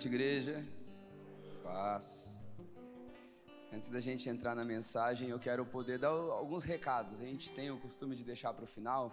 noite, 0.00 0.08
igreja. 0.08 0.64
Paz. 1.62 2.46
Antes 3.70 3.90
da 3.90 4.00
gente 4.00 4.30
entrar 4.30 4.54
na 4.54 4.64
mensagem, 4.64 5.28
eu 5.28 5.38
quero 5.38 5.66
poder 5.66 5.98
dar 5.98 6.08
alguns 6.08 6.64
recados. 6.64 7.20
A 7.20 7.26
gente 7.26 7.52
tem 7.52 7.70
o 7.70 7.76
costume 7.76 8.16
de 8.16 8.24
deixar 8.24 8.54
para 8.54 8.64
o 8.64 8.66
final, 8.66 9.12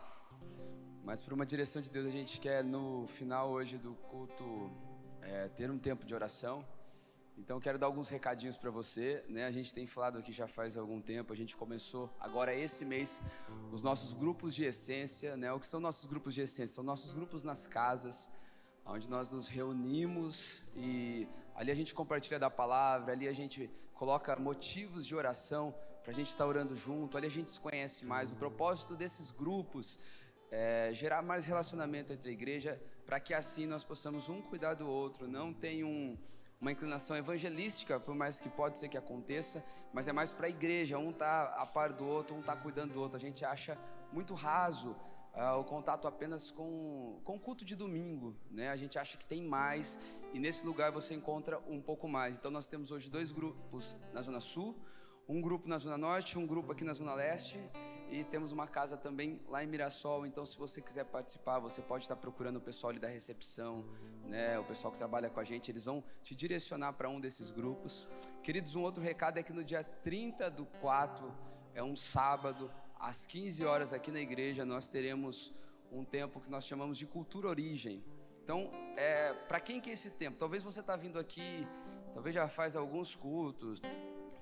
mas 1.04 1.22
por 1.22 1.34
uma 1.34 1.46
direção 1.46 1.82
de 1.82 1.90
Deus, 1.92 2.08
a 2.08 2.10
gente 2.10 2.40
quer 2.40 2.64
no 2.64 3.06
final 3.08 3.50
hoje 3.50 3.78
do 3.78 3.96
culto 3.96 4.72
é, 5.22 5.50
ter 5.50 5.70
um 5.70 5.78
tempo 5.78 6.06
de 6.06 6.16
oração. 6.16 6.66
Então, 7.38 7.60
quero 7.60 7.78
dar 7.78 7.88
alguns 7.88 8.08
recadinhos 8.08 8.56
para 8.56 8.72
você. 8.72 9.26
Né? 9.28 9.46
A 9.46 9.52
gente 9.52 9.74
tem 9.74 9.86
falado 9.86 10.18
aqui 10.18 10.32
já 10.32 10.48
faz 10.48 10.78
algum 10.78 11.02
tempo. 11.02 11.34
A 11.34 11.36
gente 11.36 11.58
começou 11.58 12.10
agora 12.18 12.56
esse 12.56 12.86
mês 12.86 13.20
os 13.74 13.84
nossos 13.84 14.14
grupos 14.14 14.56
de 14.56 14.64
essência. 14.64 15.36
Né? 15.36 15.52
O 15.52 15.60
que 15.60 15.68
são 15.68 15.82
nossos 15.82 16.06
grupos 16.06 16.34
de 16.34 16.42
essência? 16.42 16.76
São 16.76 16.84
nossos 16.84 17.12
grupos 17.12 17.44
nas 17.44 17.68
casas 17.68 18.30
onde 18.88 19.10
nós 19.10 19.32
nos 19.32 19.48
reunimos 19.48 20.64
e 20.76 21.28
ali 21.56 21.72
a 21.72 21.76
gente 21.76 21.94
compartilha 21.94 22.40
da 22.40 22.50
palavra, 22.50 23.14
ali 23.14 23.28
a 23.28 23.34
gente 23.34 23.70
coloca 23.94 24.36
motivos 24.36 25.06
de 25.06 25.16
oração 25.16 25.76
para 26.04 26.12
a 26.12 26.16
gente 26.16 26.30
estar 26.30 26.46
orando 26.46 26.76
junto, 26.76 27.18
ali 27.18 27.28
a 27.28 27.32
gente 27.32 27.52
se 27.52 27.60
conhece 27.60 28.06
mais. 28.06 28.32
O 28.32 28.36
propósito 28.36 28.96
desses 28.96 29.30
grupos 29.30 30.00
é 30.50 30.92
gerar 30.94 31.22
mais 31.22 31.46
relacionamento 31.46 32.14
entre 32.14 32.30
a 32.30 32.32
igreja, 32.32 32.82
para 33.06 33.20
que 33.20 33.34
assim 33.34 33.66
nós 33.66 33.84
possamos 33.84 34.30
um 34.30 34.42
cuidar 34.42 34.74
do 34.74 34.88
outro, 34.88 35.28
não 35.28 35.54
tem 35.54 35.84
um, 35.84 36.18
uma 36.62 36.72
inclinação 36.72 37.18
evangelística, 37.18 38.00
por 38.00 38.16
mais 38.16 38.40
que 38.40 38.50
pode 38.50 38.78
ser 38.78 38.88
que 38.88 38.98
aconteça, 38.98 39.64
mas 39.94 40.08
é 40.08 40.14
mais 40.14 40.32
para 40.32 40.48
a 40.48 40.50
igreja, 40.50 40.98
um 40.98 41.10
está 41.10 41.56
a 41.58 41.66
par 41.66 41.92
do 41.92 42.06
outro, 42.06 42.36
um 42.36 42.40
está 42.40 42.56
cuidando 42.56 42.94
do 42.94 43.02
outro. 43.02 43.18
A 43.18 43.20
gente 43.20 43.44
acha 43.44 43.78
muito 44.14 44.34
raso 44.34 44.96
uh, 45.38 45.60
o 45.60 45.64
contato 45.64 46.08
apenas 46.08 46.52
com, 46.52 47.20
com 47.24 47.36
o 47.36 47.40
culto 47.40 47.64
de 47.64 47.76
domingo, 47.76 48.36
né? 48.50 48.70
A 48.70 48.76
gente 48.76 48.98
acha 48.98 49.18
que 49.18 49.26
tem 49.26 49.44
mais 49.44 49.98
e 50.34 50.40
nesse 50.40 50.66
lugar 50.66 50.92
você 50.92 51.14
encontra 51.14 51.60
um 51.68 51.80
pouco 51.80 52.08
mais. 52.08 52.38
Então 52.38 52.52
nós 52.52 52.68
temos 52.68 52.92
hoje 52.92 53.10
dois 53.10 53.32
grupos 53.32 53.98
na 54.12 54.22
Zona 54.22 54.40
Sul, 54.40 54.76
um 55.30 55.42
grupo 55.42 55.68
na 55.68 55.78
Zona 55.78 55.98
Norte, 55.98 56.38
um 56.38 56.48
grupo 56.48 56.72
aqui 56.72 56.84
na 56.84 56.94
Zona 56.94 57.14
Leste 57.14 57.60
e 58.10 58.24
temos 58.24 58.52
uma 58.52 58.68
casa 58.68 58.96
também 58.96 59.42
lá 59.48 59.64
em 59.64 59.68
Mirassol. 59.68 60.26
Então, 60.26 60.46
se 60.46 60.58
você 60.58 60.82
quiser 60.82 61.04
participar, 61.06 61.60
você 61.60 61.82
pode 61.82 62.06
estar 62.06 62.16
procurando 62.16 62.58
o 62.58 62.62
pessoal 62.62 62.92
ali 62.92 63.00
da 63.00 63.08
recepção, 63.08 63.86
né? 64.26 64.58
O 64.58 64.64
pessoal 64.64 64.92
que 64.92 64.98
trabalha 64.98 65.30
com 65.30 65.40
a 65.40 65.44
gente, 65.44 65.70
eles 65.70 65.86
vão 65.86 66.04
te 66.24 66.34
direcionar 66.34 66.94
para 66.94 67.10
um 67.10 67.20
desses 67.20 67.52
grupos. 67.52 68.08
Queridos, 68.42 68.76
um 68.76 68.82
outro 68.82 69.04
recado 69.04 69.38
é 69.38 69.44
que 69.44 69.52
no 69.52 69.64
dia 69.64 69.84
30 69.84 70.50
do 70.50 70.66
4 70.80 71.30
é 71.74 71.84
um 71.84 71.96
sábado, 71.96 72.72
às 73.00 73.26
15 73.26 73.66
horas 73.66 73.94
aqui 73.94 74.12
na 74.12 74.20
igreja, 74.20 74.66
nós 74.66 74.88
teremos 74.88 75.54
um 75.92 76.04
tempo 76.04 76.40
que 76.40 76.50
nós 76.50 76.66
chamamos 76.66 76.98
de 76.98 77.06
cultura 77.06 77.48
origem. 77.48 78.04
Então, 78.44 78.72
é, 78.96 79.34
para 79.34 79.60
quem 79.60 79.80
que 79.80 79.90
é 79.90 79.94
esse 79.94 80.12
tempo? 80.12 80.38
Talvez 80.38 80.64
você 80.64 80.80
está 80.80 80.96
vindo 80.96 81.20
aqui, 81.20 81.68
talvez 82.14 82.34
já 82.34 82.48
faz 82.48 82.76
alguns 82.76 83.14
cultos, 83.14 83.82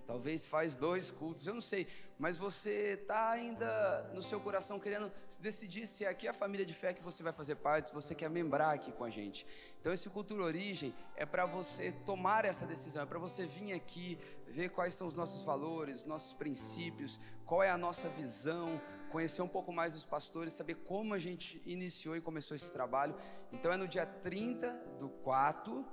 talvez 0.05 0.45
faz 0.45 0.75
dois 0.75 1.09
cultos, 1.09 1.45
eu 1.47 1.53
não 1.53 1.61
sei, 1.61 1.87
mas 2.17 2.37
você 2.37 2.99
está 3.01 3.31
ainda 3.31 4.11
no 4.13 4.21
seu 4.21 4.39
coração 4.39 4.79
querendo 4.79 5.11
se 5.27 5.41
decidir 5.41 5.87
se 5.87 6.05
é 6.05 6.09
aqui 6.09 6.27
a 6.27 6.33
família 6.33 6.65
de 6.65 6.73
fé 6.73 6.93
que 6.93 7.03
você 7.03 7.23
vai 7.23 7.33
fazer 7.33 7.55
parte, 7.55 7.89
se 7.89 7.95
você 7.95 8.13
quer 8.13 8.29
membrar 8.29 8.75
aqui 8.75 8.91
com 8.91 9.03
a 9.03 9.09
gente. 9.09 9.45
Então, 9.81 9.91
esse 9.91 10.09
Cultura 10.09 10.43
Origem 10.43 10.93
é 11.15 11.25
para 11.25 11.45
você 11.45 11.91
tomar 12.05 12.45
essa 12.45 12.65
decisão, 12.65 13.03
é 13.03 13.05
para 13.05 13.19
você 13.19 13.45
vir 13.45 13.73
aqui, 13.73 14.17
ver 14.47 14.69
quais 14.69 14.93
são 14.93 15.07
os 15.07 15.15
nossos 15.15 15.43
valores, 15.43 16.05
nossos 16.05 16.33
princípios, 16.33 17.19
qual 17.45 17.61
é 17.61 17.69
a 17.69 17.77
nossa 17.77 18.07
visão, 18.09 18.81
conhecer 19.11 19.41
um 19.41 19.47
pouco 19.47 19.71
mais 19.71 19.93
dos 19.93 20.05
pastores, 20.05 20.53
saber 20.53 20.75
como 20.75 21.13
a 21.13 21.19
gente 21.19 21.61
iniciou 21.65 22.15
e 22.15 22.21
começou 22.21 22.55
esse 22.55 22.71
trabalho. 22.71 23.15
Então, 23.51 23.71
é 23.71 23.77
no 23.77 23.87
dia 23.87 24.05
30 24.05 24.71
do 24.99 25.09
4 25.09 25.85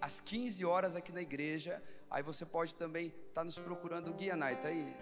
às 0.00 0.20
15 0.20 0.64
horas 0.64 0.96
aqui 0.96 1.12
na 1.12 1.20
igreja. 1.20 1.82
Aí 2.10 2.22
você 2.22 2.46
pode 2.46 2.76
também 2.76 3.08
estar 3.08 3.34
tá 3.34 3.44
nos 3.44 3.58
procurando. 3.58 4.12
Guia 4.14 4.36
Night, 4.36 4.62
tá 4.62 4.68
aí? 4.68 4.96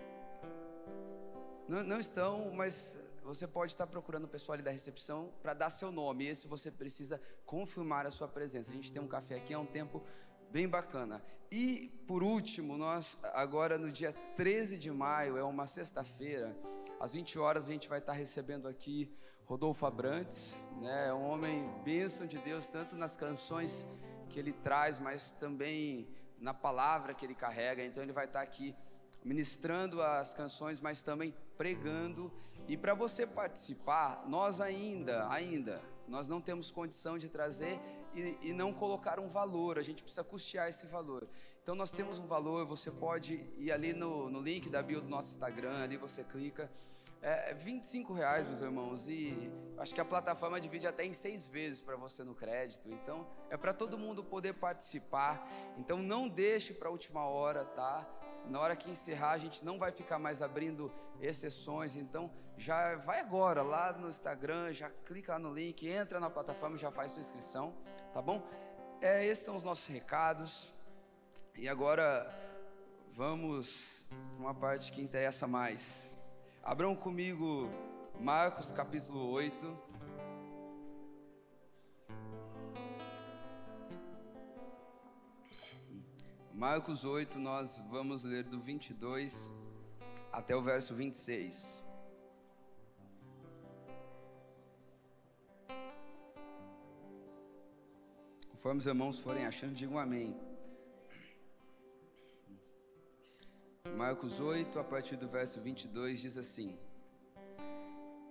Não, 1.68 1.82
não 1.82 2.00
estão, 2.00 2.52
mas 2.54 2.98
você 3.22 3.46
pode 3.46 3.72
estar 3.72 3.86
procurando 3.88 4.24
o 4.24 4.28
pessoal 4.28 4.54
ali 4.54 4.62
da 4.62 4.70
recepção 4.70 5.32
para 5.42 5.52
dar 5.52 5.68
seu 5.68 5.90
nome. 5.90 6.26
Esse 6.26 6.46
você 6.46 6.70
precisa 6.70 7.20
confirmar 7.44 8.06
a 8.06 8.10
sua 8.10 8.28
presença. 8.28 8.70
A 8.70 8.74
gente 8.74 8.92
tem 8.92 9.02
um 9.02 9.08
café 9.08 9.34
aqui 9.34 9.52
há 9.52 9.58
um 9.58 9.66
tempo 9.66 10.02
bem 10.50 10.68
bacana. 10.68 11.22
E 11.50 11.90
por 12.06 12.22
último, 12.22 12.76
nós 12.76 13.18
agora 13.34 13.78
no 13.78 13.90
dia 13.90 14.12
13 14.34 14.78
de 14.78 14.90
maio, 14.90 15.36
é 15.36 15.44
uma 15.44 15.66
sexta-feira, 15.66 16.56
às 16.98 17.12
20 17.12 17.38
horas 17.38 17.68
a 17.68 17.72
gente 17.72 17.88
vai 17.88 17.98
estar 17.98 18.12
recebendo 18.12 18.66
aqui 18.66 19.10
Rodolfo 19.44 19.86
Abrantes, 19.86 20.56
né? 20.80 21.08
É 21.08 21.14
um 21.14 21.24
homem 21.28 21.68
bênção 21.84 22.26
de 22.26 22.38
Deus, 22.38 22.68
tanto 22.68 22.96
nas 22.96 23.16
canções 23.16 23.86
que 24.28 24.38
ele 24.38 24.52
traz, 24.52 24.98
mas 24.98 25.32
também 25.32 26.08
na 26.38 26.52
palavra 26.52 27.14
que 27.14 27.24
ele 27.24 27.34
carrega. 27.34 27.84
Então 27.84 28.02
ele 28.02 28.12
vai 28.12 28.24
estar 28.24 28.40
aqui 28.40 28.74
ministrando 29.24 30.02
as 30.02 30.34
canções, 30.34 30.80
mas 30.80 31.02
também 31.02 31.34
pregando. 31.56 32.32
E 32.66 32.76
para 32.76 32.94
você 32.94 33.26
participar, 33.26 34.24
nós 34.26 34.60
ainda, 34.60 35.28
ainda, 35.30 35.82
nós 36.08 36.28
não 36.28 36.40
temos 36.40 36.70
condição 36.70 37.18
de 37.18 37.28
trazer 37.28 37.78
e, 38.14 38.38
e, 38.48 38.52
não 38.52 38.72
colocar 38.72 39.18
um 39.18 39.28
valor, 39.28 39.78
a 39.78 39.82
gente 39.82 40.02
precisa 40.02 40.24
custear 40.24 40.68
esse 40.68 40.86
valor. 40.86 41.28
Então 41.62 41.74
nós 41.74 41.90
temos 41.90 42.18
um 42.18 42.26
valor, 42.26 42.64
você 42.64 42.90
pode 42.90 43.44
ir 43.58 43.72
ali 43.72 43.92
no, 43.92 44.30
no 44.30 44.40
link 44.40 44.68
da 44.68 44.82
bio 44.82 45.00
do 45.00 45.08
nosso 45.08 45.30
Instagram, 45.30 45.82
ali 45.82 45.96
você 45.96 46.22
clica 46.22 46.70
é 47.22 47.54
25 47.54 48.12
reais, 48.12 48.46
meus 48.46 48.60
irmãos, 48.60 49.08
e 49.08 49.50
acho 49.78 49.94
que 49.94 50.00
a 50.00 50.04
plataforma 50.04 50.60
divide 50.60 50.86
até 50.86 51.04
em 51.04 51.12
seis 51.12 51.48
vezes 51.48 51.80
para 51.80 51.96
você 51.96 52.22
no 52.22 52.34
crédito. 52.34 52.88
Então, 52.90 53.26
é 53.50 53.56
para 53.56 53.72
todo 53.72 53.98
mundo 53.98 54.22
poder 54.22 54.54
participar. 54.54 55.46
Então, 55.76 55.98
não 55.98 56.28
deixe 56.28 56.72
para 56.72 56.88
a 56.88 56.92
última 56.92 57.26
hora, 57.26 57.64
tá? 57.64 58.06
Na 58.48 58.60
hora 58.60 58.76
que 58.76 58.90
encerrar, 58.90 59.32
a 59.32 59.38
gente 59.38 59.64
não 59.64 59.78
vai 59.78 59.90
ficar 59.90 60.18
mais 60.18 60.42
abrindo 60.42 60.92
exceções. 61.20 61.96
Então, 61.96 62.30
já 62.56 62.96
vai 62.96 63.20
agora 63.20 63.62
lá 63.62 63.92
no 63.92 64.08
Instagram, 64.08 64.72
já 64.72 64.90
clica 64.90 65.32
lá 65.32 65.38
no 65.38 65.52
link, 65.52 65.86
entra 65.86 66.18
na 66.20 66.30
plataforma 66.30 66.76
e 66.76 66.78
já 66.78 66.90
faz 66.90 67.12
sua 67.12 67.20
inscrição, 67.20 67.74
tá 68.12 68.22
bom? 68.22 68.42
É, 69.00 69.26
esses 69.26 69.44
são 69.44 69.56
os 69.56 69.62
nossos 69.62 69.86
recados. 69.88 70.74
E 71.54 71.68
agora 71.68 72.32
vamos 73.10 74.06
para 74.10 74.38
uma 74.38 74.54
parte 74.54 74.92
que 74.92 75.00
interessa 75.00 75.46
mais. 75.46 76.15
Abram 76.68 76.96
comigo 76.96 77.70
Marcos 78.18 78.72
capítulo 78.72 79.30
8. 79.30 79.78
Marcos 86.52 87.04
8, 87.04 87.38
nós 87.38 87.78
vamos 87.88 88.24
ler 88.24 88.42
do 88.42 88.58
22 88.58 89.48
até 90.32 90.56
o 90.56 90.60
verso 90.60 90.92
26. 90.92 91.80
Conforme 98.50 98.80
os 98.80 98.86
irmãos 98.88 99.20
forem 99.20 99.46
achando, 99.46 99.72
digam 99.72 100.00
amém. 100.00 100.36
Marcos 103.96 104.40
8, 104.40 104.78
a 104.78 104.84
partir 104.84 105.16
do 105.16 105.26
verso 105.26 105.58
22, 105.58 106.20
diz 106.20 106.36
assim: 106.36 106.76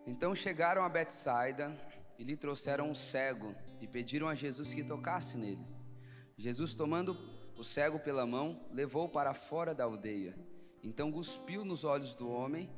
Então 0.06 0.36
chegaram 0.36 0.84
a 0.84 0.90
Betsaida 0.90 1.76
e 2.20 2.24
lhe 2.24 2.38
trouxeram 2.38 2.92
um 2.92 2.94
cego 2.94 3.56
e 3.82 3.88
pediram 3.88 4.30
a 4.30 4.36
Jesus 4.36 4.76
que 4.76 4.84
tocasse 4.84 5.40
nele. 5.40 5.66
Jesus, 6.38 6.76
tomando 6.76 7.18
o 7.58 7.64
cego 7.64 7.98
pela 7.98 8.28
mão, 8.28 8.64
levou 8.72 9.10
para 9.10 9.34
fora 9.34 9.74
da 9.74 9.86
aldeia. 9.86 10.38
Então 10.84 11.12
cuspiu 11.12 11.66
nos 11.66 11.84
olhos 11.84 12.14
do 12.14 12.30
homem 12.30 12.70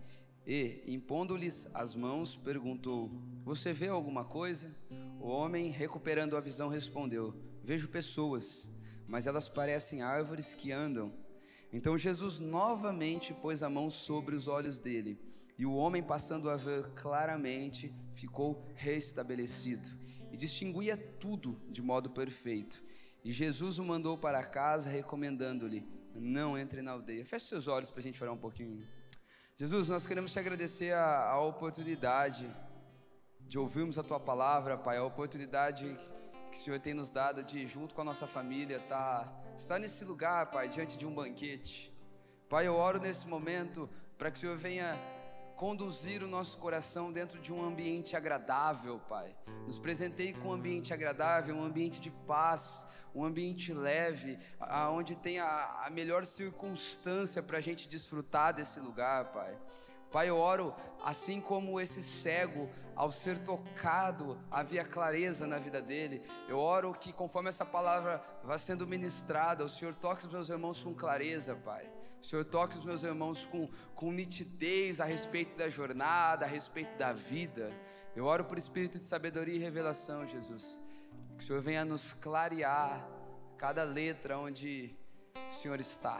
e, 0.45 0.81
impondo-lhes 0.87 1.69
as 1.75 1.93
mãos, 1.93 2.37
perguntou: 2.37 3.11
Você 3.43 3.73
vê 3.73 3.89
alguma 3.89 4.23
coisa? 4.23 4.73
O 5.19 5.27
homem, 5.27 5.71
recuperando 5.71 6.37
a 6.37 6.41
visão, 6.41 6.69
respondeu: 6.69 7.35
Vejo 7.61 7.89
pessoas, 7.89 8.69
mas 9.05 9.27
elas 9.27 9.49
parecem 9.49 10.01
árvores 10.01 10.53
que 10.53 10.71
andam. 10.71 11.26
Então 11.71 11.97
Jesus 11.97 12.39
novamente 12.39 13.33
pôs 13.33 13.61
a 13.61 13.69
mão 13.69 13.89
sobre 13.89 14.35
os 14.35 14.47
olhos 14.47 14.79
dele, 14.79 15.19
e 15.57 15.65
o 15.65 15.75
homem, 15.75 16.03
passando 16.03 16.49
a 16.49 16.55
ver 16.55 16.91
claramente, 16.93 17.91
ficou 18.13 18.63
restabelecido 18.75 19.89
e 20.31 20.37
distinguia 20.37 20.95
tudo 20.95 21.59
de 21.67 21.81
modo 21.81 22.11
perfeito. 22.11 22.83
E 23.23 23.31
Jesus 23.31 23.79
o 23.79 23.83
mandou 23.83 24.17
para 24.17 24.43
casa, 24.43 24.87
recomendando-lhe: 24.87 25.83
Não 26.13 26.55
entre 26.55 26.83
na 26.83 26.91
aldeia. 26.91 27.25
Feche 27.25 27.47
seus 27.47 27.67
olhos 27.67 27.89
para 27.89 27.99
a 27.99 28.03
gente 28.03 28.19
falar 28.19 28.33
um 28.33 28.37
pouquinho. 28.37 28.87
Jesus, 29.57 29.87
nós 29.87 30.05
queremos 30.05 30.31
te 30.31 30.37
agradecer 30.37 30.93
a, 30.93 31.31
a 31.31 31.41
oportunidade 31.41 32.47
de 33.41 33.57
ouvirmos 33.57 33.97
a 33.97 34.03
tua 34.03 34.19
palavra, 34.19 34.77
Pai, 34.77 34.97
a 34.97 35.03
oportunidade 35.03 35.97
que 36.51 36.57
o 36.57 36.61
Senhor 36.61 36.79
tem 36.79 36.93
nos 36.93 37.09
dado 37.09 37.43
de, 37.43 37.65
junto 37.65 37.95
com 37.95 38.01
a 38.01 38.05
nossa 38.05 38.27
família, 38.27 38.77
estar. 38.77 39.25
Tá 39.25 39.46
está 39.57 39.79
nesse 39.79 40.05
lugar, 40.05 40.51
Pai, 40.51 40.69
diante 40.69 40.97
de 40.97 41.05
um 41.05 41.13
banquete. 41.13 41.91
Pai, 42.47 42.67
eu 42.67 42.75
oro 42.75 42.99
nesse 42.99 43.27
momento 43.27 43.89
para 44.17 44.29
que 44.29 44.37
o 44.37 44.39
Senhor 44.39 44.55
venha 44.55 44.95
conduzir 45.55 46.21
o 46.21 46.27
nosso 46.27 46.59
coração 46.59 47.11
dentro 47.11 47.39
de 47.39 47.51
um 47.51 47.65
ambiente 47.65 48.15
agradável, 48.15 48.99
Pai. 49.09 49.35
Nos 49.65 49.79
presentei 49.79 50.31
com 50.31 50.49
um 50.49 50.53
ambiente 50.53 50.93
agradável, 50.93 51.55
um 51.55 51.63
ambiente 51.63 51.99
de 51.99 52.11
paz, 52.11 52.85
um 53.15 53.23
ambiente 53.25 53.73
leve, 53.73 54.37
onde 54.93 55.15
tem 55.15 55.39
a, 55.39 55.85
a 55.85 55.89
melhor 55.89 56.23
circunstância 56.23 57.41
para 57.41 57.57
a 57.57 57.61
gente 57.61 57.89
desfrutar 57.89 58.53
desse 58.53 58.79
lugar, 58.79 59.31
Pai. 59.31 59.57
Pai, 60.11 60.29
eu 60.29 60.37
oro 60.37 60.73
assim 61.03 61.41
como 61.41 61.81
esse 61.81 62.03
cego, 62.03 62.69
ao 62.97 63.11
ser 63.11 63.37
tocado, 63.37 64.35
havia 64.49 64.83
clareza 64.83 65.45
na 65.45 65.59
vida 65.59 65.79
dele. 65.79 66.23
Eu 66.49 66.57
oro 66.57 66.91
que, 66.95 67.13
conforme 67.13 67.47
essa 67.47 67.63
palavra 67.63 68.19
vai 68.43 68.57
sendo 68.57 68.87
ministrada, 68.87 69.63
o 69.63 69.69
Senhor 69.69 69.93
toque 69.93 70.25
os 70.25 70.31
meus 70.31 70.49
irmãos 70.49 70.81
com 70.81 70.95
clareza, 70.95 71.55
Pai. 71.55 71.87
O 72.19 72.25
Senhor 72.25 72.43
toque 72.43 72.75
os 72.75 72.83
meus 72.83 73.03
irmãos 73.03 73.45
com, 73.45 73.69
com 73.93 74.11
nitidez 74.11 74.99
a 74.99 75.05
respeito 75.05 75.55
da 75.55 75.69
jornada, 75.69 76.45
a 76.45 76.47
respeito 76.47 76.97
da 76.97 77.13
vida. 77.13 77.71
Eu 78.15 78.25
oro 78.25 78.43
por 78.45 78.57
espírito 78.57 78.97
de 78.97 79.05
sabedoria 79.05 79.55
e 79.55 79.59
revelação, 79.59 80.25
Jesus. 80.25 80.81
Que 81.37 81.43
o 81.43 81.47
Senhor 81.47 81.61
venha 81.61 81.85
nos 81.85 82.13
clarear 82.13 83.07
cada 83.59 83.83
letra 83.83 84.39
onde 84.39 84.95
o 85.35 85.53
Senhor 85.53 85.79
está. 85.79 86.17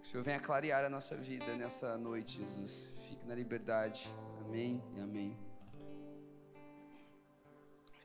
Que 0.00 0.06
o 0.06 0.10
Senhor 0.12 0.22
venha 0.22 0.38
clarear 0.38 0.84
a 0.84 0.88
nossa 0.88 1.16
vida 1.16 1.52
nessa 1.56 1.98
noite, 1.98 2.36
Jesus. 2.36 2.94
Fique 3.08 3.26
na 3.26 3.34
liberdade. 3.34 4.08
Amém 4.40 4.80
e 4.94 5.00
amém. 5.00 5.47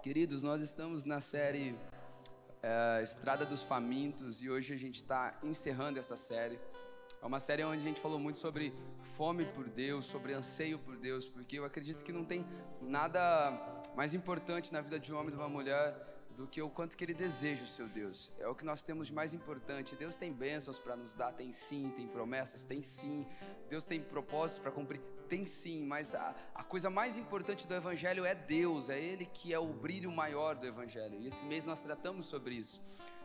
Queridos, 0.03 0.43
nós 0.43 0.59
estamos 0.59 1.05
na 1.05 1.21
série 1.21 1.79
é, 2.61 3.01
Estrada 3.01 3.45
dos 3.45 3.63
Famintos 3.63 4.41
e 4.41 4.49
hoje 4.49 4.73
a 4.73 4.77
gente 4.77 4.97
está 4.97 5.39
encerrando 5.41 5.97
essa 5.97 6.17
série. 6.17 6.59
É 7.21 7.25
uma 7.25 7.39
série 7.39 7.63
onde 7.63 7.79
a 7.79 7.85
gente 7.85 8.01
falou 8.01 8.19
muito 8.19 8.37
sobre 8.37 8.73
fome 9.01 9.45
por 9.45 9.69
Deus, 9.69 10.03
sobre 10.03 10.33
anseio 10.33 10.77
por 10.77 10.97
Deus, 10.97 11.29
porque 11.29 11.57
eu 11.57 11.63
acredito 11.63 12.03
que 12.03 12.11
não 12.11 12.25
tem 12.25 12.45
nada 12.81 13.21
mais 13.95 14.13
importante 14.13 14.73
na 14.73 14.81
vida 14.81 14.99
de 14.99 15.13
um 15.13 15.15
homem 15.15 15.29
e 15.29 15.31
de 15.31 15.37
uma 15.37 15.47
mulher 15.47 15.95
do 16.35 16.47
que 16.47 16.61
o 16.61 16.69
quanto 16.69 16.97
que 16.97 17.03
ele 17.05 17.13
deseja 17.13 17.63
o 17.63 17.67
seu 17.67 17.87
Deus. 17.87 18.29
É 18.37 18.47
o 18.47 18.53
que 18.53 18.65
nós 18.65 18.83
temos 18.83 19.07
de 19.07 19.13
mais 19.13 19.33
importante. 19.33 19.95
Deus 19.95 20.17
tem 20.17 20.33
bênçãos 20.33 20.79
para 20.79 20.97
nos 20.97 21.15
dar, 21.15 21.31
tem 21.31 21.53
sim, 21.53 21.93
tem 21.95 22.07
promessas, 22.07 22.65
tem 22.65 22.81
sim. 22.81 23.25
Deus 23.69 23.85
tem 23.85 24.01
propósitos 24.01 24.61
para 24.61 24.71
cumprir, 24.71 24.99
tem 25.33 25.47
sim, 25.47 25.83
mas 25.83 26.13
a, 26.13 26.35
a 26.53 26.63
coisa 26.63 26.91
mais 26.91 27.17
importante 27.17 27.67
do 27.67 27.73
Evangelho 27.73 28.23
é 28.23 28.35
Deus, 28.35 28.87
é 28.87 28.99
Ele 29.01 29.25
que 29.25 29.51
é 29.51 29.57
o 29.57 29.65
brilho 29.65 30.11
maior 30.11 30.53
do 30.55 30.63
Evangelho. 30.67 31.19
E 31.19 31.25
esse 31.25 31.43
mês 31.45 31.65
nós 31.65 31.81
tratamos 31.81 32.27
sobre 32.27 32.53
isso. 32.53 32.79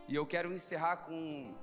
E 0.08 0.14
eu 0.14 0.24
quero 0.24 0.50
encerrar 0.50 0.96
com, 0.96 1.54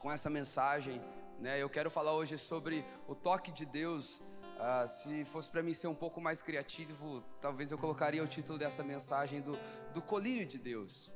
com 0.00 0.10
essa 0.10 0.28
mensagem. 0.28 1.00
Né? 1.38 1.62
Eu 1.62 1.70
quero 1.70 1.88
falar 1.88 2.14
hoje 2.14 2.36
sobre 2.36 2.84
o 3.06 3.14
toque 3.14 3.52
de 3.52 3.64
Deus. 3.64 4.18
Uh, 4.58 4.88
se 4.88 5.24
fosse 5.24 5.48
para 5.48 5.62
mim 5.62 5.72
ser 5.72 5.86
um 5.86 5.94
pouco 5.94 6.20
mais 6.20 6.42
criativo, 6.42 7.22
talvez 7.40 7.70
eu 7.70 7.78
colocaria 7.78 8.24
o 8.24 8.26
título 8.26 8.58
dessa 8.58 8.82
mensagem 8.82 9.40
do, 9.40 9.56
do 9.94 10.02
colírio 10.02 10.46
de 10.46 10.58
Deus. 10.58 11.12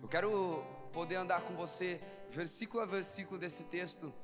Eu 0.00 0.06
quero 0.06 0.64
poder 0.92 1.16
andar 1.16 1.40
com 1.40 1.54
você 1.54 2.00
versículo 2.30 2.84
a 2.84 2.86
versículo 2.86 3.36
desse 3.36 3.64
texto 3.64 4.14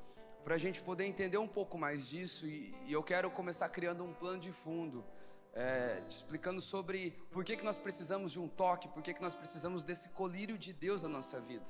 para 0.49 0.55
a 0.55 0.59
gente 0.59 0.81
poder 0.81 1.05
entender 1.05 1.37
um 1.37 1.47
pouco 1.47 1.77
mais 1.77 2.09
disso 2.09 2.47
e, 2.47 2.75
e, 2.87 2.91
eu 2.91 3.03
quero 3.03 3.29
começar 3.29 3.69
criando 3.69 4.03
um 4.03 4.15
plano 4.15 4.39
de 4.39 4.51
fundo, 4.51 5.05
é, 5.53 6.01
explicando 6.09 6.59
sobre 6.59 7.11
por 7.29 7.45
que, 7.45 7.55
que 7.55 7.63
nós 7.63 7.77
precisamos 7.77 8.31
de 8.31 8.39
um 8.39 8.47
toque, 8.47 8.87
por 8.87 9.03
que, 9.03 9.13
que 9.13 9.21
nós 9.21 9.35
precisamos 9.35 9.83
desse 9.83 10.09
colírio 10.09 10.57
de 10.57 10.73
Deus 10.73 11.03
na 11.03 11.09
nossa 11.09 11.39
vida. 11.39 11.67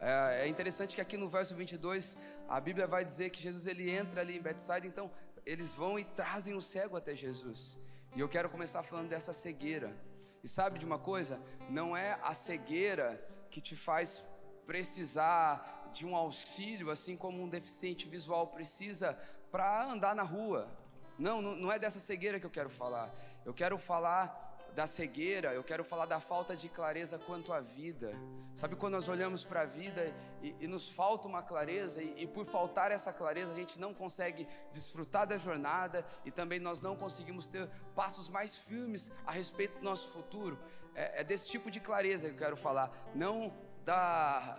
É, 0.00 0.40
é 0.42 0.48
interessante 0.48 0.96
que 0.96 1.00
aqui 1.00 1.16
no 1.16 1.28
verso 1.28 1.54
22 1.54 2.18
a 2.48 2.60
Bíblia 2.60 2.88
vai 2.88 3.04
dizer 3.04 3.30
que 3.30 3.40
Jesus 3.40 3.68
ele 3.68 3.88
entra 3.88 4.20
ali 4.20 4.36
em 4.36 4.42
Betsaida, 4.42 4.84
então 4.84 5.08
eles 5.46 5.72
vão 5.72 5.96
e 5.96 6.02
trazem 6.02 6.56
o 6.56 6.60
cego 6.60 6.96
até 6.96 7.14
Jesus. 7.14 7.78
E 8.16 8.18
eu 8.18 8.28
quero 8.28 8.50
começar 8.50 8.82
falando 8.82 9.10
dessa 9.10 9.32
cegueira. 9.32 9.96
E 10.42 10.48
sabe 10.48 10.80
de 10.80 10.84
uma 10.84 10.98
coisa? 10.98 11.40
Não 11.70 11.96
é 11.96 12.18
a 12.24 12.34
cegueira 12.34 13.24
que 13.48 13.60
te 13.60 13.76
faz 13.76 14.24
precisar 14.66 15.77
de 15.92 16.06
um 16.06 16.14
auxílio, 16.14 16.90
assim 16.90 17.16
como 17.16 17.42
um 17.42 17.48
deficiente 17.48 18.08
visual 18.08 18.46
precisa 18.48 19.18
para 19.50 19.84
andar 19.84 20.14
na 20.14 20.22
rua. 20.22 20.68
Não, 21.18 21.42
não 21.42 21.72
é 21.72 21.78
dessa 21.78 21.98
cegueira 21.98 22.38
que 22.38 22.46
eu 22.46 22.50
quero 22.50 22.70
falar. 22.70 23.12
Eu 23.44 23.52
quero 23.52 23.76
falar 23.78 24.48
da 24.74 24.86
cegueira, 24.86 25.52
eu 25.52 25.64
quero 25.64 25.82
falar 25.82 26.06
da 26.06 26.20
falta 26.20 26.54
de 26.54 26.68
clareza 26.68 27.18
quanto 27.18 27.52
à 27.52 27.60
vida. 27.60 28.12
Sabe 28.54 28.76
quando 28.76 28.92
nós 28.92 29.08
olhamos 29.08 29.42
para 29.42 29.62
a 29.62 29.64
vida 29.64 30.14
e, 30.40 30.54
e, 30.60 30.68
nos 30.68 30.88
falta 30.88 31.26
uma 31.26 31.42
clareza, 31.42 32.00
e, 32.00 32.22
e, 32.22 32.26
por 32.28 32.46
faltar 32.46 32.92
essa 32.92 33.12
clareza 33.12 33.50
a 33.50 33.56
gente 33.56 33.80
não 33.80 33.92
consegue 33.92 34.46
desfrutar 34.72 35.26
da 35.26 35.36
jornada 35.36 36.06
e 36.24 36.30
também 36.30 36.60
nós 36.60 36.80
não 36.80 36.94
conseguimos 36.94 37.48
ter 37.48 37.68
passos 37.96 38.28
mais 38.28 38.56
firmes 38.56 39.10
a 39.26 39.32
respeito 39.32 39.78
do 39.78 39.84
nosso 39.84 40.12
futuro. 40.12 40.56
É, 40.94 41.22
é 41.22 41.24
desse 41.24 41.48
tipo 41.48 41.72
de 41.72 41.80
clareza 41.80 42.28
que 42.28 42.34
eu 42.34 42.38
quero 42.38 42.56
falar, 42.56 42.92
não 43.16 43.52
da 43.84 44.58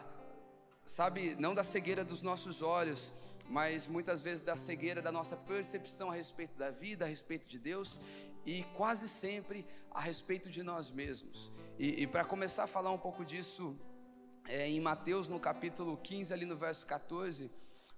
sabe, 0.90 1.36
não 1.38 1.54
da 1.54 1.64
cegueira 1.64 2.04
dos 2.04 2.24
nossos 2.24 2.62
olhos, 2.62 3.14
mas 3.48 3.88
muitas 3.88 4.22
vezes 4.22 4.42
da 4.42 4.56
cegueira 4.56 5.02
da 5.02 5.12
nossa 5.12 5.38
percepção 5.38 6.10
a 6.10 6.16
respeito 6.16 6.58
da 6.58 6.72
vida, 6.72 7.06
a 7.06 7.08
respeito 7.08 7.48
de 7.48 7.60
Deus 7.60 8.00
e 8.46 8.64
quase 8.74 9.08
sempre 9.08 9.66
a 9.92 10.02
respeito 10.02 10.50
de 10.50 10.64
nós 10.64 10.90
mesmos. 10.90 11.52
E, 11.78 12.04
e 12.04 12.08
para 12.08 12.26
começar 12.26 12.64
a 12.64 12.68
falar 12.68 12.92
um 12.92 12.98
pouco 12.98 13.24
disso, 13.24 13.78
é, 14.48 14.68
em 14.68 14.80
Mateus 14.80 15.30
no 15.30 15.40
capítulo 15.40 15.96
15, 15.98 16.34
ali 16.34 16.46
no 16.46 16.58
verso 16.58 16.86
14, 16.88 17.52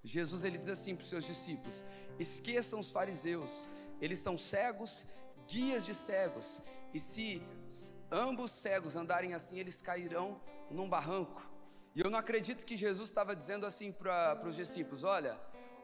Jesus 0.03 0.43
ele 0.43 0.57
diz 0.57 0.69
assim 0.69 0.93
para 0.93 1.03
os 1.03 1.09
seus 1.09 1.25
discípulos: 1.25 1.85
esqueçam 2.19 2.79
os 2.79 2.91
fariseus, 2.91 3.69
eles 4.01 4.19
são 4.19 4.37
cegos, 4.37 5.07
guias 5.47 5.85
de 5.85 5.95
cegos, 5.95 6.61
e 6.93 6.99
se 6.99 7.41
ambos 8.11 8.51
cegos 8.51 8.95
andarem 8.97 9.33
assim, 9.33 9.59
eles 9.59 9.81
cairão 9.81 10.41
num 10.69 10.89
barranco. 10.89 11.50
E 11.95 11.99
eu 11.99 12.09
não 12.09 12.17
acredito 12.17 12.65
que 12.65 12.77
Jesus 12.77 13.09
estava 13.09 13.35
dizendo 13.35 13.65
assim 13.65 13.91
para 13.91 14.41
os 14.45 14.55
discípulos: 14.55 15.03
olha, 15.03 15.37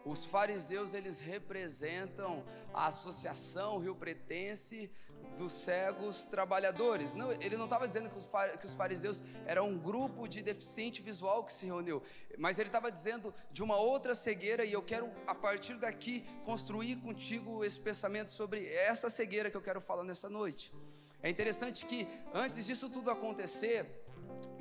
os 0.05 0.25
fariseus 0.25 0.93
eles 0.93 1.19
representam 1.19 2.45
a 2.73 2.87
associação 2.87 3.77
Rio 3.77 3.93
Pretense 3.95 4.89
dos 5.35 5.51
cegos 5.51 6.25
trabalhadores. 6.25 7.13
Não, 7.13 7.31
ele 7.33 7.57
não 7.57 7.65
estava 7.65 7.87
dizendo 7.87 8.09
que 8.09 8.65
os 8.65 8.73
fariseus 8.73 9.21
eram 9.45 9.67
um 9.69 9.77
grupo 9.77 10.27
de 10.27 10.41
deficiente 10.41 11.01
visual 11.01 11.43
que 11.43 11.51
se 11.51 11.65
reuniu, 11.65 12.01
mas 12.37 12.57
ele 12.57 12.69
estava 12.69 12.91
dizendo 12.91 13.33
de 13.51 13.61
uma 13.61 13.75
outra 13.75 14.15
cegueira 14.15 14.63
e 14.63 14.71
eu 14.71 14.81
quero 14.81 15.11
a 15.27 15.35
partir 15.35 15.75
daqui 15.75 16.25
construir 16.45 16.95
contigo 16.97 17.63
esse 17.63 17.79
pensamento 17.79 18.31
sobre 18.31 18.65
essa 18.73 19.09
cegueira 19.09 19.51
que 19.51 19.57
eu 19.57 19.61
quero 19.61 19.81
falar 19.81 20.03
nessa 20.03 20.29
noite. 20.29 20.73
É 21.21 21.29
interessante 21.29 21.85
que 21.85 22.07
antes 22.33 22.65
disso 22.65 22.89
tudo 22.89 23.11
acontecer, 23.11 24.06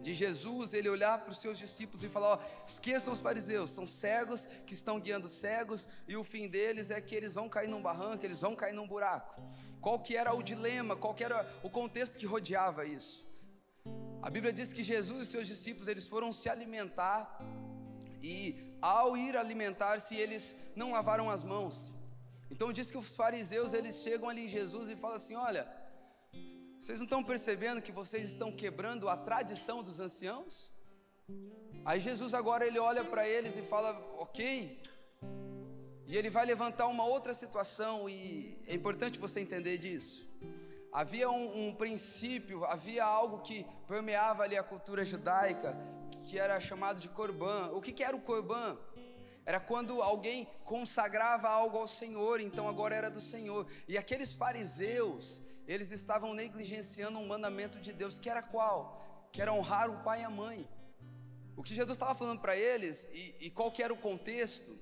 de 0.07 0.15
Jesus, 0.15 0.73
ele 0.73 0.89
olhar 0.89 1.19
para 1.19 1.33
os 1.33 1.41
seus 1.41 1.59
discípulos 1.59 2.05
e 2.05 2.09
falar: 2.09 2.35
ó, 2.35 2.39
esqueçam 2.65 3.13
os 3.13 3.21
fariseus, 3.21 3.71
são 3.71 3.87
cegos 3.89 4.47
que 4.65 4.73
estão 4.73 5.01
guiando 5.01 5.29
cegos, 5.29 5.89
e 6.07 6.17
o 6.17 6.23
fim 6.23 6.47
deles 6.47 6.93
é 6.93 7.01
que 7.01 7.15
eles 7.15 7.35
vão 7.35 7.49
cair 7.49 7.69
num 7.69 7.83
barranco, 7.83 8.25
eles 8.25 8.41
vão 8.41 8.55
cair 8.55 8.73
num 8.73 8.87
buraco. 8.87 9.43
Qual 9.81 9.99
que 9.99 10.17
era 10.17 10.33
o 10.33 10.45
dilema, 10.45 10.95
qual 10.95 11.13
que 11.13 11.25
era 11.25 11.45
o 11.61 11.69
contexto 11.69 12.19
que 12.19 12.25
rodeava 12.25 12.85
isso? 12.87 13.27
A 14.23 14.31
Bíblia 14.31 14.53
diz 14.53 14.73
que 14.73 14.83
Jesus 14.83 15.27
e 15.27 15.31
seus 15.33 15.49
discípulos 15.49 15.89
eles 15.89 16.07
foram 16.07 16.33
se 16.33 16.49
alimentar 16.49 17.39
e 18.23 18.77
ao 18.81 19.17
ir 19.17 19.37
alimentar-se 19.37 20.15
eles 20.15 20.55
não 20.77 20.93
lavaram 20.93 21.29
as 21.29 21.43
mãos. 21.43 21.93
Então 22.49 22.73
diz 22.73 22.93
que 22.93 22.99
os 22.99 23.17
fariseus 23.17 23.75
eles 23.75 23.97
chegam 24.05 24.29
ali 24.29 24.45
em 24.45 24.49
Jesus 24.49 24.89
e 24.89 24.95
falam 24.95 25.17
assim: 25.17 25.35
olha, 25.35 25.67
vocês 26.87 27.01
não 27.01 27.05
estão 27.05 27.25
percebendo 27.25 27.83
que 27.83 27.91
vocês 27.91 28.25
estão 28.25 28.53
quebrando 28.53 29.09
a 29.09 29.17
tradição 29.17 29.83
dos 29.83 29.99
anciãos? 29.99 30.71
Aí 31.85 31.99
Jesus 31.99 32.33
agora 32.33 32.65
ele 32.65 32.79
olha 32.79 33.03
para 33.03 33.29
eles 33.29 33.57
e 33.57 33.63
fala: 33.63 33.91
Ok. 34.19 34.81
E 36.07 36.17
ele 36.17 36.31
vai 36.31 36.47
levantar 36.47 36.87
uma 36.87 37.05
outra 37.05 37.35
situação, 37.35 38.09
e 38.09 38.63
é 38.69 38.75
importante 38.77 39.19
você 39.19 39.41
entender 39.41 39.79
disso. 39.79 40.31
Havia 40.93 41.29
um, 41.29 41.67
um 41.67 41.75
princípio, 41.75 42.65
havia 42.65 43.05
algo 43.05 43.41
que 43.41 43.67
permeava 43.89 44.45
ali 44.45 44.57
a 44.57 44.63
cultura 44.63 45.05
judaica, 45.05 45.77
que 46.23 46.39
era 46.39 46.61
chamado 46.61 47.01
de 47.01 47.09
corban. 47.09 47.73
O 47.73 47.81
que, 47.81 47.91
que 47.91 48.05
era 48.05 48.15
o 48.15 48.21
corban? 48.21 48.79
Era 49.45 49.59
quando 49.59 50.01
alguém 50.01 50.47
consagrava 50.65 51.49
algo 51.49 51.79
ao 51.79 51.89
Senhor, 51.89 52.41
então 52.41 52.69
agora 52.69 52.95
era 52.95 53.11
do 53.11 53.21
Senhor. 53.21 53.67
E 53.89 53.99
aqueles 53.99 54.33
fariseus, 54.33 55.43
eles 55.67 55.91
estavam 55.91 56.35
negligenciando 56.35 57.19
um 57.19 57.27
mandamento 57.27 57.79
de 57.81 57.93
Deus, 57.93 58.19
que 58.19 58.31
era 58.31 58.43
qual? 58.43 59.29
Que 59.33 59.43
era 59.43 59.53
honrar 59.53 59.91
o 59.91 60.03
pai 60.03 60.21
e 60.21 60.25
a 60.25 60.31
mãe. 60.31 60.69
O 61.57 61.63
que 61.63 61.75
Jesus 61.75 61.97
estava 61.97 62.15
falando 62.15 62.41
para 62.41 62.57
eles, 62.57 63.07
e, 63.13 63.35
e 63.41 63.51
qual 63.51 63.71
que 63.71 63.83
era 63.83 63.93
o 63.93 63.97
contexto? 63.97 64.79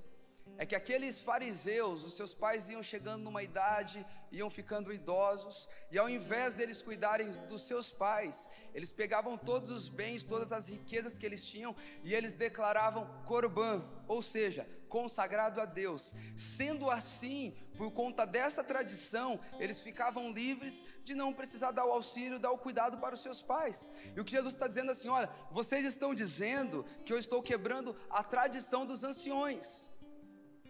é 0.56 0.64
que 0.64 0.74
aqueles 0.74 1.20
fariseus, 1.20 2.04
os 2.04 2.14
seus 2.14 2.32
pais 2.32 2.70
iam 2.70 2.82
chegando 2.82 3.24
numa 3.24 3.42
idade, 3.42 4.04
iam 4.30 4.48
ficando 4.48 4.92
idosos, 4.92 5.68
e 5.90 5.98
ao 5.98 6.08
invés 6.08 6.54
deles 6.54 6.80
cuidarem 6.80 7.28
dos 7.48 7.62
seus 7.62 7.90
pais, 7.90 8.48
eles 8.72 8.92
pegavam 8.92 9.36
todos 9.36 9.70
os 9.70 9.88
bens, 9.88 10.22
todas 10.22 10.52
as 10.52 10.68
riquezas 10.68 11.18
que 11.18 11.26
eles 11.26 11.44
tinham, 11.44 11.74
e 12.02 12.14
eles 12.14 12.36
declaravam 12.36 13.06
corban, 13.24 13.84
ou 14.06 14.22
seja, 14.22 14.66
consagrado 14.88 15.60
a 15.60 15.64
Deus. 15.64 16.14
Sendo 16.36 16.88
assim, 16.90 17.56
por 17.76 17.90
conta 17.90 18.24
dessa 18.24 18.62
tradição, 18.62 19.40
eles 19.58 19.80
ficavam 19.80 20.30
livres 20.30 20.84
de 21.02 21.14
não 21.14 21.32
precisar 21.32 21.72
dar 21.72 21.84
o 21.84 21.92
auxílio, 21.92 22.38
dar 22.38 22.52
o 22.52 22.58
cuidado 22.58 22.98
para 22.98 23.14
os 23.14 23.20
seus 23.20 23.42
pais. 23.42 23.90
E 24.14 24.20
o 24.20 24.24
que 24.24 24.30
Jesus 24.30 24.54
está 24.54 24.68
dizendo 24.68 24.92
assim: 24.92 25.08
olha, 25.08 25.28
vocês 25.50 25.84
estão 25.84 26.14
dizendo 26.14 26.84
que 27.04 27.12
eu 27.12 27.18
estou 27.18 27.42
quebrando 27.42 27.96
a 28.10 28.22
tradição 28.22 28.86
dos 28.86 29.02
anciões. 29.02 29.88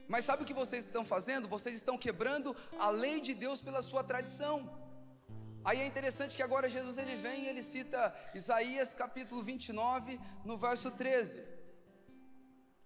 Mas 0.08 0.24
sabe 0.24 0.42
o 0.42 0.46
que 0.46 0.54
vocês 0.54 0.84
estão 0.84 1.04
fazendo? 1.04 1.48
Vocês 1.48 1.76
estão 1.76 1.96
quebrando 1.96 2.54
a 2.78 2.90
lei 2.90 3.20
de 3.20 3.34
Deus 3.34 3.60
pela 3.60 3.82
sua 3.82 4.04
tradição. 4.04 4.70
Aí 5.64 5.80
é 5.80 5.86
interessante 5.86 6.36
que 6.36 6.42
agora 6.42 6.68
Jesus 6.68 6.98
ele 6.98 7.16
vem 7.16 7.44
e 7.44 7.48
ele 7.48 7.62
cita 7.62 8.14
Isaías 8.34 8.92
capítulo 8.92 9.42
29, 9.42 10.20
no 10.44 10.58
verso 10.58 10.90
13. 10.90 11.42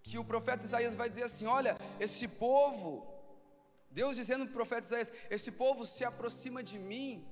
Que 0.02 0.16
o 0.16 0.25
profeta 0.25 0.64
Isaías 0.64 0.94
vai 0.94 1.08
dizer 1.08 1.25
assim: 1.25 1.46
Olha, 1.46 1.76
esse 1.98 2.28
povo, 2.28 3.17
Deus 3.99 4.14
dizendo 4.14 4.45
para 4.45 4.52
o 4.52 4.59
profeta 4.61 4.87
Isaías: 4.87 5.12
Esse 5.28 5.50
povo 5.50 5.85
se 5.85 6.05
aproxima 6.05 6.62
de 6.62 6.78
mim 6.78 7.26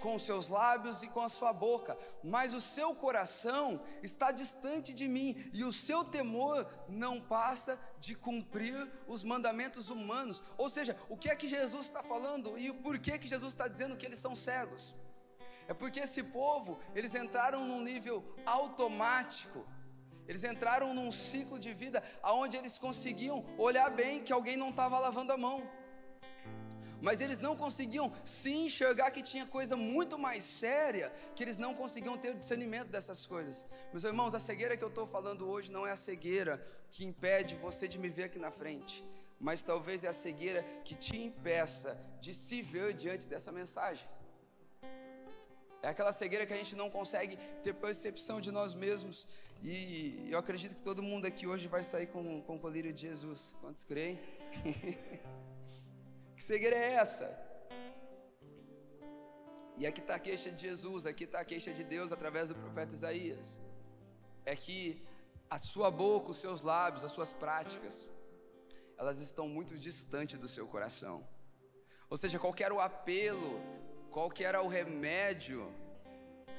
com 0.00 0.16
os 0.16 0.22
seus 0.22 0.48
lábios 0.48 1.04
e 1.04 1.08
com 1.08 1.20
a 1.20 1.28
sua 1.28 1.52
boca, 1.52 1.96
mas 2.24 2.52
o 2.52 2.60
seu 2.60 2.94
coração 2.96 3.80
está 4.02 4.32
distante 4.32 4.92
de 4.92 5.06
mim, 5.06 5.28
e 5.52 5.62
o 5.62 5.72
seu 5.72 6.02
temor 6.02 6.66
não 6.88 7.20
passa 7.20 7.78
de 8.00 8.16
cumprir 8.16 8.76
os 9.06 9.22
mandamentos 9.22 9.88
humanos. 9.88 10.42
Ou 10.58 10.68
seja, 10.68 10.96
o 11.08 11.16
que 11.16 11.30
é 11.30 11.36
que 11.36 11.46
Jesus 11.46 11.84
está 11.86 12.02
falando 12.02 12.58
e 12.58 12.72
por 12.72 12.98
que 12.98 13.16
que 13.16 13.28
Jesus 13.28 13.52
está 13.52 13.68
dizendo 13.68 13.96
que 13.96 14.06
eles 14.06 14.18
são 14.18 14.34
cegos? 14.34 14.96
É 15.68 15.74
porque 15.74 16.00
esse 16.00 16.24
povo, 16.24 16.80
eles 16.92 17.14
entraram 17.14 17.64
num 17.64 17.80
nível 17.80 18.16
automático. 18.44 19.64
Eles 20.26 20.42
entraram 20.42 20.92
num 20.92 21.12
ciclo 21.12 21.58
de 21.58 21.72
vida 21.72 22.02
aonde 22.20 22.56
eles 22.56 22.78
conseguiam 22.78 23.44
olhar 23.56 23.90
bem 23.90 24.24
que 24.24 24.32
alguém 24.32 24.56
não 24.56 24.70
estava 24.70 24.98
lavando 24.98 25.32
a 25.32 25.36
mão 25.36 25.60
mas 27.00 27.20
eles 27.20 27.38
não 27.38 27.56
conseguiam 27.56 28.12
se 28.24 28.52
enxergar 28.52 29.10
que 29.10 29.22
tinha 29.22 29.46
coisa 29.46 29.76
muito 29.76 30.18
mais 30.18 30.44
séria, 30.44 31.12
que 31.34 31.42
eles 31.42 31.58
não 31.58 31.74
conseguiam 31.74 32.16
ter 32.16 32.30
o 32.30 32.38
discernimento 32.38 32.88
dessas 32.88 33.26
coisas. 33.26 33.66
Meus 33.92 34.04
irmãos, 34.04 34.34
a 34.34 34.38
cegueira 34.38 34.76
que 34.76 34.84
eu 34.84 34.88
estou 34.88 35.06
falando 35.06 35.48
hoje 35.48 35.72
não 35.72 35.86
é 35.86 35.92
a 35.92 35.96
cegueira 35.96 36.62
que 36.90 37.04
impede 37.04 37.54
você 37.54 37.88
de 37.88 37.98
me 37.98 38.08
ver 38.08 38.24
aqui 38.24 38.38
na 38.38 38.50
frente, 38.50 39.04
mas 39.38 39.62
talvez 39.62 40.04
é 40.04 40.08
a 40.08 40.12
cegueira 40.12 40.62
que 40.84 40.94
te 40.94 41.16
impeça 41.16 41.98
de 42.20 42.34
se 42.34 42.60
ver 42.60 42.92
diante 42.94 43.26
dessa 43.26 43.50
mensagem. 43.50 44.06
É 45.82 45.88
aquela 45.88 46.12
cegueira 46.12 46.44
que 46.44 46.52
a 46.52 46.56
gente 46.56 46.76
não 46.76 46.90
consegue 46.90 47.38
ter 47.62 47.72
percepção 47.72 48.38
de 48.38 48.52
nós 48.52 48.74
mesmos. 48.74 49.26
E 49.62 50.28
eu 50.30 50.38
acredito 50.38 50.74
que 50.74 50.82
todo 50.82 51.02
mundo 51.02 51.24
aqui 51.24 51.46
hoje 51.46 51.68
vai 51.68 51.82
sair 51.82 52.06
com, 52.06 52.42
com 52.42 52.56
o 52.56 52.58
colírio 52.58 52.92
de 52.92 53.00
Jesus. 53.00 53.54
Quantos 53.60 53.82
creem? 53.82 54.18
Que 56.40 56.46
cegueira 56.46 56.74
é 56.74 56.92
essa? 56.94 57.28
E 59.76 59.86
aqui 59.86 60.00
está 60.00 60.14
a 60.14 60.18
queixa 60.18 60.50
de 60.50 60.62
Jesus, 60.68 61.04
aqui 61.04 61.24
está 61.24 61.40
a 61.40 61.44
queixa 61.44 61.70
de 61.70 61.84
Deus 61.84 62.12
através 62.12 62.48
do 62.48 62.54
profeta 62.54 62.94
Isaías. 62.94 63.60
É 64.46 64.56
que 64.56 65.02
a 65.50 65.58
sua 65.58 65.90
boca, 65.90 66.30
os 66.30 66.38
seus 66.38 66.62
lábios, 66.62 67.04
as 67.04 67.12
suas 67.12 67.30
práticas, 67.30 68.08
elas 68.96 69.18
estão 69.18 69.50
muito 69.50 69.76
distantes 69.78 70.40
do 70.40 70.48
seu 70.48 70.66
coração. 70.66 71.28
Ou 72.08 72.16
seja, 72.16 72.38
qual 72.38 72.54
era 72.58 72.74
o 72.74 72.80
apelo, 72.80 73.60
qual 74.10 74.32
era 74.38 74.62
o 74.62 74.66
remédio? 74.66 75.70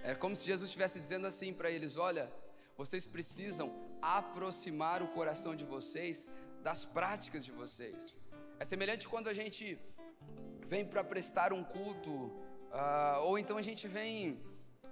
Era 0.04 0.16
como 0.16 0.36
se 0.36 0.46
Jesus 0.46 0.70
estivesse 0.70 1.00
dizendo 1.00 1.26
assim 1.26 1.52
para 1.52 1.72
eles: 1.72 1.98
olha, 1.98 2.32
vocês 2.78 3.08
precisam 3.08 3.68
aproximar 4.00 5.02
o 5.02 5.08
coração 5.08 5.56
de 5.56 5.66
vocês 5.66 6.30
das 6.62 6.86
práticas 6.86 7.44
de 7.44 7.52
vocês. 7.52 8.22
É 8.62 8.64
semelhante 8.64 9.10
quando 9.10 9.28
a 9.28 9.34
gente 9.34 9.76
vem 10.68 10.86
para 10.86 11.04
prestar 11.04 11.52
um 11.52 11.64
culto, 11.64 12.12
uh, 12.12 13.20
ou 13.24 13.40
então 13.40 13.58
a 13.58 13.62
gente 13.64 13.88
vem 13.88 14.40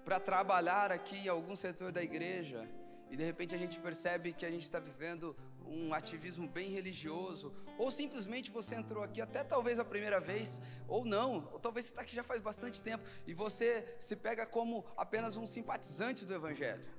para 0.03 0.19
trabalhar 0.19 0.91
aqui 0.91 1.17
em 1.17 1.27
algum 1.27 1.55
setor 1.55 1.91
da 1.91 2.01
igreja, 2.01 2.67
e 3.11 3.15
de 3.15 3.23
repente 3.23 3.53
a 3.53 3.59
gente 3.59 3.79
percebe 3.79 4.33
que 4.33 4.43
a 4.43 4.49
gente 4.49 4.63
está 4.63 4.79
vivendo 4.79 5.37
um 5.67 5.93
ativismo 5.93 6.47
bem 6.47 6.71
religioso, 6.71 7.53
ou 7.77 7.91
simplesmente 7.91 8.49
você 8.49 8.73
entrou 8.73 9.03
aqui 9.03 9.21
até 9.21 9.43
talvez 9.43 9.77
a 9.77 9.85
primeira 9.85 10.19
vez, 10.19 10.63
ou 10.87 11.05
não, 11.05 11.47
ou 11.53 11.59
talvez 11.59 11.85
você 11.85 11.91
está 11.91 12.01
aqui 12.01 12.15
já 12.15 12.23
faz 12.23 12.41
bastante 12.41 12.81
tempo, 12.81 13.07
e 13.27 13.35
você 13.35 13.95
se 13.99 14.15
pega 14.15 14.47
como 14.47 14.83
apenas 14.97 15.37
um 15.37 15.45
simpatizante 15.45 16.25
do 16.25 16.33
Evangelho. 16.33 16.89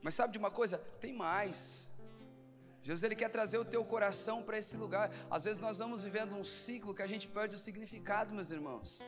Mas 0.00 0.14
sabe 0.14 0.32
de 0.32 0.38
uma 0.38 0.50
coisa? 0.50 0.78
Tem 0.98 1.12
mais. 1.12 1.89
Jesus 2.82 3.02
ele 3.04 3.14
quer 3.14 3.28
trazer 3.28 3.58
o 3.58 3.64
teu 3.64 3.84
coração 3.84 4.42
para 4.42 4.58
esse 4.58 4.76
lugar. 4.76 5.10
Às 5.30 5.44
vezes 5.44 5.58
nós 5.58 5.78
vamos 5.78 6.02
vivendo 6.02 6.34
um 6.34 6.44
ciclo 6.44 6.94
que 6.94 7.02
a 7.02 7.06
gente 7.06 7.28
perde 7.28 7.54
o 7.54 7.58
significado, 7.58 8.34
meus 8.34 8.50
irmãos. 8.50 9.02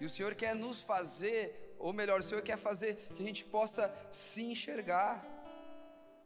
E 0.00 0.04
o 0.04 0.08
Senhor 0.08 0.34
quer 0.34 0.54
nos 0.54 0.80
fazer, 0.82 1.76
ou 1.78 1.92
melhor, 1.92 2.20
o 2.20 2.22
Senhor 2.22 2.42
quer 2.42 2.58
fazer 2.58 2.96
que 3.14 3.22
a 3.22 3.26
gente 3.26 3.44
possa 3.44 3.94
se 4.10 4.42
enxergar. 4.44 5.24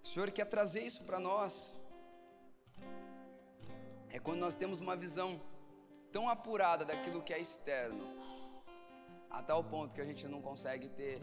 O 0.02 0.06
Senhor 0.06 0.30
quer 0.30 0.46
trazer 0.46 0.82
isso 0.82 1.04
para 1.04 1.20
nós. 1.20 1.74
É 4.10 4.18
quando 4.18 4.40
nós 4.40 4.56
temos 4.56 4.80
uma 4.80 4.96
visão 4.96 5.40
tão 6.10 6.30
apurada 6.30 6.84
daquilo 6.84 7.22
que 7.22 7.34
é 7.34 7.38
externo, 7.38 8.16
a 9.28 9.42
tal 9.42 9.62
ponto 9.62 9.94
que 9.94 10.00
a 10.00 10.06
gente 10.06 10.26
não 10.26 10.40
consegue 10.40 10.88
ter 10.88 11.20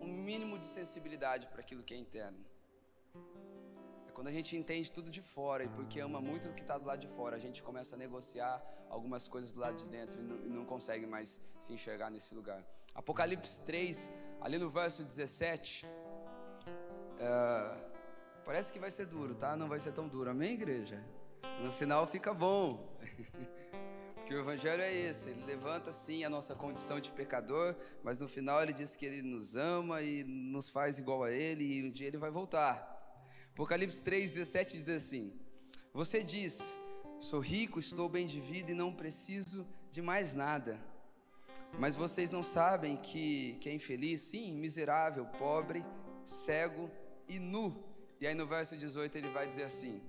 um 0.00 0.06
mínimo 0.06 0.56
de 0.58 0.66
sensibilidade 0.66 1.48
para 1.48 1.60
aquilo 1.60 1.82
que 1.82 1.92
é 1.92 1.96
interno. 1.96 2.49
Quando 4.20 4.28
a 4.28 4.32
gente 4.32 4.54
entende 4.54 4.92
tudo 4.92 5.10
de 5.10 5.22
fora 5.22 5.64
e 5.64 5.68
porque 5.70 5.98
ama 5.98 6.20
muito 6.20 6.46
o 6.46 6.52
que 6.52 6.60
está 6.60 6.76
do 6.76 6.84
lado 6.84 7.00
de 7.00 7.06
fora, 7.06 7.36
a 7.36 7.38
gente 7.38 7.62
começa 7.62 7.96
a 7.96 7.98
negociar 7.98 8.62
algumas 8.90 9.26
coisas 9.26 9.50
do 9.50 9.60
lado 9.60 9.76
de 9.76 9.88
dentro 9.88 10.20
e 10.20 10.22
não, 10.22 10.36
e 10.44 10.48
não 10.50 10.66
consegue 10.66 11.06
mais 11.06 11.40
se 11.58 11.72
enxergar 11.72 12.10
nesse 12.10 12.34
lugar. 12.34 12.62
Apocalipse 12.94 13.62
3, 13.62 14.10
ali 14.42 14.58
no 14.58 14.68
verso 14.68 15.02
17, 15.02 15.86
uh, 15.86 15.90
é, 17.18 17.78
parece 18.44 18.70
que 18.70 18.78
vai 18.78 18.90
ser 18.90 19.06
duro, 19.06 19.34
tá? 19.34 19.56
Não 19.56 19.66
vai 19.66 19.80
ser 19.80 19.92
tão 19.92 20.06
duro, 20.06 20.28
amém, 20.28 20.52
igreja? 20.52 21.02
No 21.64 21.72
final 21.72 22.06
fica 22.06 22.34
bom. 22.34 22.94
Porque 24.16 24.34
o 24.34 24.40
evangelho 24.40 24.82
é 24.82 24.92
esse, 24.92 25.30
ele 25.30 25.46
levanta 25.46 25.90
sim 25.92 26.24
a 26.24 26.28
nossa 26.28 26.54
condição 26.54 27.00
de 27.00 27.10
pecador, 27.10 27.74
mas 28.02 28.20
no 28.20 28.28
final 28.28 28.62
ele 28.62 28.74
diz 28.74 28.96
que 28.96 29.06
ele 29.06 29.22
nos 29.22 29.56
ama 29.56 30.02
e 30.02 30.24
nos 30.24 30.68
faz 30.68 30.98
igual 30.98 31.22
a 31.22 31.30
ele 31.30 31.64
e 31.64 31.82
um 31.82 31.90
dia 31.90 32.08
ele 32.08 32.18
vai 32.18 32.30
voltar. 32.30 32.99
Apocalipse 33.52 34.02
3, 34.02 34.32
17 34.32 34.76
diz 34.76 34.88
assim: 34.88 35.32
Você 35.92 36.22
diz, 36.22 36.76
sou 37.18 37.40
rico, 37.40 37.78
estou 37.78 38.08
bem 38.08 38.26
de 38.26 38.40
vida 38.40 38.70
e 38.72 38.74
não 38.74 38.92
preciso 38.92 39.66
de 39.90 40.00
mais 40.00 40.34
nada. 40.34 40.80
Mas 41.78 41.94
vocês 41.94 42.30
não 42.30 42.42
sabem 42.42 42.96
que, 42.96 43.56
que 43.60 43.68
é 43.68 43.74
infeliz, 43.74 44.20
sim, 44.20 44.52
miserável, 44.52 45.26
pobre, 45.26 45.84
cego 46.24 46.90
e 47.28 47.38
nu. 47.38 47.84
E 48.20 48.26
aí 48.26 48.34
no 48.34 48.46
verso 48.46 48.76
18 48.76 49.18
ele 49.18 49.28
vai 49.28 49.48
dizer 49.48 49.64
assim: 49.64 50.00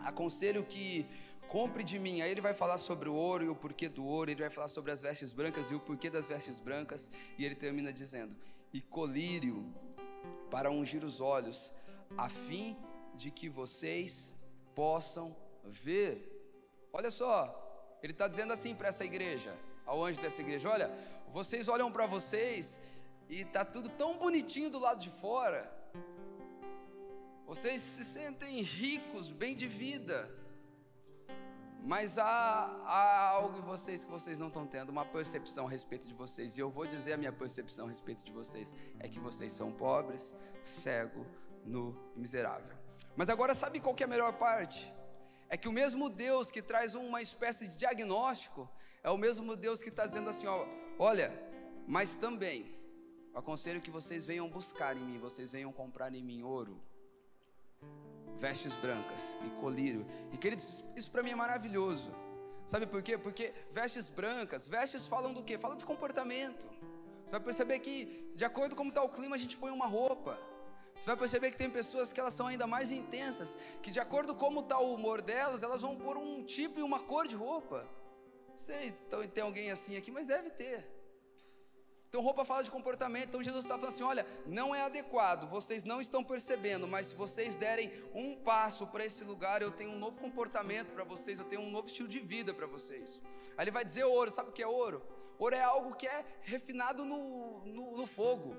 Aconselho 0.00 0.64
que 0.64 1.06
compre 1.48 1.84
de 1.84 1.98
mim. 1.98 2.20
Aí 2.20 2.30
ele 2.30 2.40
vai 2.40 2.54
falar 2.54 2.78
sobre 2.78 3.08
o 3.08 3.14
ouro 3.14 3.44
e 3.44 3.48
o 3.48 3.54
porquê 3.54 3.88
do 3.88 4.04
ouro, 4.04 4.30
ele 4.30 4.40
vai 4.40 4.50
falar 4.50 4.68
sobre 4.68 4.90
as 4.90 5.02
vestes 5.02 5.32
brancas 5.32 5.70
e 5.70 5.74
o 5.74 5.80
porquê 5.80 6.10
das 6.10 6.26
vestes 6.26 6.58
brancas, 6.58 7.10
e 7.38 7.44
ele 7.44 7.54
termina 7.54 7.92
dizendo: 7.92 8.34
E 8.72 8.80
colírio 8.80 9.64
para 10.50 10.70
ungir 10.70 11.04
os 11.04 11.20
olhos, 11.20 11.72
a 12.16 12.28
fim 12.28 12.76
de 13.14 13.30
que 13.30 13.48
vocês 13.48 14.34
possam 14.74 15.36
ver. 15.64 16.28
Olha 16.92 17.10
só, 17.10 17.98
ele 18.02 18.12
está 18.12 18.28
dizendo 18.28 18.52
assim 18.52 18.74
para 18.74 18.88
essa 18.88 19.04
igreja, 19.04 19.56
ao 19.86 20.04
anjo 20.04 20.20
dessa 20.20 20.40
igreja: 20.40 20.68
olha, 20.68 20.90
vocês 21.28 21.68
olham 21.68 21.90
para 21.90 22.06
vocês 22.06 22.80
e 23.28 23.42
está 23.42 23.64
tudo 23.64 23.88
tão 23.88 24.16
bonitinho 24.18 24.70
do 24.70 24.78
lado 24.78 25.00
de 25.00 25.10
fora, 25.10 25.70
vocês 27.46 27.80
se 27.80 28.04
sentem 28.04 28.62
ricos, 28.62 29.28
bem 29.28 29.54
de 29.54 29.68
vida, 29.68 30.30
mas 31.84 32.16
há, 32.16 32.24
há, 32.86 33.28
algo 33.30 33.58
em 33.58 33.62
vocês 33.62 34.04
que 34.04 34.10
vocês 34.10 34.38
não 34.38 34.46
estão 34.46 34.66
tendo, 34.66 34.90
uma 34.90 35.04
percepção 35.04 35.66
a 35.66 35.70
respeito 35.70 36.06
de 36.06 36.14
vocês. 36.14 36.56
E 36.56 36.60
eu 36.60 36.70
vou 36.70 36.86
dizer 36.86 37.14
a 37.14 37.16
minha 37.16 37.32
percepção 37.32 37.86
a 37.86 37.88
respeito 37.88 38.24
de 38.24 38.30
vocês: 38.30 38.74
é 39.00 39.08
que 39.08 39.18
vocês 39.18 39.50
são 39.50 39.72
pobres, 39.72 40.36
cegos 40.62 41.26
no 41.64 41.96
miserável. 42.16 42.74
Mas 43.16 43.28
agora 43.28 43.54
sabe 43.54 43.80
qual 43.80 43.94
é 43.98 44.04
a 44.04 44.06
melhor 44.06 44.32
parte? 44.34 44.92
É 45.48 45.56
que 45.56 45.68
o 45.68 45.72
mesmo 45.72 46.08
Deus 46.08 46.50
que 46.50 46.62
traz 46.62 46.94
uma 46.94 47.20
espécie 47.20 47.68
de 47.68 47.76
diagnóstico 47.76 48.68
é 49.02 49.10
o 49.10 49.18
mesmo 49.18 49.56
Deus 49.56 49.82
que 49.82 49.90
está 49.90 50.06
dizendo 50.06 50.30
assim: 50.30 50.46
ó, 50.46 50.66
olha, 50.98 51.30
mas 51.86 52.16
também 52.16 52.74
aconselho 53.34 53.80
que 53.80 53.90
vocês 53.90 54.26
venham 54.26 54.48
buscar 54.48 54.96
em 54.96 55.04
mim, 55.04 55.18
vocês 55.18 55.52
venham 55.52 55.72
comprar 55.72 56.14
em 56.14 56.22
mim 56.22 56.42
ouro, 56.42 56.80
vestes 58.36 58.74
brancas 58.74 59.36
e 59.46 59.50
colírio. 59.60 60.06
E 60.32 60.38
que 60.38 60.46
ele 60.46 60.56
diz, 60.56 60.84
isso 60.96 61.10
para 61.10 61.22
mim 61.22 61.30
é 61.30 61.34
maravilhoso. 61.34 62.10
Sabe 62.66 62.86
por 62.86 63.02
quê? 63.02 63.18
Porque 63.18 63.52
vestes 63.70 64.08
brancas, 64.08 64.68
vestes 64.68 65.06
falam 65.06 65.32
do 65.32 65.42
quê? 65.42 65.58
Falam 65.58 65.76
de 65.76 65.84
comportamento. 65.84 66.68
Você 67.24 67.30
vai 67.32 67.40
perceber 67.40 67.78
que, 67.80 68.32
de 68.34 68.44
acordo 68.44 68.70
com 68.70 68.82
como 68.82 68.88
está 68.90 69.02
o 69.02 69.08
clima, 69.08 69.36
a 69.36 69.38
gente 69.38 69.56
põe 69.56 69.70
uma 69.70 69.86
roupa. 69.86 70.38
Você 71.02 71.06
vai 71.06 71.16
perceber 71.16 71.50
que 71.50 71.56
tem 71.56 71.68
pessoas 71.68 72.12
que 72.12 72.20
elas 72.20 72.32
são 72.32 72.46
ainda 72.46 72.64
mais 72.64 72.92
intensas, 72.92 73.58
que 73.82 73.90
de 73.90 73.98
acordo 73.98 74.36
com 74.36 74.52
como 74.52 74.60
está 74.60 74.78
o 74.78 74.94
humor 74.94 75.20
delas, 75.20 75.64
elas 75.64 75.82
vão 75.82 75.96
pôr 75.96 76.16
um 76.16 76.44
tipo 76.44 76.78
e 76.78 76.82
uma 76.82 77.00
cor 77.00 77.26
de 77.26 77.34
roupa. 77.34 77.88
Vocês 78.54 79.02
então, 79.04 79.26
tem 79.26 79.42
alguém 79.42 79.72
assim 79.72 79.96
aqui, 79.96 80.12
mas 80.12 80.28
deve 80.28 80.50
ter. 80.50 80.86
Então, 82.08 82.20
roupa 82.20 82.44
fala 82.44 82.62
de 82.62 82.70
comportamento. 82.70 83.30
Então, 83.30 83.42
Jesus 83.42 83.64
está 83.64 83.74
falando 83.76 83.92
assim: 83.92 84.04
olha, 84.04 84.24
não 84.46 84.72
é 84.72 84.82
adequado, 84.82 85.48
vocês 85.48 85.82
não 85.82 86.00
estão 86.00 86.22
percebendo, 86.22 86.86
mas 86.86 87.08
se 87.08 87.16
vocês 87.16 87.56
derem 87.56 87.90
um 88.14 88.36
passo 88.36 88.86
para 88.86 89.04
esse 89.04 89.24
lugar, 89.24 89.60
eu 89.60 89.72
tenho 89.72 89.90
um 89.90 89.98
novo 89.98 90.20
comportamento 90.20 90.92
para 90.92 91.02
vocês, 91.02 91.40
eu 91.40 91.46
tenho 91.46 91.62
um 91.62 91.70
novo 91.72 91.88
estilo 91.88 92.08
de 92.08 92.20
vida 92.20 92.54
para 92.54 92.68
vocês. 92.68 93.20
Aí 93.56 93.64
ele 93.64 93.72
vai 93.72 93.84
dizer 93.84 94.04
ouro, 94.04 94.30
sabe 94.30 94.50
o 94.50 94.52
que 94.52 94.62
é 94.62 94.68
ouro? 94.68 95.02
Ouro 95.36 95.56
é 95.56 95.62
algo 95.62 95.96
que 95.96 96.06
é 96.06 96.24
refinado 96.42 97.04
no, 97.04 97.64
no, 97.64 97.96
no 97.96 98.06
fogo, 98.06 98.56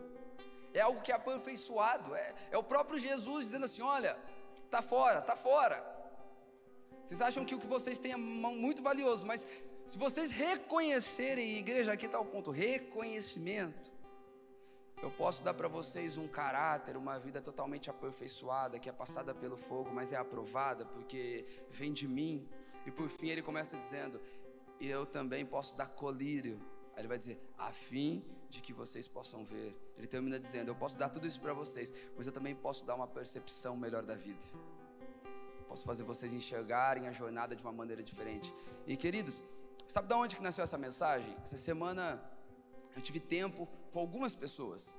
é 0.73 0.81
algo 0.81 1.01
que 1.01 1.11
é 1.11 1.15
aperfeiçoado, 1.15 2.15
é, 2.15 2.33
é 2.51 2.57
o 2.57 2.63
próprio 2.63 2.97
Jesus 2.97 3.45
dizendo 3.45 3.65
assim: 3.65 3.81
olha, 3.81 4.17
tá 4.69 4.81
fora, 4.81 5.21
tá 5.21 5.35
fora. 5.35 5.91
Vocês 7.03 7.21
acham 7.21 7.43
que 7.45 7.53
o 7.53 7.59
que 7.59 7.67
vocês 7.67 7.99
têm 7.99 8.13
é 8.13 8.17
muito 8.17 8.81
valioso, 8.81 9.25
mas 9.25 9.45
se 9.85 9.97
vocês 9.97 10.31
reconhecerem, 10.31 11.57
igreja, 11.57 11.93
aqui 11.93 12.05
está 12.05 12.19
o 12.19 12.25
ponto: 12.25 12.51
reconhecimento. 12.51 13.91
Eu 15.01 15.11
posso 15.11 15.43
dar 15.43 15.53
para 15.53 15.67
vocês 15.67 16.17
um 16.17 16.29
caráter, 16.29 16.95
uma 16.95 17.19
vida 17.19 17.41
totalmente 17.41 17.89
aperfeiçoada, 17.89 18.79
que 18.79 18.87
é 18.87 18.93
passada 18.93 19.35
pelo 19.35 19.57
fogo, 19.57 19.91
mas 19.93 20.13
é 20.13 20.15
aprovada 20.15 20.85
porque 20.85 21.45
vem 21.69 21.91
de 21.91 22.07
mim. 22.07 22.47
E 22.85 22.91
por 22.91 23.09
fim 23.09 23.29
ele 23.29 23.41
começa 23.41 23.75
dizendo: 23.75 24.21
eu 24.79 25.05
também 25.05 25.45
posso 25.45 25.75
dar 25.75 25.87
colírio. 25.89 26.59
Aí 26.95 27.01
ele 27.01 27.07
vai 27.07 27.17
dizer: 27.17 27.37
A 27.57 27.71
fim 27.71 28.23
de 28.49 28.61
que 28.61 28.71
vocês 28.71 29.07
possam 29.07 29.43
ver. 29.43 29.75
Ele 29.97 30.07
termina 30.07 30.39
dizendo: 30.39 30.69
Eu 30.69 30.75
posso 30.75 30.97
dar 30.97 31.09
tudo 31.09 31.27
isso 31.27 31.39
para 31.39 31.53
vocês, 31.53 31.93
mas 32.17 32.27
eu 32.27 32.33
também 32.33 32.55
posso 32.55 32.85
dar 32.85 32.95
uma 32.95 33.07
percepção 33.07 33.75
melhor 33.75 34.03
da 34.03 34.15
vida. 34.15 34.45
Posso 35.67 35.83
fazer 35.83 36.03
vocês 36.03 36.33
enxergarem 36.33 37.07
a 37.07 37.11
jornada 37.11 37.55
de 37.55 37.63
uma 37.63 37.73
maneira 37.73 38.03
diferente. 38.03 38.53
E 38.85 38.95
queridos, 38.95 39.43
Sabe 39.87 40.07
de 40.07 40.13
onde 40.13 40.35
que 40.35 40.41
nasceu 40.41 40.63
essa 40.63 40.77
mensagem? 40.77 41.35
Essa 41.43 41.57
semana 41.57 42.21
eu 42.95 43.01
tive 43.01 43.19
tempo 43.19 43.67
com 43.91 43.99
algumas 43.99 44.33
pessoas. 44.33 44.97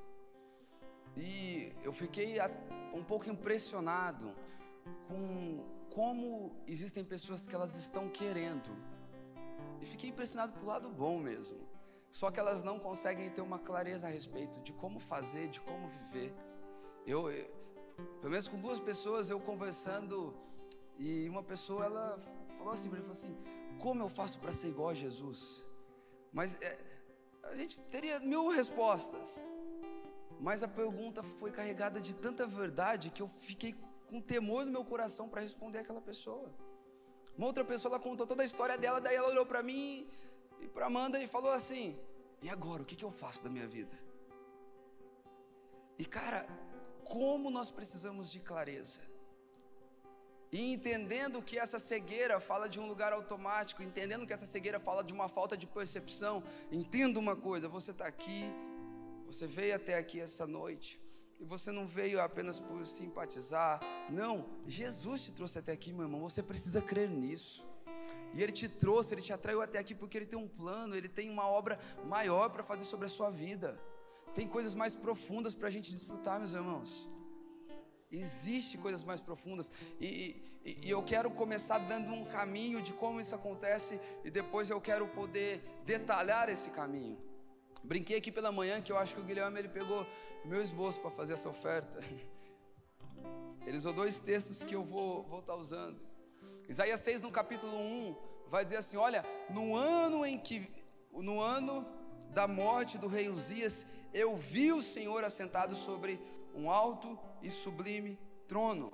E 1.17 1.73
eu 1.83 1.93
fiquei 1.93 2.37
um 2.93 3.03
pouco 3.03 3.29
impressionado 3.29 4.35
com 5.09 5.65
como 5.91 6.55
existem 6.67 7.05
pessoas 7.05 7.47
que 7.47 7.55
elas 7.55 7.75
estão 7.77 8.09
querendo. 8.09 8.71
E 9.81 9.87
fiquei 9.87 10.11
impressionado 10.11 10.53
pelo 10.53 10.67
lado 10.67 10.89
bom 10.91 11.19
mesmo. 11.19 11.59
Só 12.15 12.31
que 12.31 12.39
elas 12.39 12.63
não 12.63 12.79
conseguem 12.79 13.29
ter 13.29 13.41
uma 13.41 13.59
clareza 13.59 14.07
a 14.07 14.11
respeito 14.11 14.61
de 14.61 14.73
como 14.73 15.01
fazer, 15.01 15.49
de 15.49 15.61
como 15.61 15.89
viver. 15.89 16.33
Eu, 17.05 17.29
eu 17.29 17.51
pelo 18.21 18.31
menos 18.31 18.47
com 18.47 18.57
duas 18.57 18.79
pessoas 18.79 19.31
eu 19.31 19.41
conversando 19.41 20.33
e 20.97 21.29
uma 21.29 21.43
pessoa 21.43 21.85
ela 21.85 22.17
falou 22.57 22.73
assim 22.73 22.89
para 22.89 22.99
mim, 22.99 23.05
falou 23.05 23.19
assim: 23.19 23.37
como 23.81 24.01
eu 24.01 24.09
faço 24.09 24.39
para 24.39 24.53
ser 24.53 24.69
igual 24.69 24.91
a 24.91 24.95
Jesus? 24.95 25.67
Mas 26.33 26.55
é, 26.63 26.79
a 27.51 27.57
gente 27.57 27.81
teria 27.81 28.21
mil 28.21 28.47
respostas. 28.47 29.43
Mas 30.39 30.63
a 30.63 30.69
pergunta 30.69 31.21
foi 31.21 31.51
carregada 31.51 32.01
de 32.01 32.15
tanta 32.15 32.47
verdade 32.47 33.11
que 33.11 33.23
eu 33.23 33.29
fiquei 33.29 33.75
com 34.07 34.21
temor 34.21 34.65
no 34.65 34.71
meu 34.71 34.85
coração 34.85 35.29
para 35.29 35.41
responder 35.41 35.79
aquela 35.79 36.01
pessoa. 36.01 36.49
Uma 37.37 37.49
outra 37.49 37.65
pessoa 37.65 37.95
ela 37.95 38.01
contou 38.01 38.25
toda 38.25 38.43
a 38.43 38.47
história 38.47 38.79
dela, 38.79 39.01
daí 39.01 39.17
ela 39.17 39.29
olhou 39.29 39.45
para 39.45 39.65
mim 39.65 40.07
e 40.07 40.34
para 40.69 40.87
Amanda 40.87 41.23
e 41.23 41.27
falou 41.27 41.53
assim: 41.53 41.99
"E 42.43 42.49
agora, 42.49 42.83
o 42.83 42.87
que, 42.87 42.97
que 42.97 43.05
eu 43.05 43.11
faço 43.11 43.43
da 43.43 43.51
minha 43.51 43.67
vida?" 43.67 43.99
E 45.99 46.05
cara, 46.05 46.47
como 47.05 47.51
nós 47.51 47.71
precisamos 47.71 48.31
de 48.33 48.41
clareza. 48.41 49.01
E 50.51 50.73
entendendo 50.73 51.43
que 51.43 51.59
essa 51.59 51.79
cegueira 51.79 52.39
fala 52.39 52.69
de 52.69 52.79
um 52.79 52.87
lugar 52.87 53.13
automático, 53.13 53.83
entendendo 53.83 54.25
que 54.25 54.33
essa 54.33 54.47
cegueira 54.47 54.79
fala 54.79 55.03
de 55.03 55.13
uma 55.13 55.29
falta 55.29 55.57
de 55.57 55.67
percepção, 55.67 56.43
entenda 56.71 57.19
uma 57.19 57.35
coisa: 57.35 57.69
você 57.69 57.91
está 57.91 58.07
aqui, 58.07 58.45
você 59.27 59.47
veio 59.47 59.75
até 59.75 59.99
aqui 59.99 60.21
essa 60.21 60.47
noite, 60.47 61.01
e 61.41 61.45
você 61.45 61.73
não 61.73 61.87
veio 61.87 62.21
apenas 62.21 62.61
por 62.61 62.87
simpatizar, 62.87 63.81
não, 64.09 64.47
Jesus 64.67 65.25
te 65.25 65.33
trouxe 65.33 65.59
até 65.59 65.73
aqui, 65.73 65.93
meu 65.93 66.05
irmão, 66.05 66.21
você 66.21 66.43
precisa 66.43 66.81
crer 66.81 67.11
nisso. 67.11 67.67
E 68.35 68.43
Ele 68.43 68.53
te 68.53 68.69
trouxe, 68.69 69.15
Ele 69.15 69.23
te 69.23 69.33
atraiu 69.33 69.63
até 69.63 69.79
aqui 69.79 69.95
porque 69.95 70.19
Ele 70.19 70.27
tem 70.27 70.39
um 70.39 70.49
plano, 70.49 70.97
Ele 70.97 71.09
tem 71.09 71.31
uma 71.31 71.49
obra 71.49 71.79
maior 72.05 72.51
para 72.51 72.63
fazer 72.63 72.85
sobre 72.85 73.07
a 73.07 73.09
sua 73.09 73.31
vida. 73.31 73.81
Tem 74.35 74.49
coisas 74.49 74.75
mais 74.75 74.95
profundas 74.95 75.55
para 75.55 75.69
a 75.69 75.71
gente 75.71 75.91
desfrutar, 75.91 76.39
meus 76.39 76.53
irmãos. 76.53 77.09
Existe 78.11 78.79
coisas 78.79 79.03
mais 79.03 79.21
profundas 79.21 79.73
e, 80.01 80.41
e, 80.65 80.87
e, 80.87 80.91
eu 80.91 81.03
quero 81.03 81.29
começar 81.31 81.79
dando 81.79 82.13
um 82.13 82.25
caminho 82.25 82.81
de 82.81 82.93
como 82.93 83.21
isso 83.21 83.35
acontece 83.35 84.01
e 84.25 84.31
depois 84.31 84.71
eu 84.71 84.81
quero 84.81 85.09
poder 85.09 85.61
detalhar 85.85 86.49
esse 86.49 86.71
caminho. 86.71 87.19
Brinquei 87.83 88.17
aqui 88.17 88.31
pela 88.31 88.53
manhã 88.53 88.81
que 88.81 88.93
eu 88.93 88.97
acho 88.97 89.17
que 89.17 89.21
o 89.21 89.25
Guilherme 89.25 89.59
ele 89.59 89.69
pegou 89.69 90.07
meu 90.45 90.63
esboço 90.63 91.01
para 91.01 91.11
fazer 91.11 91.33
essa 91.33 91.49
oferta. 91.49 91.99
Ele 93.67 93.79
usou 93.79 93.95
dois 93.95 94.21
textos 94.21 94.63
que 94.63 94.75
eu 94.75 94.85
vou 94.85 95.23
vou 95.23 95.41
estar 95.41 95.55
tá 95.55 95.59
usando. 95.59 95.99
Isaías 96.69 97.01
6 97.01 97.23
no 97.23 97.31
capítulo 97.31 97.77
1 97.77 98.17
vai 98.49 98.65
dizer 98.65 98.79
assim: 98.79 98.97
"Olha, 98.97 99.25
no 99.51 99.77
ano 99.77 100.25
em 100.25 100.39
que 100.39 100.69
no 101.13 101.41
ano 101.41 101.87
da 102.31 102.49
morte 102.49 102.99
do 102.99 103.07
rei 103.07 103.29
Uzias, 103.29 103.87
eu 104.13 104.37
vi 104.37 104.73
o 104.73 104.83
Senhor 104.83 105.23
assentado 105.25 105.77
sobre 105.77 106.21
um 106.55 106.71
alto 106.71 107.19
e 107.43 107.51
sublime 107.51 108.19
trono. 108.47 108.93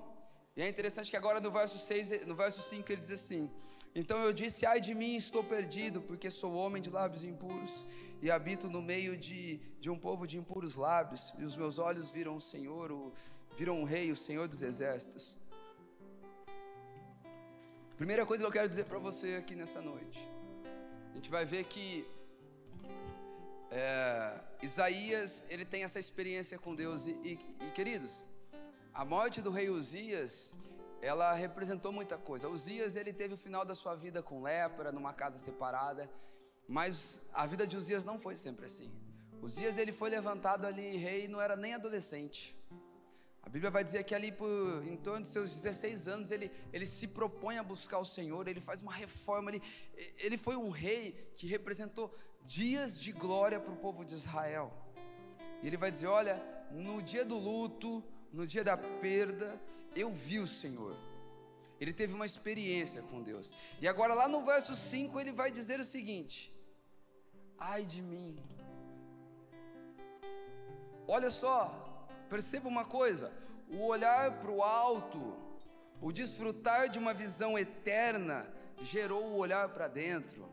E 0.55 0.61
é 0.61 0.69
interessante 0.69 1.09
que 1.09 1.17
agora 1.17 1.39
no 1.39 1.51
verso 1.51 1.77
6, 1.77 2.25
no 2.25 2.35
verso 2.35 2.61
5 2.61 2.91
ele 2.91 3.01
diz 3.01 3.11
assim: 3.11 3.49
Então 3.95 4.19
eu 4.19 4.33
disse: 4.33 4.65
Ai 4.65 4.81
de 4.81 4.93
mim, 4.93 5.15
estou 5.15 5.43
perdido, 5.43 6.01
porque 6.01 6.29
sou 6.29 6.53
homem 6.53 6.81
de 6.81 6.89
lábios 6.89 7.23
impuros 7.23 7.85
e 8.21 8.29
habito 8.29 8.69
no 8.69 8.81
meio 8.81 9.17
de, 9.17 9.57
de 9.79 9.89
um 9.89 9.97
povo 9.97 10.27
de 10.27 10.37
impuros 10.37 10.75
lábios, 10.75 11.33
e 11.39 11.43
os 11.43 11.55
meus 11.55 11.79
olhos 11.79 12.11
viram 12.11 12.35
o 12.35 12.41
Senhor, 12.41 12.91
o, 12.91 13.11
viram 13.57 13.81
o 13.81 13.85
Rei, 13.85 14.11
o 14.11 14.15
Senhor 14.15 14.47
dos 14.47 14.61
exércitos. 14.61 15.39
Primeira 18.01 18.25
coisa 18.25 18.43
que 18.43 18.47
eu 18.47 18.51
quero 18.51 18.67
dizer 18.67 18.85
para 18.85 18.97
você 18.97 19.35
aqui 19.35 19.53
nessa 19.53 19.79
noite, 19.79 20.27
a 21.11 21.15
gente 21.15 21.29
vai 21.29 21.45
ver 21.45 21.65
que 21.65 22.09
é, 23.69 24.39
Isaías 24.59 25.45
ele 25.51 25.63
tem 25.63 25.83
essa 25.83 25.99
experiência 25.99 26.57
com 26.57 26.73
Deus 26.73 27.05
e, 27.05 27.11
e, 27.11 27.39
e 27.67 27.71
queridos, 27.75 28.23
a 28.91 29.05
morte 29.05 29.39
do 29.39 29.51
rei 29.51 29.69
Uzias, 29.69 30.55
ela 30.99 31.31
representou 31.33 31.91
muita 31.91 32.17
coisa. 32.17 32.49
Uzias, 32.49 32.95
ele 32.95 33.13
teve 33.13 33.35
o 33.35 33.37
final 33.37 33.63
da 33.63 33.75
sua 33.75 33.93
vida 33.93 34.23
com 34.23 34.41
lepra, 34.41 34.91
numa 34.91 35.13
casa 35.13 35.37
separada, 35.37 36.09
mas 36.67 37.29
a 37.33 37.45
vida 37.45 37.67
de 37.67 37.77
Uzias 37.77 38.03
não 38.03 38.17
foi 38.17 38.35
sempre 38.35 38.65
assim. 38.65 38.91
Uzias, 39.43 39.77
ele 39.77 39.91
foi 39.91 40.09
levantado 40.09 40.65
ali 40.65 40.97
rei, 40.97 41.27
não 41.27 41.39
era 41.39 41.55
nem 41.55 41.75
adolescente. 41.75 42.59
A 43.43 43.49
Bíblia 43.49 43.71
vai 43.71 43.83
dizer 43.83 44.03
que 44.03 44.13
ali 44.13 44.31
por 44.31 44.83
em 44.87 44.95
torno 44.95 45.21
de 45.21 45.27
seus 45.27 45.49
16 45.49 46.07
anos 46.07 46.31
ele, 46.31 46.51
ele 46.71 46.85
se 46.85 47.07
propõe 47.07 47.57
a 47.57 47.63
buscar 47.63 47.97
o 47.97 48.05
Senhor, 48.05 48.47
ele 48.47 48.61
faz 48.61 48.81
uma 48.81 48.93
reforma, 48.93 49.51
ele, 49.51 49.61
ele 50.19 50.37
foi 50.37 50.55
um 50.55 50.69
rei 50.69 51.31
que 51.35 51.47
representou 51.47 52.13
dias 52.45 52.99
de 52.99 53.11
glória 53.11 53.59
para 53.59 53.73
o 53.73 53.77
povo 53.77 54.05
de 54.05 54.13
Israel. 54.13 54.71
E 55.61 55.67
ele 55.67 55.77
vai 55.77 55.91
dizer: 55.91 56.07
Olha, 56.07 56.41
no 56.71 57.01
dia 57.01 57.25
do 57.25 57.37
luto, 57.37 58.03
no 58.31 58.45
dia 58.45 58.63
da 58.63 58.77
perda, 58.77 59.59
eu 59.95 60.11
vi 60.11 60.39
o 60.39 60.47
Senhor. 60.47 60.95
Ele 61.79 61.91
teve 61.91 62.13
uma 62.13 62.27
experiência 62.27 63.01
com 63.01 63.23
Deus. 63.23 63.55
E 63.81 63.87
agora, 63.87 64.13
lá 64.13 64.27
no 64.27 64.45
verso 64.45 64.75
5, 64.75 65.19
ele 65.19 65.31
vai 65.31 65.51
dizer 65.51 65.79
o 65.79 65.83
seguinte: 65.83 66.53
Ai 67.57 67.83
de 67.83 68.01
mim. 68.01 68.37
Olha 71.07 71.29
só, 71.29 71.80
perceba 72.31 72.69
uma 72.69 72.85
coisa: 72.85 73.29
o 73.67 73.85
olhar 73.85 74.39
para 74.39 74.49
o 74.49 74.63
alto, 74.63 75.35
o 76.01 76.13
desfrutar 76.13 76.89
de 76.89 76.97
uma 76.97 77.13
visão 77.13 77.59
eterna, 77.59 78.49
gerou 78.81 79.25
o 79.25 79.37
olhar 79.37 79.67
para 79.69 79.89
dentro. 79.89 80.49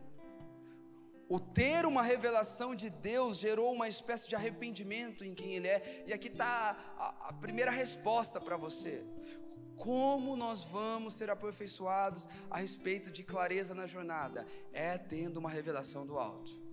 O 1.29 1.39
ter 1.39 1.85
uma 1.85 2.01
revelação 2.01 2.75
de 2.75 2.89
Deus 2.89 3.37
gerou 3.37 3.71
uma 3.71 3.87
espécie 3.87 4.27
de 4.27 4.35
arrependimento 4.35 5.23
em 5.23 5.33
quem 5.33 5.55
Ele 5.55 5.67
é, 5.67 6.03
e 6.07 6.11
aqui 6.11 6.27
está 6.27 6.75
a, 6.97 7.29
a 7.29 7.33
primeira 7.33 7.71
resposta 7.71 8.41
para 8.41 8.57
você. 8.57 9.05
Como 9.77 10.35
nós 10.35 10.65
vamos 10.65 11.13
ser 11.13 11.29
aperfeiçoados 11.29 12.27
a 12.49 12.57
respeito 12.57 13.09
de 13.09 13.23
clareza 13.23 13.73
na 13.73 13.85
jornada? 13.85 14.45
É 14.73 14.97
tendo 14.97 15.37
uma 15.37 15.49
revelação 15.49 16.05
do 16.05 16.19
alto. 16.19 16.68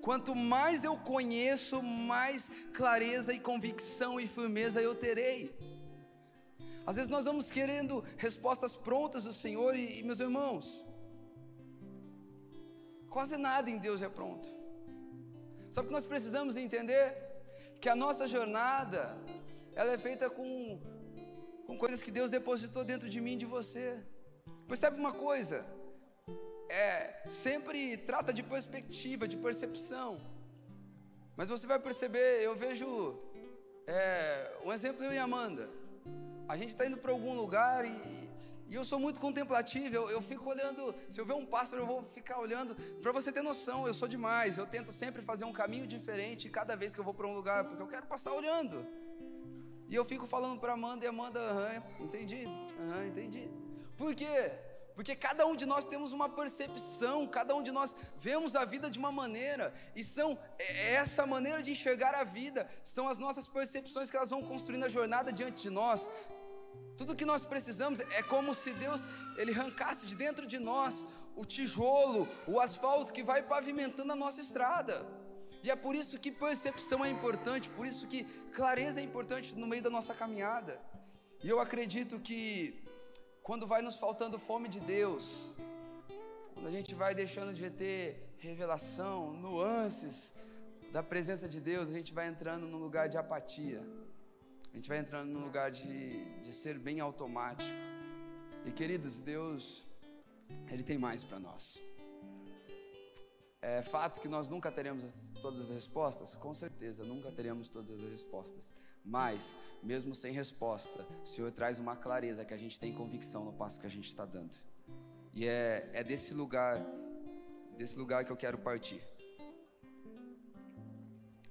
Quanto 0.00 0.34
mais 0.34 0.84
eu 0.84 0.96
conheço, 0.96 1.82
mais 1.82 2.50
clareza 2.72 3.32
e 3.32 3.38
convicção 3.38 4.20
e 4.20 4.26
firmeza 4.26 4.80
eu 4.80 4.94
terei. 4.94 5.54
Às 6.86 6.96
vezes 6.96 7.10
nós 7.10 7.26
vamos 7.26 7.52
querendo 7.52 8.02
respostas 8.16 8.74
prontas 8.74 9.24
do 9.24 9.32
Senhor, 9.32 9.76
e, 9.76 10.00
e 10.00 10.02
meus 10.02 10.20
irmãos, 10.20 10.84
Quase 13.10 13.36
nada 13.36 13.68
em 13.68 13.76
Deus 13.76 14.00
é 14.02 14.08
pronto. 14.08 14.48
Só 15.68 15.82
que 15.82 15.90
nós 15.90 16.04
precisamos 16.04 16.56
entender 16.56 17.16
que 17.80 17.88
a 17.88 17.96
nossa 17.96 18.24
jornada 18.26 19.18
ela 19.74 19.92
é 19.92 19.98
feita 19.98 20.30
com, 20.30 20.80
com 21.66 21.76
coisas 21.76 22.04
que 22.04 22.10
Deus 22.12 22.30
depositou 22.30 22.84
dentro 22.84 23.10
de 23.10 23.20
mim 23.20 23.32
e 23.32 23.36
de 23.36 23.46
você. 23.46 23.98
Percebe 24.68 24.96
uma 24.96 25.12
coisa? 25.12 25.66
É, 26.70 27.22
sempre 27.26 27.96
trata 27.96 28.32
de 28.32 28.42
perspectiva, 28.44 29.26
de 29.26 29.36
percepção. 29.36 30.20
Mas 31.36 31.48
você 31.48 31.66
vai 31.66 31.80
perceber, 31.80 32.42
eu 32.42 32.54
vejo 32.54 33.18
é, 33.86 34.52
um 34.64 34.72
exemplo 34.72 35.04
eu 35.04 35.12
e 35.12 35.18
Amanda. 35.18 35.68
A 36.48 36.56
gente 36.56 36.68
está 36.68 36.86
indo 36.86 36.96
para 36.96 37.10
algum 37.10 37.34
lugar 37.34 37.84
e, 37.84 38.30
e, 38.68 38.74
eu 38.74 38.84
sou 38.84 39.00
muito 39.00 39.18
contemplativo. 39.18 39.94
Eu, 39.94 40.10
eu, 40.10 40.22
fico 40.22 40.48
olhando. 40.48 40.94
Se 41.08 41.20
eu 41.20 41.26
ver 41.26 41.34
um 41.34 41.44
pássaro, 41.44 41.82
eu 41.82 41.86
vou 41.86 42.04
ficar 42.04 42.38
olhando. 42.38 42.76
Para 43.02 43.10
você 43.10 43.32
ter 43.32 43.42
noção, 43.42 43.88
eu 43.88 43.94
sou 43.94 44.06
demais. 44.06 44.56
Eu 44.56 44.66
tento 44.66 44.92
sempre 44.92 45.22
fazer 45.22 45.44
um 45.44 45.52
caminho 45.52 45.88
diferente 45.88 46.48
cada 46.48 46.76
vez 46.76 46.94
que 46.94 47.00
eu 47.00 47.04
vou 47.04 47.14
para 47.14 47.26
um 47.26 47.34
lugar, 47.34 47.64
porque 47.64 47.82
eu 47.82 47.88
quero 47.88 48.06
passar 48.06 48.32
olhando. 48.32 48.86
E 49.88 49.94
eu 49.94 50.04
fico 50.04 50.24
falando 50.24 50.60
para 50.60 50.74
Amanda 50.74 51.04
e 51.04 51.08
Amanda, 51.08 51.40
aham, 51.40 51.82
entendi, 51.98 52.44
aham, 52.78 53.06
entendi. 53.08 53.50
Por 53.96 54.14
quê? 54.14 54.69
Porque 54.94 55.14
cada 55.16 55.46
um 55.46 55.56
de 55.56 55.66
nós 55.66 55.84
temos 55.84 56.12
uma 56.12 56.28
percepção, 56.28 57.26
cada 57.26 57.54
um 57.54 57.62
de 57.62 57.72
nós 57.72 57.96
vemos 58.16 58.54
a 58.54 58.64
vida 58.64 58.90
de 58.90 58.98
uma 58.98 59.12
maneira, 59.12 59.72
e 59.94 60.04
são 60.04 60.38
é, 60.58 60.64
é 60.64 60.92
essa 60.94 61.26
maneira 61.26 61.62
de 61.62 61.70
enxergar 61.70 62.14
a 62.14 62.24
vida, 62.24 62.68
são 62.84 63.08
as 63.08 63.18
nossas 63.18 63.48
percepções 63.48 64.10
que 64.10 64.16
elas 64.16 64.30
vão 64.30 64.42
construindo 64.42 64.84
a 64.84 64.88
jornada 64.88 65.32
diante 65.32 65.62
de 65.62 65.70
nós. 65.70 66.10
Tudo 66.96 67.16
que 67.16 67.24
nós 67.24 67.44
precisamos 67.44 68.00
é 68.00 68.22
como 68.22 68.54
se 68.54 68.72
Deus 68.74 69.08
ele 69.38 69.52
arrancasse 69.52 70.06
de 70.06 70.14
dentro 70.14 70.46
de 70.46 70.58
nós 70.58 71.08
o 71.34 71.44
tijolo, 71.44 72.28
o 72.46 72.60
asfalto 72.60 73.12
que 73.12 73.22
vai 73.22 73.42
pavimentando 73.42 74.12
a 74.12 74.16
nossa 74.16 74.40
estrada. 74.40 75.06
E 75.62 75.70
é 75.70 75.76
por 75.76 75.94
isso 75.94 76.18
que 76.18 76.30
percepção 76.30 77.04
é 77.04 77.08
importante, 77.08 77.68
por 77.70 77.86
isso 77.86 78.06
que 78.06 78.24
clareza 78.52 79.00
é 79.00 79.04
importante 79.04 79.56
no 79.56 79.66
meio 79.66 79.82
da 79.82 79.90
nossa 79.90 80.14
caminhada. 80.14 80.80
E 81.42 81.48
eu 81.48 81.58
acredito 81.60 82.20
que 82.20 82.79
quando 83.50 83.66
vai 83.66 83.82
nos 83.82 83.96
faltando 83.96 84.38
fome 84.38 84.68
de 84.68 84.78
Deus, 84.78 85.50
quando 86.54 86.68
a 86.68 86.70
gente 86.70 86.94
vai 86.94 87.16
deixando 87.16 87.52
de 87.52 87.68
ter 87.68 88.32
revelação, 88.38 89.32
nuances 89.32 90.36
da 90.92 91.02
presença 91.02 91.48
de 91.48 91.60
Deus, 91.60 91.88
a 91.88 91.92
gente 91.92 92.14
vai 92.14 92.28
entrando 92.28 92.68
num 92.68 92.78
lugar 92.78 93.08
de 93.08 93.18
apatia, 93.18 93.82
a 94.72 94.76
gente 94.76 94.88
vai 94.88 94.98
entrando 94.98 95.30
num 95.32 95.42
lugar 95.42 95.68
de, 95.72 96.38
de 96.38 96.52
ser 96.52 96.78
bem 96.78 97.00
automático. 97.00 97.68
E 98.64 98.70
queridos, 98.70 99.20
Deus, 99.20 99.84
Ele 100.70 100.84
tem 100.84 100.96
mais 100.96 101.24
para 101.24 101.40
nós. 101.40 101.76
É 103.60 103.82
fato 103.82 104.20
que 104.20 104.28
nós 104.28 104.46
nunca 104.46 104.70
teremos 104.70 105.32
todas 105.42 105.62
as 105.62 105.70
respostas? 105.70 106.36
Com 106.36 106.54
certeza, 106.54 107.02
nunca 107.02 107.32
teremos 107.32 107.68
todas 107.68 108.00
as 108.00 108.10
respostas. 108.10 108.72
Mas, 109.04 109.56
mesmo 109.82 110.14
sem 110.14 110.32
resposta, 110.32 111.06
o 111.22 111.26
Senhor 111.26 111.50
traz 111.50 111.78
uma 111.78 111.96
clareza 111.96 112.44
que 112.44 112.54
a 112.54 112.56
gente 112.56 112.78
tem 112.78 112.92
convicção 112.92 113.44
no 113.44 113.52
passo 113.52 113.80
que 113.80 113.86
a 113.86 113.90
gente 113.90 114.08
está 114.08 114.24
dando. 114.24 114.56
E 115.32 115.46
é, 115.46 115.88
é 115.92 116.04
desse 116.04 116.34
lugar, 116.34 116.84
desse 117.76 117.98
lugar 117.98 118.24
que 118.24 118.30
eu 118.30 118.36
quero 118.36 118.58
partir. 118.58 119.00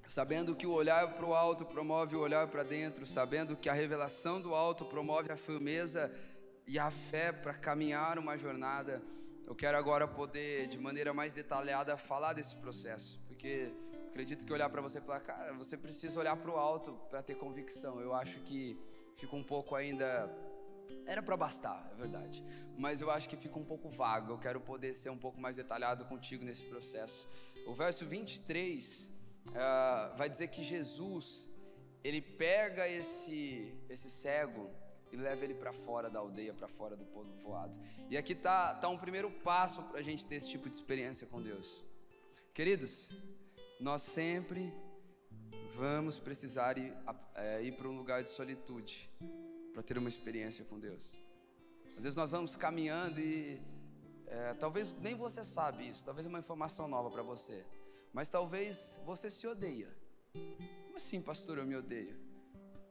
Sabendo 0.07 0.55
que 0.55 0.65
o 0.65 0.71
olhar 0.71 1.13
para 1.13 1.25
o 1.25 1.35
alto 1.35 1.65
promove 1.65 2.15
o 2.15 2.19
olhar 2.19 2.47
para 2.47 2.63
dentro, 2.63 3.05
sabendo 3.05 3.55
que 3.55 3.69
a 3.69 3.73
revelação 3.73 4.41
do 4.41 4.55
alto 4.55 4.85
promove 4.85 5.31
a 5.31 5.37
firmeza 5.37 6.11
e 6.65 6.79
a 6.79 6.89
fé 6.89 7.31
para 7.31 7.53
caminhar 7.53 8.17
uma 8.17 8.35
jornada, 8.35 9.01
eu 9.45 9.55
quero 9.55 9.77
agora 9.77 10.07
poder, 10.07 10.67
de 10.67 10.77
maneira 10.77 11.13
mais 11.13 11.33
detalhada, 11.33 11.97
falar 11.97 12.33
desse 12.33 12.55
processo, 12.55 13.19
porque 13.27 13.71
acredito 14.19 14.45
que 14.45 14.51
olhar 14.51 14.69
para 14.69 14.81
você 14.81 14.97
e 14.97 15.01
falar, 15.01 15.21
cara, 15.21 15.53
você 15.53 15.77
precisa 15.77 16.19
olhar 16.19 16.35
para 16.35 16.51
o 16.51 16.57
alto 16.57 16.91
para 17.09 17.23
ter 17.23 17.35
convicção. 17.35 18.01
Eu 18.01 18.13
acho 18.13 18.39
que 18.41 18.77
fica 19.15 19.33
um 19.33 19.43
pouco 19.43 19.75
ainda. 19.75 20.29
Era 21.05 21.23
para 21.23 21.37
bastar, 21.37 21.89
é 21.93 21.95
verdade. 21.95 22.43
Mas 22.77 22.99
eu 22.99 23.09
acho 23.09 23.29
que 23.29 23.37
fica 23.37 23.57
um 23.57 23.63
pouco 23.63 23.89
vago. 23.89 24.33
Eu 24.33 24.37
quero 24.37 24.59
poder 24.59 24.93
ser 24.93 25.09
um 25.09 25.17
pouco 25.17 25.39
mais 25.39 25.55
detalhado 25.55 26.03
contigo 26.03 26.43
nesse 26.43 26.65
processo. 26.65 27.29
O 27.65 27.73
verso 27.73 28.05
23 28.05 29.05
uh, 29.05 29.51
ah, 29.55 30.15
vai 30.17 30.29
dizer 30.29 30.49
que 30.49 30.63
Jesus, 30.63 31.49
ele 32.03 32.21
pega 32.21 32.89
esse, 32.89 33.73
esse 33.89 34.09
cego 34.09 34.69
e 35.13 35.15
leva 35.15 35.45
ele 35.45 35.53
para 35.53 35.71
fora 35.71 36.09
da 36.09 36.19
aldeia, 36.19 36.53
para 36.53 36.67
fora 36.67 36.97
do 36.97 37.05
povoado. 37.05 37.79
E 38.09 38.17
aqui 38.17 38.35
tá, 38.35 38.75
tá 38.75 38.89
um 38.89 38.97
primeiro 38.97 39.31
passo 39.31 39.81
para 39.83 39.99
a 39.99 40.03
gente 40.03 40.27
ter 40.27 40.35
esse 40.35 40.49
tipo 40.49 40.69
de 40.69 40.75
experiência 40.75 41.25
com 41.25 41.41
Deus. 41.41 41.81
Queridos, 42.53 43.13
nós 43.79 44.01
sempre 44.01 44.73
vamos 45.75 46.19
precisar 46.19 46.77
ir, 46.77 46.93
é, 47.35 47.63
ir 47.63 47.71
para 47.71 47.87
um 47.87 47.95
lugar 47.95 48.21
de 48.21 48.27
solitude 48.27 49.09
para 49.71 49.81
ter 49.81 49.97
uma 49.97 50.09
experiência 50.09 50.65
com 50.65 50.77
Deus. 50.77 51.17
Às 51.95 52.03
vezes 52.03 52.15
nós 52.15 52.31
vamos 52.31 52.57
caminhando 52.57 53.21
e 53.21 53.61
é, 54.27 54.53
talvez 54.55 54.93
nem 54.95 55.15
você 55.15 55.43
sabe 55.45 55.87
isso, 55.87 56.03
talvez 56.03 56.25
é 56.25 56.29
uma 56.29 56.39
informação 56.39 56.89
nova 56.89 57.09
para 57.09 57.23
você, 57.23 57.65
mas 58.11 58.27
talvez 58.27 58.99
você 59.05 59.31
se 59.31 59.47
odeia. 59.47 59.89
Como 60.33 60.97
assim, 60.97 61.21
pastor, 61.21 61.57
eu 61.57 61.65
me 61.65 61.77
odeio? 61.77 62.17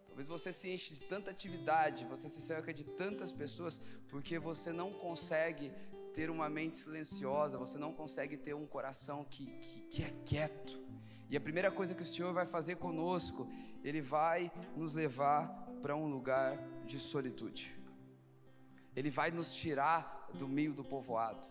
Talvez 0.06 0.26
você 0.26 0.50
se 0.52 0.70
enche 0.70 0.94
de 0.94 1.02
tanta 1.02 1.30
atividade, 1.30 2.06
você 2.06 2.28
se 2.30 2.40
cerca 2.40 2.72
de 2.72 2.84
tantas 2.84 3.30
pessoas, 3.30 3.78
porque 4.08 4.38
você 4.38 4.72
não 4.72 4.90
consegue 4.92 5.70
ter 6.18 6.30
uma 6.30 6.48
mente 6.48 6.76
silenciosa, 6.76 7.56
você 7.56 7.78
não 7.78 7.92
consegue 7.92 8.36
ter 8.36 8.52
um 8.52 8.66
coração 8.66 9.24
que, 9.24 9.46
que, 9.60 9.80
que 9.82 10.02
é 10.02 10.12
quieto. 10.24 10.76
E 11.30 11.36
a 11.36 11.40
primeira 11.40 11.70
coisa 11.70 11.94
que 11.94 12.02
o 12.02 12.06
Senhor 12.06 12.34
vai 12.34 12.44
fazer 12.44 12.74
conosco, 12.74 13.48
Ele 13.84 14.02
vai 14.02 14.50
nos 14.74 14.94
levar 14.94 15.46
para 15.80 15.94
um 15.94 16.08
lugar 16.08 16.58
de 16.84 16.98
solitude. 16.98 17.72
Ele 18.96 19.10
vai 19.10 19.30
nos 19.30 19.54
tirar 19.54 20.28
do 20.34 20.48
meio 20.48 20.74
do 20.74 20.82
povoado. 20.82 21.46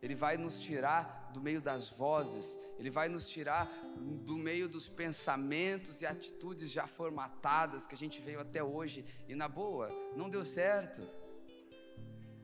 Ele 0.00 0.14
vai 0.14 0.38
nos 0.38 0.62
tirar 0.62 1.30
do 1.34 1.40
meio 1.42 1.60
das 1.60 1.90
vozes, 1.90 2.58
Ele 2.78 2.88
vai 2.88 3.10
nos 3.10 3.28
tirar 3.28 3.70
do 3.98 4.38
meio 4.38 4.66
dos 4.66 4.88
pensamentos 4.88 6.00
e 6.00 6.06
atitudes 6.06 6.70
já 6.70 6.86
formatadas 6.86 7.84
que 7.84 7.94
a 7.94 7.98
gente 7.98 8.18
veio 8.22 8.40
até 8.40 8.64
hoje 8.64 9.04
e 9.28 9.34
na 9.34 9.46
boa, 9.46 9.88
não 10.16 10.30
deu 10.30 10.42
certo. 10.42 11.25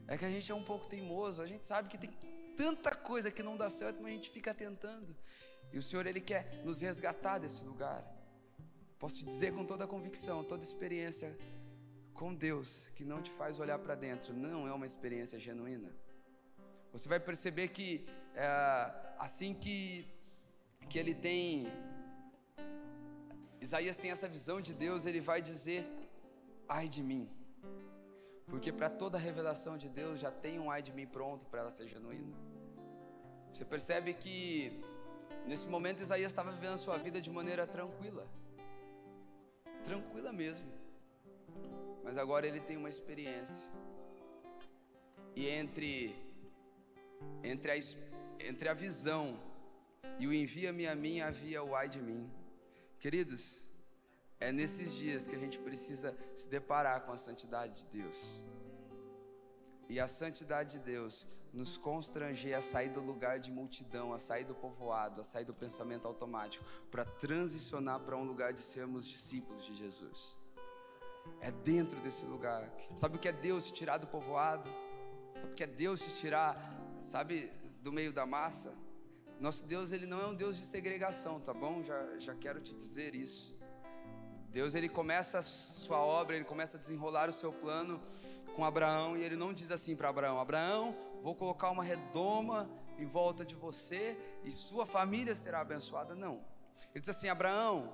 É 0.06 0.18
que 0.18 0.24
a 0.24 0.30
gente 0.30 0.50
é 0.50 0.54
um 0.54 0.62
pouco 0.62 0.86
teimoso, 0.86 1.40
a 1.40 1.46
gente 1.46 1.66
sabe 1.66 1.88
que 1.88 1.98
tem 1.98 2.10
tanta 2.56 2.94
coisa 2.94 3.30
que 3.30 3.42
não 3.42 3.56
dá 3.56 3.70
certo, 3.70 4.02
mas 4.02 4.12
a 4.12 4.16
gente 4.16 4.30
fica 4.30 4.52
tentando. 4.52 5.16
E 5.72 5.78
o 5.78 5.82
Senhor, 5.82 6.06
Ele 6.06 6.20
quer 6.20 6.62
nos 6.64 6.80
resgatar 6.80 7.38
desse 7.38 7.64
lugar. 7.64 8.04
Posso 8.98 9.16
te 9.16 9.24
dizer 9.24 9.52
com 9.54 9.64
toda 9.64 9.84
a 9.84 9.86
convicção, 9.86 10.44
toda 10.44 10.62
experiência 10.62 11.36
com 12.14 12.34
Deus, 12.34 12.88
que 12.94 13.04
não 13.04 13.22
te 13.22 13.30
faz 13.30 13.58
olhar 13.58 13.78
para 13.78 13.94
dentro, 13.94 14.32
não 14.32 14.68
é 14.68 14.72
uma 14.72 14.86
experiência 14.86 15.40
genuína. 15.40 15.90
Você 16.92 17.08
vai 17.08 17.18
perceber 17.18 17.68
que 17.68 18.06
é, 18.34 18.46
assim 19.18 19.54
que, 19.54 20.06
que 20.88 20.98
ele 20.98 21.14
tem. 21.14 21.66
Isaías 23.60 23.96
tem 23.96 24.10
essa 24.10 24.28
visão 24.28 24.60
de 24.60 24.74
Deus, 24.74 25.06
ele 25.06 25.20
vai 25.20 25.40
dizer: 25.40 25.86
ai 26.68 26.88
de 26.88 27.02
mim. 27.02 27.28
Porque 28.52 28.70
para 28.70 28.90
toda 28.90 29.16
revelação 29.16 29.78
de 29.78 29.88
Deus 29.88 30.20
já 30.20 30.30
tem 30.30 30.60
um 30.60 30.70
ai 30.70 30.82
de 30.82 30.92
mim 30.92 31.06
pronto 31.06 31.46
para 31.46 31.60
ela 31.60 31.70
ser 31.70 31.88
genuína. 31.88 32.36
Você 33.50 33.64
percebe 33.64 34.12
que 34.12 34.78
nesse 35.46 35.66
momento 35.66 36.02
Isaías 36.02 36.30
estava 36.30 36.52
vivendo 36.52 36.76
sua 36.76 36.98
vida 36.98 37.18
de 37.18 37.30
maneira 37.30 37.66
tranquila. 37.66 38.28
Tranquila 39.86 40.34
mesmo. 40.34 40.70
Mas 42.04 42.18
agora 42.18 42.46
ele 42.46 42.60
tem 42.60 42.76
uma 42.76 42.90
experiência. 42.90 43.72
E 45.34 45.48
entre 45.48 46.14
entre 47.42 47.70
a, 47.70 47.76
entre 48.38 48.68
a 48.68 48.74
visão 48.74 49.40
e 50.18 50.26
o 50.26 50.34
envia-me 50.34 50.86
a 50.86 50.94
mim 50.94 51.22
havia 51.22 51.64
o 51.64 51.74
ai 51.74 51.88
de 51.88 52.02
mim. 52.02 52.30
Queridos, 53.00 53.66
é 54.42 54.52
nesses 54.52 54.92
dias 54.94 55.26
que 55.26 55.36
a 55.36 55.38
gente 55.38 55.58
precisa 55.58 56.16
se 56.34 56.48
deparar 56.48 57.02
com 57.02 57.12
a 57.12 57.16
santidade 57.16 57.84
de 57.84 57.98
Deus. 57.98 58.42
E 59.88 60.00
a 60.00 60.08
santidade 60.08 60.78
de 60.78 60.84
Deus 60.84 61.26
nos 61.52 61.76
constranger 61.76 62.56
a 62.56 62.60
sair 62.60 62.88
do 62.88 63.00
lugar 63.00 63.38
de 63.38 63.50
multidão, 63.52 64.12
a 64.12 64.18
sair 64.18 64.44
do 64.44 64.54
povoado, 64.54 65.20
a 65.20 65.24
sair 65.24 65.44
do 65.44 65.54
pensamento 65.54 66.08
automático, 66.08 66.64
para 66.90 67.04
transicionar 67.04 68.00
para 68.00 68.16
um 68.16 68.24
lugar 68.24 68.52
de 68.52 68.60
sermos 68.60 69.06
discípulos 69.06 69.64
de 69.64 69.76
Jesus. 69.76 70.38
É 71.40 71.50
dentro 71.50 72.00
desse 72.00 72.24
lugar. 72.24 72.68
Sabe 72.96 73.16
o 73.16 73.18
que 73.18 73.28
é 73.28 73.32
Deus 73.32 73.66
te 73.66 73.74
tirar 73.74 73.98
do 73.98 74.06
povoado? 74.06 74.68
Sabe 75.34 75.52
o 75.52 75.54
que 75.54 75.62
é 75.62 75.66
Deus 75.66 76.00
te 76.00 76.14
tirar, 76.14 76.56
sabe, 77.02 77.52
do 77.82 77.92
meio 77.92 78.12
da 78.12 78.24
massa? 78.24 78.74
Nosso 79.38 79.66
Deus, 79.66 79.92
ele 79.92 80.06
não 80.06 80.20
é 80.20 80.26
um 80.26 80.34
Deus 80.34 80.56
de 80.56 80.64
segregação, 80.64 81.38
tá 81.38 81.52
bom? 81.52 81.82
Já, 81.82 82.18
já 82.18 82.34
quero 82.34 82.60
te 82.60 82.74
dizer 82.74 83.14
isso. 83.14 83.61
Deus 84.52 84.74
ele 84.74 84.86
começa 84.88 85.38
a 85.38 85.42
sua 85.42 85.98
obra, 85.98 86.36
ele 86.36 86.44
começa 86.44 86.76
a 86.76 86.80
desenrolar 86.80 87.30
o 87.30 87.32
seu 87.32 87.50
plano 87.50 87.98
com 88.54 88.62
Abraão 88.66 89.16
e 89.16 89.24
ele 89.24 89.34
não 89.34 89.50
diz 89.50 89.70
assim 89.70 89.96
para 89.96 90.10
Abraão: 90.10 90.38
Abraão, 90.38 90.94
vou 91.22 91.34
colocar 91.34 91.70
uma 91.70 91.82
redoma 91.82 92.68
em 92.98 93.06
volta 93.06 93.46
de 93.46 93.54
você 93.54 94.14
e 94.44 94.52
sua 94.52 94.84
família 94.84 95.34
será 95.34 95.60
abençoada. 95.62 96.14
Não. 96.14 96.44
Ele 96.94 97.00
diz 97.00 97.08
assim: 97.08 97.30
Abraão, 97.30 97.90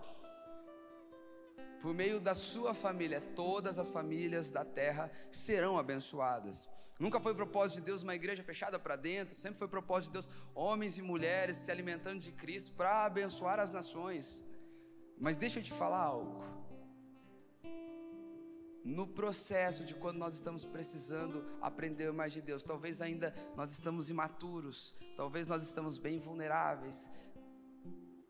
por 1.81 1.95
meio 1.95 2.19
da 2.19 2.35
sua 2.35 2.75
família, 2.75 3.21
todas 3.37 3.79
as 3.79 3.89
famílias 3.89 4.51
da 4.51 4.65
terra 4.65 5.13
serão 5.31 5.79
abençoadas. 5.79 6.69
Nunca 6.99 7.21
foi 7.21 7.37
propósito 7.37 7.77
de 7.77 7.83
Deus 7.83 8.03
uma 8.03 8.17
igreja 8.17 8.43
fechada 8.43 8.81
para 8.81 8.97
dentro, 8.97 9.37
sempre 9.37 9.61
foi 9.61 9.69
propósito 9.69 10.09
de 10.09 10.15
Deus 10.15 10.31
homens 10.57 10.99
e 10.99 11.03
mulheres 11.03 11.57
se 11.57 11.71
alimentando 11.71 12.19
de 12.19 12.33
Cristo 12.33 12.75
para 12.75 13.05
abençoar 13.05 13.61
as 13.61 13.71
nações. 13.71 14.45
Mas 15.21 15.37
deixa 15.37 15.59
eu 15.59 15.63
te 15.63 15.73
falar 15.73 16.01
algo. 16.01 16.43
No 18.85 19.07
processo 19.07 19.85
de 19.85 19.95
quando 19.95 20.19
nós 20.19 20.35
estamos 20.35 20.65
precisando 20.65 21.45
aprender 21.61 22.11
mais 22.13 22.33
de 22.33 22.41
Deus, 22.41 22.63
talvez 22.63 23.01
ainda 23.01 23.35
nós 23.55 23.71
estamos 23.71 24.09
imaturos, 24.09 24.95
talvez 25.17 25.47
nós 25.47 25.63
estamos 25.63 25.99
bem 25.99 26.19
vulneráveis. 26.19 27.11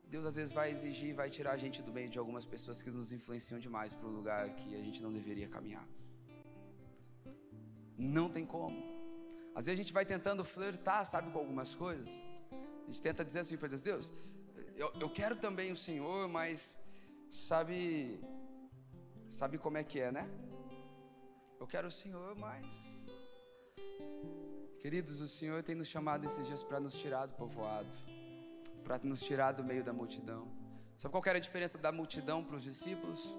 Deus 0.08 0.24
às 0.24 0.36
vezes 0.36 0.52
vai 0.52 0.70
exigir, 0.70 1.14
vai 1.14 1.28
tirar 1.28 1.52
a 1.52 1.56
gente 1.56 1.82
do 1.82 1.92
meio 1.92 2.08
de 2.08 2.18
algumas 2.18 2.46
pessoas 2.46 2.80
que 2.80 2.90
nos 2.90 3.12
influenciam 3.12 3.60
demais 3.60 3.94
para 3.94 4.08
o 4.08 4.10
lugar 4.10 4.48
que 4.56 4.74
a 4.74 4.82
gente 4.82 5.02
não 5.02 5.12
deveria 5.12 5.48
caminhar. 5.48 5.86
Não 7.96 8.28
tem 8.30 8.46
como. 8.46 8.76
Às 9.54 9.66
vezes 9.66 9.78
a 9.78 9.82
gente 9.82 9.92
vai 9.92 10.06
tentando 10.06 10.44
flertar, 10.44 11.04
sabe, 11.04 11.30
com 11.30 11.38
algumas 11.38 11.74
coisas. 11.74 12.24
A 12.50 12.86
gente 12.86 13.02
tenta 13.02 13.24
dizer 13.24 13.40
assim 13.40 13.56
para 13.56 13.68
Deus: 13.68 13.82
Deus, 13.82 14.14
eu, 14.78 14.92
eu 15.00 15.10
quero 15.10 15.34
também 15.34 15.72
o 15.72 15.76
Senhor, 15.76 16.28
mas 16.28 16.78
sabe, 17.28 18.20
sabe 19.28 19.58
como 19.58 19.76
é 19.76 19.82
que 19.82 19.98
é, 19.98 20.12
né? 20.12 20.30
Eu 21.58 21.66
quero 21.66 21.88
o 21.88 21.90
Senhor, 21.90 22.36
mas. 22.36 23.08
Queridos, 24.78 25.20
o 25.20 25.26
Senhor 25.26 25.60
tem 25.64 25.74
nos 25.74 25.88
chamado 25.88 26.24
esses 26.24 26.46
dias 26.46 26.62
para 26.62 26.78
nos 26.78 26.94
tirar 26.94 27.26
do 27.26 27.34
povoado, 27.34 27.96
para 28.84 28.98
nos 28.98 29.20
tirar 29.20 29.50
do 29.50 29.64
meio 29.64 29.82
da 29.82 29.92
multidão. 29.92 30.46
Sabe 30.96 31.10
qual 31.10 31.24
era 31.26 31.38
a 31.38 31.40
diferença 31.40 31.76
da 31.76 31.90
multidão 31.90 32.44
para 32.44 32.54
os 32.54 32.62
discípulos? 32.62 33.34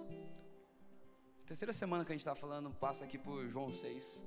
Terceira 1.47 1.71
semana 1.71 2.04
que 2.04 2.12
a 2.12 2.15
gente 2.15 2.21
está 2.21 2.36
falando, 2.36 2.69
passa 2.71 3.06
aqui 3.06 3.17
por 3.17 3.47
João 3.47 3.69
6. 3.69 4.25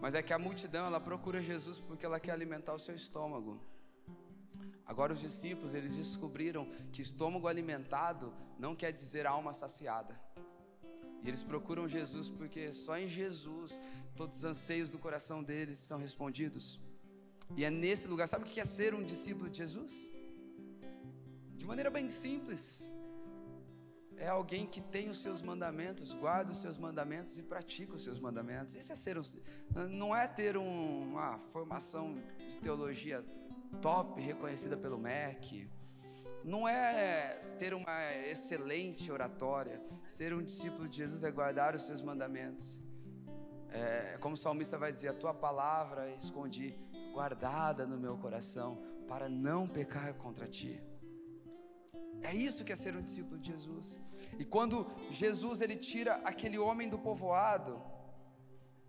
Mas 0.00 0.14
é 0.14 0.22
que 0.22 0.32
a 0.32 0.38
multidão, 0.38 0.86
ela 0.86 0.98
procura 0.98 1.42
Jesus 1.42 1.78
porque 1.80 2.04
ela 2.06 2.18
quer 2.18 2.32
alimentar 2.32 2.72
o 2.72 2.78
seu 2.78 2.94
estômago. 2.94 3.60
Agora 4.86 5.12
os 5.12 5.20
discípulos, 5.20 5.72
eles 5.72 5.96
descobriram 5.96 6.66
que 6.92 7.00
estômago 7.00 7.48
alimentado 7.48 8.32
não 8.58 8.76
quer 8.76 8.92
dizer 8.92 9.26
alma 9.26 9.54
saciada. 9.54 10.18
E 11.22 11.28
eles 11.28 11.42
procuram 11.42 11.88
Jesus 11.88 12.28
porque 12.28 12.70
só 12.70 12.98
em 12.98 13.08
Jesus 13.08 13.80
todos 14.14 14.38
os 14.38 14.44
anseios 14.44 14.90
do 14.90 14.98
coração 14.98 15.42
deles 15.42 15.78
são 15.78 15.98
respondidos. 15.98 16.78
E 17.56 17.64
é 17.64 17.70
nesse 17.70 18.06
lugar, 18.06 18.28
sabe 18.28 18.44
o 18.44 18.46
que 18.46 18.60
é 18.60 18.64
ser 18.66 18.94
um 18.94 19.02
discípulo 19.02 19.48
de 19.48 19.58
Jesus? 19.58 20.12
De 21.56 21.64
maneira 21.64 21.90
bem 21.90 22.10
simples, 22.10 22.92
é 24.18 24.28
alguém 24.28 24.66
que 24.66 24.80
tem 24.80 25.08
os 25.08 25.18
seus 25.18 25.40
mandamentos, 25.40 26.12
guarda 26.12 26.52
os 26.52 26.58
seus 26.58 26.76
mandamentos 26.76 27.38
e 27.38 27.42
pratica 27.42 27.94
os 27.94 28.02
seus 28.02 28.18
mandamentos. 28.18 28.74
Isso 28.74 28.92
é 28.92 28.96
ser 28.96 29.18
um, 29.18 29.22
não 29.88 30.14
é 30.14 30.26
ter 30.26 30.56
um, 30.56 31.12
uma 31.12 31.38
formação 31.38 32.16
de 32.48 32.56
teologia 32.58 33.24
top, 33.74 34.20
reconhecida 34.20 34.76
pelo 34.76 34.98
MEC. 34.98 35.68
Não 36.44 36.68
é 36.68 37.40
ter 37.58 37.72
uma 37.72 38.12
excelente 38.26 39.10
oratória. 39.10 39.82
Ser 40.06 40.34
um 40.34 40.42
discípulo 40.42 40.88
de 40.88 40.98
Jesus 40.98 41.24
é 41.24 41.30
guardar 41.30 41.74
os 41.74 41.82
seus 41.82 42.02
mandamentos. 42.02 42.82
É, 43.70 44.18
como 44.20 44.34
o 44.34 44.38
salmista 44.38 44.76
vai 44.76 44.92
dizer: 44.92 45.08
A 45.08 45.14
tua 45.14 45.32
palavra 45.32 46.10
escondi, 46.10 46.78
guardada 47.12 47.86
no 47.86 47.96
meu 47.96 48.16
coração, 48.18 48.82
para 49.08 49.28
não 49.28 49.66
pecar 49.66 50.12
contra 50.14 50.46
ti. 50.46 50.80
É 52.22 52.34
isso 52.34 52.64
que 52.64 52.72
é 52.72 52.76
ser 52.76 52.96
um 52.96 53.02
discípulo 53.02 53.38
de 53.38 53.52
Jesus. 53.52 54.00
E 54.38 54.44
quando 54.44 54.86
Jesus 55.10 55.60
ele 55.60 55.76
tira 55.76 56.14
aquele 56.24 56.58
homem 56.58 56.88
do 56.88 56.98
povoado, 56.98 57.80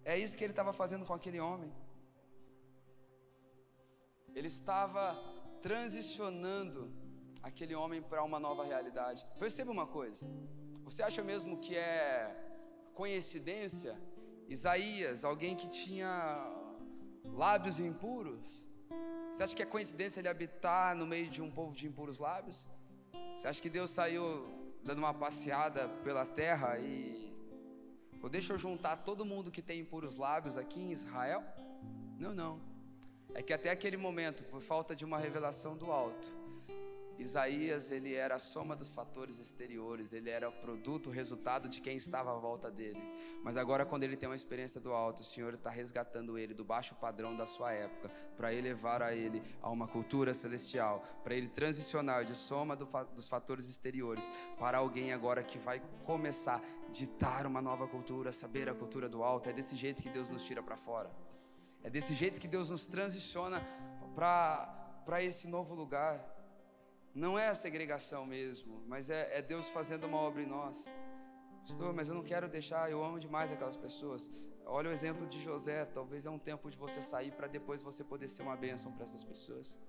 é 0.03 0.17
isso 0.17 0.37
que 0.37 0.43
ele 0.43 0.51
estava 0.51 0.71
fazendo 0.71 1.05
com 1.05 1.13
aquele 1.13 1.39
homem. 1.39 1.71
Ele 4.35 4.47
estava 4.47 5.15
transicionando 5.61 6.91
aquele 7.41 7.73
homem 7.73 8.01
para 8.01 8.21
uma 8.21 8.39
nova 8.39 8.65
realidade. 8.65 9.25
Perceba 9.39 9.71
uma 9.71 9.87
coisa. 9.87 10.27
Você 10.83 11.01
acha 11.01 11.23
mesmo 11.23 11.57
que 11.57 11.75
é 11.75 12.35
coincidência 12.93 13.95
Isaías, 14.47 15.25
alguém 15.25 15.55
que 15.55 15.69
tinha 15.69 16.09
lábios 17.23 17.79
impuros? 17.79 18.69
Você 19.31 19.41
acha 19.41 19.55
que 19.55 19.63
é 19.63 19.65
coincidência 19.65 20.19
ele 20.19 20.27
habitar 20.27 20.95
no 20.95 21.07
meio 21.07 21.29
de 21.29 21.41
um 21.41 21.49
povo 21.49 21.73
de 21.73 21.87
impuros 21.87 22.19
lábios? 22.19 22.67
Você 23.37 23.47
acha 23.47 23.61
que 23.61 23.69
Deus 23.69 23.89
saiu 23.89 24.23
dando 24.83 24.99
uma 24.99 25.13
passeada 25.13 25.87
pela 26.03 26.25
terra 26.25 26.77
e 26.77 27.33
falou, 28.13 28.29
deixa 28.29 28.53
eu 28.53 28.57
juntar 28.57 28.97
todo 28.97 29.25
mundo 29.25 29.51
que 29.51 29.61
tem 29.61 29.79
impuros 29.79 30.17
lábios 30.17 30.57
aqui 30.57 30.79
em 30.79 30.91
Israel? 30.91 31.43
Não, 32.19 32.35
não. 32.35 32.74
É 33.35 33.43
que 33.43 33.51
até 33.51 33.69
aquele 33.69 33.97
momento, 33.97 34.43
por 34.45 34.61
falta 34.61 34.95
de 34.95 35.03
uma 35.03 35.17
revelação 35.17 35.75
do 35.75 35.91
alto, 35.91 36.29
Isaías, 37.19 37.91
ele 37.91 38.13
era 38.13 38.35
a 38.35 38.39
soma 38.39 38.75
dos 38.75 38.89
fatores 38.89 39.39
exteriores, 39.39 40.13
ele 40.13 40.29
era 40.29 40.47
o 40.47 40.51
produto, 40.51 41.07
o 41.07 41.11
resultado 41.11 41.67
de 41.67 41.81
quem 41.81 41.97
estava 41.97 42.31
à 42.31 42.39
volta 42.39 42.71
dele. 42.71 42.99
Mas 43.43 43.57
agora, 43.57 43.85
quando 43.85 44.03
ele 44.03 44.15
tem 44.15 44.27
uma 44.27 44.35
experiência 44.35 44.79
do 44.79 44.93
alto, 44.93 45.21
o 45.21 45.25
Senhor 45.25 45.53
está 45.53 45.69
resgatando 45.69 46.37
ele 46.37 46.53
do 46.53 46.63
baixo 46.63 46.95
padrão 46.95 47.35
da 47.35 47.45
sua 47.45 47.73
época, 47.73 48.09
para 48.37 48.53
elevar 48.53 49.01
a 49.01 49.13
ele 49.13 49.41
a 49.61 49.69
uma 49.69 49.87
cultura 49.87 50.33
celestial, 50.33 51.03
para 51.23 51.35
ele 51.35 51.49
transicionar 51.49 52.23
de 52.23 52.35
soma 52.35 52.75
do, 52.75 52.87
dos 53.13 53.27
fatores 53.27 53.67
exteriores 53.67 54.29
para 54.57 54.77
alguém 54.77 55.11
agora 55.11 55.43
que 55.43 55.57
vai 55.57 55.81
começar 56.05 56.61
a 56.87 56.91
ditar 56.91 57.45
uma 57.45 57.61
nova 57.61 57.85
cultura, 57.85 58.31
saber 58.31 58.69
a 58.69 58.73
cultura 58.73 59.09
do 59.09 59.23
alto. 59.23 59.49
É 59.49 59.53
desse 59.53 59.75
jeito 59.75 60.01
que 60.01 60.09
Deus 60.09 60.29
nos 60.29 60.43
tira 60.43 60.63
para 60.63 60.75
fora, 60.75 61.09
é 61.85 61.89
desse 61.89 62.15
jeito 62.15 62.41
que 62.41 62.47
Deus 62.47 62.71
nos 62.71 62.87
transiciona 62.87 63.61
para 64.15 65.21
esse 65.21 65.47
novo 65.47 65.75
lugar. 65.75 66.13
Não 67.13 67.37
é 67.37 67.47
a 67.49 67.53
segregação 67.53 68.25
mesmo, 68.25 68.83
mas 68.87 69.11
é, 69.11 69.37
é 69.37 69.41
Deus 69.41 69.69
fazendo 69.69 70.05
uma 70.07 70.17
obra 70.17 70.41
em 70.41 70.47
nós. 70.47 70.91
Pastor, 71.67 71.93
mas 71.93 72.09
eu 72.09 72.15
não 72.15 72.23
quero 72.23 72.49
deixar, 72.49 72.89
eu 72.89 73.03
amo 73.03 73.19
demais 73.19 73.51
aquelas 73.51 73.77
pessoas. 73.77 74.31
Olha 74.65 74.89
o 74.89 74.93
exemplo 74.93 75.27
de 75.27 75.39
José, 75.39 75.85
talvez 75.85 76.25
é 76.25 76.29
um 76.31 76.39
tempo 76.39 76.71
de 76.71 76.77
você 76.77 77.03
sair 77.03 77.31
para 77.31 77.47
depois 77.47 77.83
você 77.83 78.03
poder 78.03 78.27
ser 78.27 78.41
uma 78.41 78.57
bênção 78.57 78.91
para 78.91 79.03
essas 79.03 79.23
pessoas. 79.23 79.79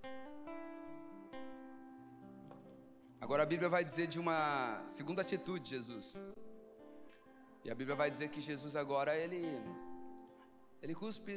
Agora 3.18 3.42
a 3.42 3.46
Bíblia 3.46 3.70
vai 3.70 3.82
dizer 3.82 4.06
de 4.06 4.20
uma 4.20 4.82
segunda 4.86 5.22
atitude 5.22 5.64
de 5.64 5.70
Jesus. 5.70 6.14
E 7.64 7.70
a 7.70 7.74
Bíblia 7.74 7.96
vai 7.96 8.10
dizer 8.10 8.28
que 8.28 8.42
Jesus 8.42 8.76
agora 8.76 9.16
ele 9.16 9.42
ele 10.82 10.94
cuspe 10.94 11.34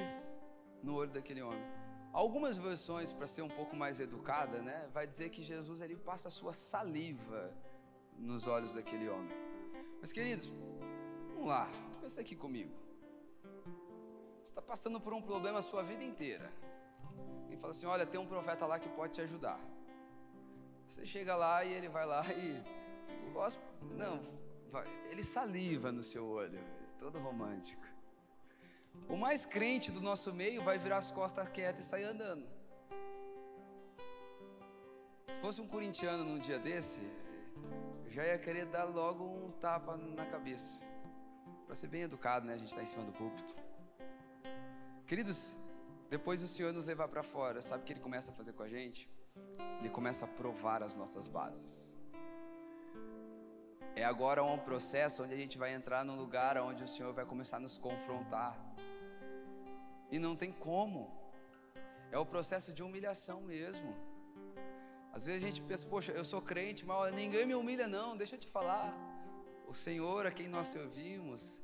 no 0.82 0.96
olho 0.96 1.12
daquele 1.12 1.42
homem. 1.42 1.64
Algumas 2.12 2.58
versões, 2.58 3.14
para 3.14 3.28
ser 3.28 3.42
um 3.42 3.48
pouco 3.48 3.76
mais 3.76 4.00
educada, 4.00 4.62
né, 4.62 4.90
vai 4.94 5.06
dizer 5.06 5.30
que 5.30 5.44
Jesus 5.44 5.82
ele 5.82 5.96
passa 5.96 6.28
a 6.28 6.32
sua 6.32 6.54
saliva 6.54 7.54
nos 8.18 8.48
olhos 8.48 8.74
daquele 8.74 9.08
homem. 9.08 9.38
Mas 10.02 10.12
queridos, 10.12 10.52
vamos 11.34 11.48
lá, 11.48 11.70
pensa 12.02 12.22
aqui 12.22 12.36
comigo. 12.36 12.74
Você 14.44 14.54
está 14.54 14.62
passando 14.62 15.00
por 15.00 15.14
um 15.14 15.22
problema 15.22 15.60
a 15.60 15.62
sua 15.62 15.84
vida 15.84 16.04
inteira. 16.04 16.52
E 17.52 17.56
fala 17.58 17.72
assim: 17.72 17.86
olha, 17.86 18.06
tem 18.06 18.20
um 18.20 18.26
profeta 18.26 18.66
lá 18.66 18.80
que 18.80 18.90
pode 18.90 19.14
te 19.14 19.22
ajudar. 19.22 19.60
Você 20.88 21.06
chega 21.06 21.36
lá 21.36 21.64
e 21.64 21.72
ele 21.72 21.88
vai 21.88 22.06
lá 22.06 22.24
e. 22.34 22.64
Não, 23.96 24.20
ele 25.12 25.24
saliva 25.24 25.92
no 25.92 26.02
seu 26.02 26.26
olho, 26.26 26.60
todo 26.98 27.20
romântico. 27.20 27.86
O 29.08 29.16
mais 29.16 29.46
crente 29.46 29.92
do 29.92 30.02
nosso 30.02 30.34
meio 30.34 30.62
vai 30.62 30.78
virar 30.78 30.98
as 30.98 31.12
costas 31.12 31.48
quietas 31.50 31.86
e 31.86 31.88
sair 31.88 32.04
andando. 32.04 32.46
Se 35.34 35.40
fosse 35.40 35.62
um 35.62 35.68
corintiano 35.68 36.24
num 36.26 36.38
dia 36.38 36.60
desse, 36.60 37.02
já 38.08 38.26
ia 38.26 38.38
querer 38.38 38.66
dar 38.66 38.84
logo 38.84 39.24
um 39.24 39.52
tapa 39.52 39.96
na 39.96 40.26
cabeça. 40.26 40.84
Para 41.66 41.76
ser 41.76 41.88
bem 41.88 42.02
educado, 42.02 42.46
né? 42.46 42.56
A 42.56 42.58
gente 42.58 42.70
está 42.70 42.82
em 42.82 42.86
cima 42.86 43.04
do 43.04 43.12
púlpito. 43.12 43.56
Queridos, 45.08 45.56
depois 46.10 46.42
do 46.42 46.48
Senhor 46.48 46.74
nos 46.74 46.86
levar 46.86 47.08
para 47.08 47.24
fora, 47.24 47.62
sabe 47.62 47.84
o 47.84 47.86
que 47.86 47.94
Ele 47.94 48.00
começa 48.00 48.32
a 48.32 48.34
fazer 48.34 48.54
com 48.54 48.64
a 48.64 48.70
gente? 48.70 49.10
Ele 49.80 49.90
começa 49.90 50.26
a 50.26 50.28
provar 50.28 50.84
as 50.84 50.96
nossas 50.96 51.28
bases. 51.28 51.98
É 53.96 54.04
agora 54.04 54.44
um 54.44 54.58
processo 54.58 55.24
onde 55.24 55.34
a 55.34 55.38
gente 55.38 55.58
vai 55.58 55.74
entrar 55.74 56.04
num 56.04 56.16
lugar 56.16 56.58
onde 56.58 56.84
o 56.84 56.88
Senhor 56.88 57.14
vai 57.14 57.26
começar 57.26 57.58
a 57.58 57.60
nos 57.60 57.78
confrontar. 57.78 58.58
E 60.12 60.20
não 60.20 60.36
tem 60.36 60.52
como. 60.52 61.12
É 62.12 62.18
o 62.18 62.26
processo 62.26 62.74
de 62.74 62.82
humilhação 62.82 63.42
mesmo. 63.42 63.96
Às 65.12 65.26
vezes 65.26 65.44
a 65.44 65.46
gente 65.46 65.62
pensa, 65.62 65.86
poxa, 65.86 66.12
eu 66.12 66.24
sou 66.24 66.42
crente, 66.42 66.86
mas 66.86 67.14
ninguém 67.14 67.46
me 67.46 67.56
humilha, 67.56 67.88
não. 67.88 68.16
Deixa 68.16 68.36
eu 68.36 68.40
te 68.40 68.48
falar. 68.48 68.94
O 69.68 69.74
Senhor 69.74 70.26
a 70.26 70.32
quem 70.32 70.48
nós 70.48 70.68
servimos, 70.68 71.62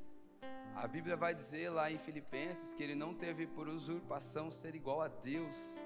a 0.76 0.86
Bíblia 0.86 1.16
vai 1.16 1.34
dizer 1.34 1.70
lá 1.70 1.90
em 1.90 1.98
Filipenses 1.98 2.74
que 2.74 2.82
ele 2.82 2.94
não 2.94 3.14
teve 3.14 3.46
por 3.46 3.66
usurpação 3.66 4.50
ser 4.50 4.74
igual 4.74 5.00
a 5.00 5.08
Deus, 5.08 5.78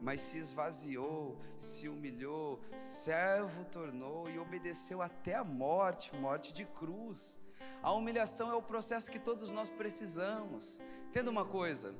mas 0.00 0.20
se 0.20 0.38
esvaziou, 0.38 1.36
se 1.58 1.88
humilhou, 1.88 2.60
servo 2.76 3.64
tornou 3.64 4.30
e 4.30 4.38
obedeceu 4.38 5.02
até 5.02 5.34
a 5.34 5.44
morte 5.44 6.14
morte 6.16 6.52
de 6.52 6.64
cruz. 6.64 7.40
A 7.82 7.92
humilhação 7.92 8.50
é 8.50 8.54
o 8.54 8.62
processo 8.62 9.10
que 9.10 9.18
todos 9.18 9.50
nós 9.50 9.68
precisamos 9.68 10.80
Entenda 11.10 11.28
uma 11.28 11.44
coisa: 11.44 11.92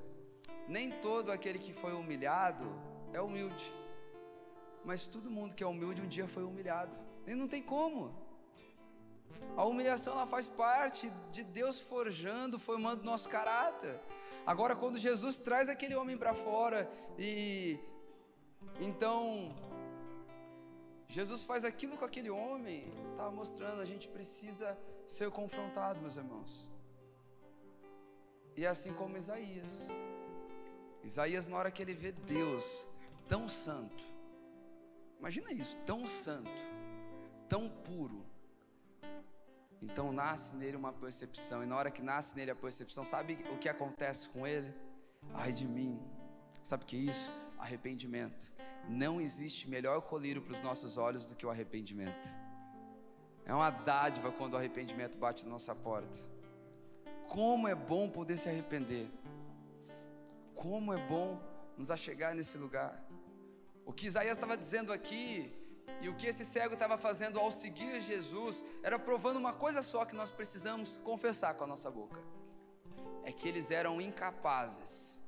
nem 0.68 0.88
todo 0.88 1.32
aquele 1.32 1.58
que 1.58 1.72
foi 1.72 1.92
humilhado 1.92 2.64
é 3.12 3.20
humilde, 3.20 3.74
mas 4.84 5.08
todo 5.08 5.28
mundo 5.28 5.52
que 5.52 5.64
é 5.64 5.66
humilde 5.66 6.00
um 6.00 6.06
dia 6.06 6.28
foi 6.28 6.44
humilhado, 6.44 6.96
e 7.26 7.34
não 7.34 7.48
tem 7.48 7.60
como. 7.60 8.14
A 9.56 9.64
humilhação 9.64 10.12
ela 10.12 10.28
faz 10.28 10.46
parte 10.46 11.10
de 11.32 11.42
Deus 11.42 11.80
forjando, 11.80 12.56
formando 12.56 13.02
nosso 13.02 13.28
caráter. 13.28 13.98
Agora, 14.46 14.76
quando 14.76 14.96
Jesus 14.96 15.38
traz 15.38 15.68
aquele 15.68 15.96
homem 15.96 16.16
para 16.16 16.32
fora 16.32 16.88
e 17.18 17.80
então 18.80 19.52
Jesus 21.08 21.42
faz 21.42 21.64
aquilo 21.64 21.96
com 21.96 22.04
aquele 22.04 22.30
homem, 22.30 22.88
estava 23.10 23.32
mostrando, 23.32 23.80
a 23.80 23.84
gente 23.84 24.06
precisa 24.06 24.78
ser 25.04 25.32
confrontado, 25.32 26.00
meus 26.00 26.16
irmãos. 26.16 26.70
E 28.56 28.66
assim 28.66 28.92
como 28.92 29.16
Isaías. 29.16 29.88
Isaías, 31.02 31.46
na 31.46 31.56
hora 31.56 31.70
que 31.70 31.82
ele 31.82 31.94
vê 31.94 32.12
Deus 32.12 32.86
tão 33.28 33.48
santo, 33.48 34.04
imagina 35.18 35.50
isso, 35.52 35.78
tão 35.78 36.06
santo, 36.06 36.50
tão 37.48 37.68
puro, 37.68 38.24
então 39.82 40.12
nasce 40.12 40.54
nele 40.56 40.76
uma 40.76 40.92
percepção, 40.92 41.62
e 41.62 41.66
na 41.66 41.76
hora 41.76 41.90
que 41.90 42.02
nasce 42.02 42.36
nele 42.36 42.50
a 42.50 42.56
percepção, 42.56 43.04
sabe 43.04 43.42
o 43.50 43.56
que 43.56 43.68
acontece 43.68 44.28
com 44.28 44.46
ele? 44.46 44.74
Ai 45.32 45.52
de 45.52 45.66
mim, 45.66 45.98
sabe 46.62 46.84
o 46.84 46.86
que 46.86 46.96
é 46.96 46.98
isso? 46.98 47.30
Arrependimento. 47.58 48.52
Não 48.88 49.20
existe 49.20 49.68
melhor 49.70 50.02
colírio 50.02 50.42
para 50.42 50.52
os 50.52 50.60
nossos 50.60 50.98
olhos 50.98 51.24
do 51.24 51.34
que 51.34 51.46
o 51.46 51.50
arrependimento. 51.50 52.28
É 53.46 53.54
uma 53.54 53.70
dádiva 53.70 54.30
quando 54.30 54.54
o 54.54 54.56
arrependimento 54.56 55.16
bate 55.18 55.44
na 55.44 55.50
nossa 55.50 55.74
porta. 55.74 56.18
Como 57.30 57.68
é 57.68 57.76
bom 57.76 58.08
poder 58.08 58.36
se 58.36 58.48
arrepender. 58.48 59.08
Como 60.52 60.92
é 60.92 60.96
bom 61.06 61.40
nos 61.78 61.88
achegar 61.88 62.34
nesse 62.34 62.58
lugar. 62.58 63.00
O 63.86 63.92
que 63.92 64.08
Isaías 64.08 64.36
estava 64.36 64.56
dizendo 64.56 64.92
aqui 64.92 65.56
e 66.00 66.08
o 66.08 66.16
que 66.16 66.26
esse 66.26 66.44
cego 66.44 66.74
estava 66.74 66.98
fazendo 66.98 67.38
ao 67.38 67.52
seguir 67.52 68.00
Jesus 68.00 68.64
era 68.82 68.98
provando 68.98 69.36
uma 69.36 69.52
coisa 69.52 69.80
só 69.80 70.04
que 70.04 70.16
nós 70.16 70.32
precisamos 70.32 70.96
confessar 71.04 71.54
com 71.54 71.62
a 71.62 71.68
nossa 71.68 71.88
boca: 71.88 72.18
é 73.22 73.30
que 73.30 73.46
eles 73.46 73.70
eram 73.70 74.00
incapazes 74.00 75.20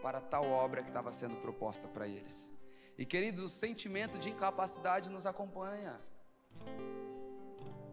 para 0.00 0.22
tal 0.22 0.46
obra 0.48 0.82
que 0.82 0.88
estava 0.88 1.12
sendo 1.12 1.36
proposta 1.36 1.86
para 1.86 2.08
eles. 2.08 2.50
E 2.96 3.04
queridos, 3.04 3.44
o 3.44 3.50
sentimento 3.50 4.18
de 4.18 4.30
incapacidade 4.30 5.10
nos 5.10 5.26
acompanha. 5.26 6.00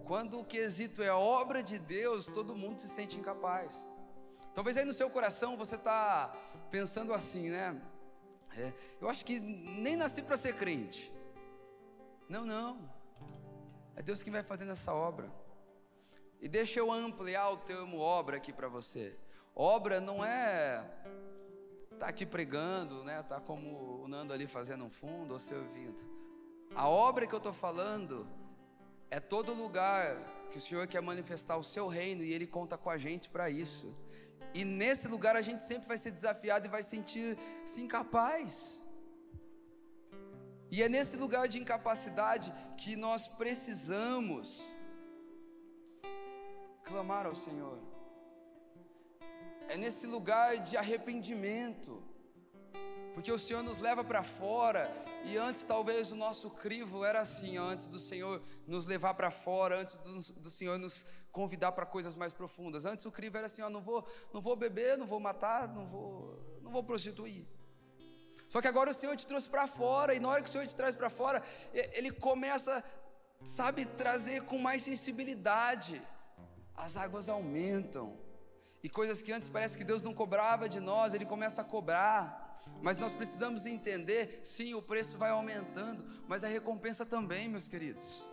Quando 0.10 0.40
o 0.40 0.44
quesito 0.44 1.04
é 1.04 1.12
obra 1.12 1.62
de 1.62 1.78
Deus, 1.78 2.26
todo 2.26 2.56
mundo 2.56 2.82
se 2.82 2.90
sente 2.90 3.16
incapaz. 3.16 3.92
Talvez 4.56 4.76
aí 4.76 4.84
no 4.84 4.92
seu 4.92 5.08
coração 5.08 5.56
você 5.56 5.76
está 5.76 6.36
pensando 6.72 7.14
assim, 7.14 7.52
né? 7.52 7.80
É, 8.58 8.74
eu 9.00 9.08
acho 9.08 9.24
que 9.24 9.40
nem 9.40 9.96
nasci 9.96 10.24
para 10.24 10.36
ser 10.36 10.56
crente. 10.56 11.14
Não, 12.28 12.44
não. 12.44 12.90
É 13.96 14.02
Deus 14.02 14.24
quem 14.24 14.34
vai 14.34 14.42
fazendo 14.42 14.72
essa 14.72 14.92
obra. 14.96 15.32
E 16.42 16.48
deixa 16.48 16.80
eu 16.80 16.92
ampliar 16.92 17.48
o 17.52 17.58
termo 17.58 18.00
obra 18.00 18.38
aqui 18.38 18.52
para 18.52 18.68
você. 18.68 19.16
Obra 19.54 20.02
não 20.02 20.26
é 20.26 20.90
tá 22.00 22.08
aqui 22.08 22.26
pregando, 22.26 23.04
né? 23.04 23.22
Tá 23.22 23.40
como 23.40 24.02
o 24.02 24.08
Nando 24.08 24.34
ali 24.34 24.48
fazendo 24.48 24.84
um 24.84 24.90
fundo 24.90 25.34
ou 25.34 25.40
servindo. 25.40 26.02
A 26.74 26.90
obra 26.90 27.28
que 27.28 27.36
eu 27.36 27.38
estou 27.38 27.54
falando 27.54 28.28
é 29.10 29.20
todo 29.20 29.54
lugar 29.54 30.16
que 30.52 30.58
o 30.58 30.62
Senhor 30.62 30.88
quer 30.88 31.02
manifestar 31.02 31.58
o 31.58 31.64
seu 31.64 31.88
reino 31.88 32.24
e 32.24 32.34
Ele 32.34 32.48
conta 32.48 32.78
com 32.78 32.90
a 32.90 32.98
gente 32.98 33.30
para 33.30 33.50
isso. 33.50 33.96
E 34.54 34.64
nesse 34.64 35.08
lugar 35.08 35.36
a 35.36 35.42
gente 35.42 35.62
sempre 35.64 35.88
vai 35.88 35.98
ser 35.98 36.12
desafiado 36.12 36.66
e 36.66 36.70
vai 36.70 36.84
sentir-se 36.84 37.82
incapaz. 37.82 38.84
E 40.72 40.84
é 40.84 40.90
nesse 40.90 41.18
lugar 41.18 41.48
de 41.48 41.58
incapacidade 41.60 42.54
que 42.78 42.96
nós 42.96 43.28
precisamos 43.28 44.64
clamar 46.84 47.26
ao 47.26 47.36
Senhor. 47.36 47.80
É 49.68 49.78
nesse 49.78 50.06
lugar 50.08 50.58
de 50.58 50.78
arrependimento. 50.78 52.04
Porque 53.14 53.32
o 53.32 53.40
Senhor 53.40 53.64
nos 53.64 53.80
leva 53.80 54.04
para 54.04 54.24
fora 54.24 54.90
e 55.26 55.38
antes 55.38 55.64
talvez 55.64 56.12
o 56.12 56.16
nosso 56.16 56.50
crivo 56.52 57.04
era 57.04 57.20
assim, 57.20 57.58
antes 57.58 57.88
do 57.88 58.00
Senhor 58.00 58.42
nos 58.66 58.86
levar 58.86 59.14
para 59.14 59.30
fora, 59.30 59.82
antes 59.82 59.98
do, 59.98 60.34
do, 60.40 60.50
Senhor 60.50 60.78
nos 60.78 61.06
convidar 61.32 61.72
para 61.74 61.86
coisas 61.86 62.16
mais 62.16 62.32
profundas. 62.32 62.86
Antes 62.86 63.06
o 63.06 63.12
crivo 63.12 63.38
era 63.38 63.48
assim, 63.48 63.62
ó, 63.62 63.70
não 63.70 63.82
vou, 63.82 64.08
não 64.34 64.42
vou 64.42 64.56
beber, 64.56 64.98
não 64.98 65.06
vou 65.06 65.20
matar, 65.20 65.68
não 65.68 65.86
vou, 65.86 66.60
não 66.62 66.72
vou 66.72 66.84
prostituir. 66.84 67.46
Só 68.48 68.62
que 68.62 68.68
agora 68.68 68.90
o 68.90 68.94
Senhor 68.94 69.16
te 69.16 69.28
trouxe 69.28 69.48
para 69.48 69.68
fora, 69.68 70.14
e 70.14 70.20
na 70.20 70.30
hora 70.30 70.42
que 70.42 70.50
o 70.50 70.52
Senhor 70.52 70.66
te 70.66 70.76
traz 70.76 70.96
para 70.96 71.10
fora, 71.10 71.44
Ele 71.72 72.12
começa, 72.12 72.84
sabe, 73.44 73.86
trazer 73.86 74.44
com 74.44 74.58
mais 74.58 74.82
sensibilidade. 74.82 76.02
As 76.76 76.98
águas 76.98 77.30
aumentam, 77.30 78.18
e 78.82 78.90
coisas 78.90 79.22
que 79.22 79.32
antes 79.32 79.50
parece 79.50 79.78
que 79.78 79.84
Deus 79.84 80.02
não 80.02 80.14
cobrava 80.14 80.68
de 80.68 80.80
nós, 80.80 81.14
Ele 81.14 81.26
começa 81.26 81.62
a 81.62 81.64
cobrar. 81.66 82.39
Mas 82.82 82.98
nós 82.98 83.14
precisamos 83.14 83.66
entender, 83.66 84.40
sim, 84.44 84.74
o 84.74 84.82
preço 84.82 85.18
vai 85.18 85.32
aumentando, 85.32 86.06
mas 86.28 86.44
a 86.44 86.48
recompensa 86.48 87.06
também, 87.06 87.50
meus 87.50 87.68
queridos. 87.68 88.28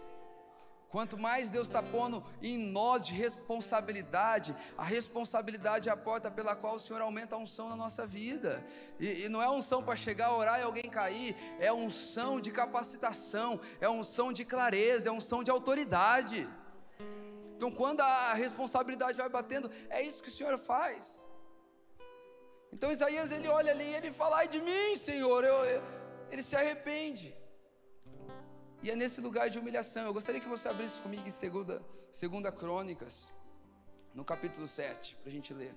Quanto 0.89 1.19
mais 1.19 1.51
Deus 1.51 1.67
está 1.67 1.83
pondo 1.83 2.25
em 2.41 2.57
nós 2.57 3.07
de 3.07 3.13
responsabilidade, 3.13 4.55
a 4.79 4.85
responsabilidade 4.85 5.89
é 5.89 5.93
a 5.93 5.97
porta 5.97 6.31
pela 6.31 6.55
qual 6.55 6.77
o 6.77 6.79
Senhor 6.79 7.03
aumenta 7.03 7.35
a 7.35 7.39
unção 7.39 7.69
na 7.69 7.77
nossa 7.77 8.07
vida. 8.07 8.65
E, 8.99 9.25
e 9.25 9.29
não 9.29 9.43
é 9.43 9.51
unção 9.51 9.83
para 9.83 9.97
chegar 9.97 10.29
a 10.29 10.37
orar 10.37 10.61
e 10.61 10.63
alguém 10.63 10.89
cair, 10.89 11.37
é 11.59 11.73
unção 11.73 12.41
de 12.41 12.53
capacitação, 12.53 13.61
é 13.81 13.89
unção 13.89 14.33
de 14.33 14.45
clareza, 14.45 15.09
é 15.09 15.13
unção 15.13 15.43
de 15.43 15.51
autoridade. 15.51 16.49
Então, 17.57 17.71
quando 17.71 18.01
a 18.01 18.35
responsabilidade 18.35 19.19
vai 19.19 19.29
batendo, 19.29 19.71
é 19.91 20.03
isso 20.03 20.23
que 20.23 20.29
o 20.29 20.33
Senhor 20.33 20.57
faz. 20.57 21.27
Então, 22.77 22.93
Isaías 22.93 23.31
ele 23.31 23.49
olha 23.49 23.71
ali 23.73 23.85
e 23.91 23.95
ele 23.99 24.13
fala: 24.13 24.37
Ai 24.41 24.49
de 24.55 24.61
mim, 24.61 24.89
Senhor, 24.97 25.43
eu, 25.43 25.59
eu, 25.65 25.83
ele 26.31 26.43
se 26.43 26.55
arrepende. 26.55 27.35
E 28.83 28.91
é 28.91 28.95
nesse 28.95 29.19
lugar 29.27 29.49
de 29.49 29.59
humilhação. 29.59 30.05
Eu 30.05 30.13
gostaria 30.13 30.43
que 30.43 30.53
você 30.55 30.69
abrisse 30.69 31.01
comigo 31.01 31.27
em 31.27 31.31
segunda, 31.31 31.83
segunda 32.13 32.53
Crônicas, 32.53 33.33
no 34.13 34.27
capítulo 34.27 34.67
7, 34.67 35.17
para 35.17 35.31
a 35.31 35.33
gente 35.33 35.55
ler. 35.55 35.75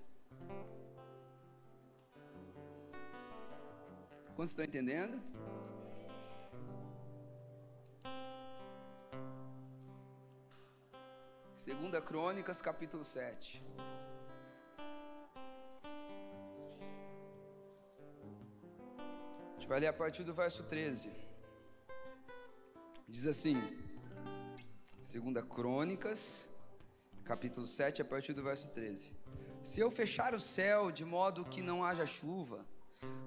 Quantos 4.36 4.52
estão 4.52 4.66
entendendo? 4.66 5.22
Segunda 11.56 12.02
Crônicas, 12.02 12.62
capítulo 12.62 13.06
7. 13.06 13.64
Vai 19.70 19.80
ler 19.80 19.86
a 19.86 19.94
partir 19.94 20.24
do 20.24 20.34
verso 20.34 20.64
13. 20.64 21.12
Diz 23.08 23.28
assim, 23.28 23.56
segunda 25.04 25.44
Crônicas, 25.44 26.50
capítulo 27.24 27.68
7, 27.68 28.02
a 28.02 28.06
partir 28.06 28.34
do 28.34 28.42
verso 28.42 28.72
13. 28.72 29.16
Se 29.62 29.80
eu 29.80 29.92
fechar 29.92 30.34
o 30.34 30.40
céu 30.40 30.90
de 30.90 31.06
modo 31.06 31.46
que 31.46 31.62
não 31.62 31.86
haja 31.86 32.08
chuva, 32.08 32.66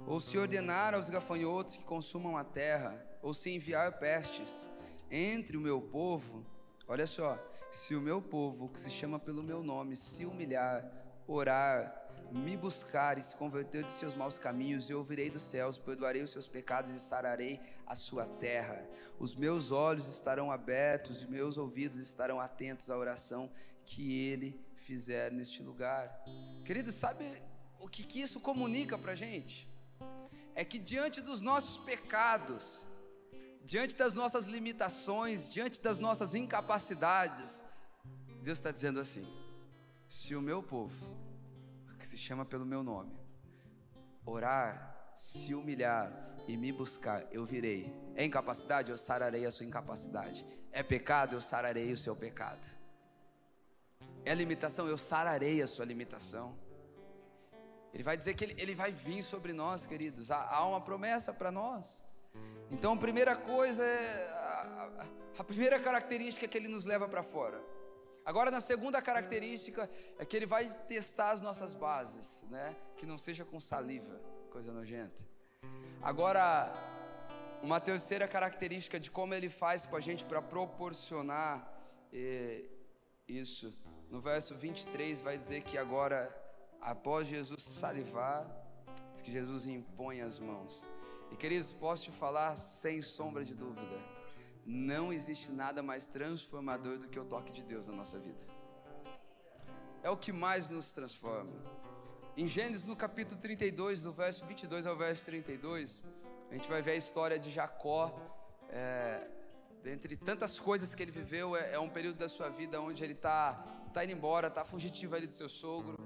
ou 0.04 0.18
se 0.18 0.36
ordenar 0.36 0.94
aos 0.94 1.08
gafanhotos 1.08 1.76
que 1.76 1.84
consumam 1.84 2.36
a 2.36 2.42
terra, 2.42 3.00
ou 3.22 3.32
se 3.32 3.50
enviar 3.50 4.00
pestes 4.00 4.68
entre 5.12 5.56
o 5.56 5.60
meu 5.60 5.80
povo, 5.80 6.44
olha 6.88 7.06
só, 7.06 7.38
se 7.70 7.94
o 7.94 8.00
meu 8.00 8.20
povo, 8.20 8.68
que 8.68 8.80
se 8.80 8.90
chama 8.90 9.20
pelo 9.20 9.44
meu 9.44 9.62
nome, 9.62 9.94
se 9.94 10.26
humilhar, 10.26 10.90
orar, 11.24 12.01
me 12.32 12.56
buscar 12.56 13.18
e 13.18 13.22
se 13.22 13.36
converter 13.36 13.84
de 13.84 13.92
seus 13.92 14.14
maus 14.14 14.38
caminhos, 14.38 14.88
eu 14.88 14.98
ouvirei 14.98 15.30
dos 15.30 15.42
céus, 15.42 15.78
perdoarei 15.78 16.22
os 16.22 16.30
seus 16.30 16.46
pecados 16.46 16.90
e 16.92 16.98
sararei 16.98 17.60
a 17.86 17.94
sua 17.94 18.24
terra. 18.24 18.84
Os 19.18 19.34
meus 19.34 19.70
olhos 19.70 20.08
estarão 20.08 20.50
abertos 20.50 21.22
e 21.22 21.30
meus 21.30 21.58
ouvidos 21.58 21.98
estarão 21.98 22.40
atentos 22.40 22.88
à 22.90 22.96
oração 22.96 23.50
que 23.84 24.26
ele 24.26 24.58
fizer 24.76 25.30
neste 25.30 25.62
lugar. 25.62 26.24
Querido, 26.64 26.90
sabe 26.90 27.24
o 27.78 27.88
que, 27.88 28.02
que 28.02 28.20
isso 28.20 28.40
comunica 28.40 28.96
para 28.96 29.14
gente? 29.14 29.68
É 30.54 30.64
que 30.64 30.78
diante 30.78 31.20
dos 31.20 31.42
nossos 31.42 31.84
pecados, 31.84 32.86
diante 33.64 33.96
das 33.96 34.14
nossas 34.14 34.46
limitações, 34.46 35.50
diante 35.50 35.80
das 35.80 35.98
nossas 35.98 36.34
incapacidades, 36.34 37.64
Deus 38.42 38.58
está 38.58 38.70
dizendo 38.70 39.00
assim: 39.00 39.26
se 40.08 40.34
o 40.34 40.42
meu 40.42 40.62
povo, 40.62 41.21
que 42.02 42.08
se 42.08 42.18
chama 42.18 42.44
pelo 42.44 42.66
meu 42.66 42.82
nome, 42.82 43.16
orar, 44.26 45.12
se 45.14 45.54
humilhar 45.54 46.12
e 46.48 46.56
me 46.56 46.72
buscar, 46.72 47.24
eu 47.30 47.46
virei. 47.46 47.94
É 48.16 48.24
incapacidade, 48.24 48.90
eu 48.90 48.98
sararei 48.98 49.46
a 49.46 49.52
sua 49.52 49.64
incapacidade. 49.64 50.44
É 50.72 50.82
pecado, 50.82 51.36
eu 51.36 51.40
sararei 51.40 51.92
o 51.92 51.96
seu 51.96 52.16
pecado. 52.16 52.66
É 54.24 54.34
limitação, 54.34 54.88
eu 54.88 54.98
sararei 54.98 55.62
a 55.62 55.66
sua 55.68 55.84
limitação. 55.84 56.58
Ele 57.94 58.02
vai 58.02 58.16
dizer 58.16 58.34
que 58.34 58.44
ele, 58.44 58.54
ele 58.58 58.74
vai 58.74 58.90
vir 58.90 59.22
sobre 59.22 59.52
nós, 59.52 59.86
queridos. 59.86 60.32
Há, 60.32 60.42
há 60.50 60.66
uma 60.66 60.80
promessa 60.80 61.32
para 61.32 61.52
nós. 61.52 62.04
Então, 62.68 62.94
a 62.94 62.96
primeira 62.96 63.36
coisa 63.36 63.84
é. 63.84 64.28
A, 64.32 65.06
a 65.38 65.44
primeira 65.44 65.78
característica 65.78 66.48
que 66.48 66.58
ele 66.58 66.68
nos 66.68 66.84
leva 66.84 67.08
para 67.08 67.22
fora. 67.22 67.62
Agora, 68.24 68.50
na 68.50 68.60
segunda 68.60 69.02
característica, 69.02 69.90
é 70.18 70.24
que 70.24 70.36
ele 70.36 70.46
vai 70.46 70.68
testar 70.86 71.30
as 71.30 71.40
nossas 71.40 71.74
bases, 71.74 72.44
né? 72.50 72.76
Que 72.96 73.04
não 73.04 73.18
seja 73.18 73.44
com 73.44 73.58
saliva, 73.58 74.20
coisa 74.50 74.72
nojenta. 74.72 75.26
Agora, 76.00 76.72
uma 77.62 77.80
terceira 77.80 78.28
característica 78.28 78.98
de 78.98 79.10
como 79.10 79.34
ele 79.34 79.48
faz 79.48 79.86
com 79.86 79.96
a 79.96 80.00
gente 80.00 80.24
para 80.24 80.40
proporcionar 80.40 81.68
eh, 82.12 82.64
isso. 83.26 83.74
No 84.08 84.20
verso 84.20 84.54
23 84.54 85.22
vai 85.22 85.36
dizer 85.36 85.62
que 85.62 85.76
agora, 85.76 86.28
após 86.80 87.26
Jesus 87.26 87.62
salivar, 87.62 88.46
diz 89.10 89.22
que 89.22 89.32
Jesus 89.32 89.66
impõe 89.66 90.20
as 90.20 90.38
mãos. 90.38 90.88
E 91.30 91.36
queridos, 91.36 91.72
posso 91.72 92.04
te 92.04 92.10
falar 92.10 92.54
sem 92.56 93.00
sombra 93.00 93.44
de 93.44 93.54
dúvida 93.54 94.11
não 94.64 95.12
existe 95.12 95.50
nada 95.50 95.82
mais 95.82 96.06
transformador 96.06 96.98
do 96.98 97.08
que 97.08 97.18
o 97.18 97.24
toque 97.24 97.52
de 97.52 97.64
Deus 97.64 97.88
na 97.88 97.94
nossa 97.94 98.18
vida. 98.18 98.44
É 100.02 100.10
o 100.10 100.16
que 100.16 100.32
mais 100.32 100.70
nos 100.70 100.92
transforma. 100.92 101.52
Em 102.36 102.46
Gênesis, 102.46 102.86
no 102.86 102.96
capítulo 102.96 103.40
32, 103.40 104.02
do 104.02 104.12
verso 104.12 104.44
22 104.46 104.86
ao 104.86 104.96
verso 104.96 105.26
32, 105.26 106.02
a 106.50 106.54
gente 106.54 106.68
vai 106.68 106.80
ver 106.80 106.92
a 106.92 106.96
história 106.96 107.38
de 107.38 107.50
Jacó. 107.50 108.18
É, 108.68 109.28
dentre 109.82 110.16
tantas 110.16 110.58
coisas 110.58 110.94
que 110.94 111.02
ele 111.02 111.12
viveu, 111.12 111.56
é, 111.56 111.74
é 111.74 111.78
um 111.78 111.88
período 111.88 112.16
da 112.16 112.28
sua 112.28 112.48
vida 112.48 112.80
onde 112.80 113.04
ele 113.04 113.12
está 113.12 113.54
tá 113.92 114.04
indo 114.04 114.12
embora, 114.12 114.48
está 114.48 114.64
fugitivo 114.64 115.14
ali 115.14 115.26
do 115.26 115.32
seu 115.32 115.48
sogro, 115.48 115.98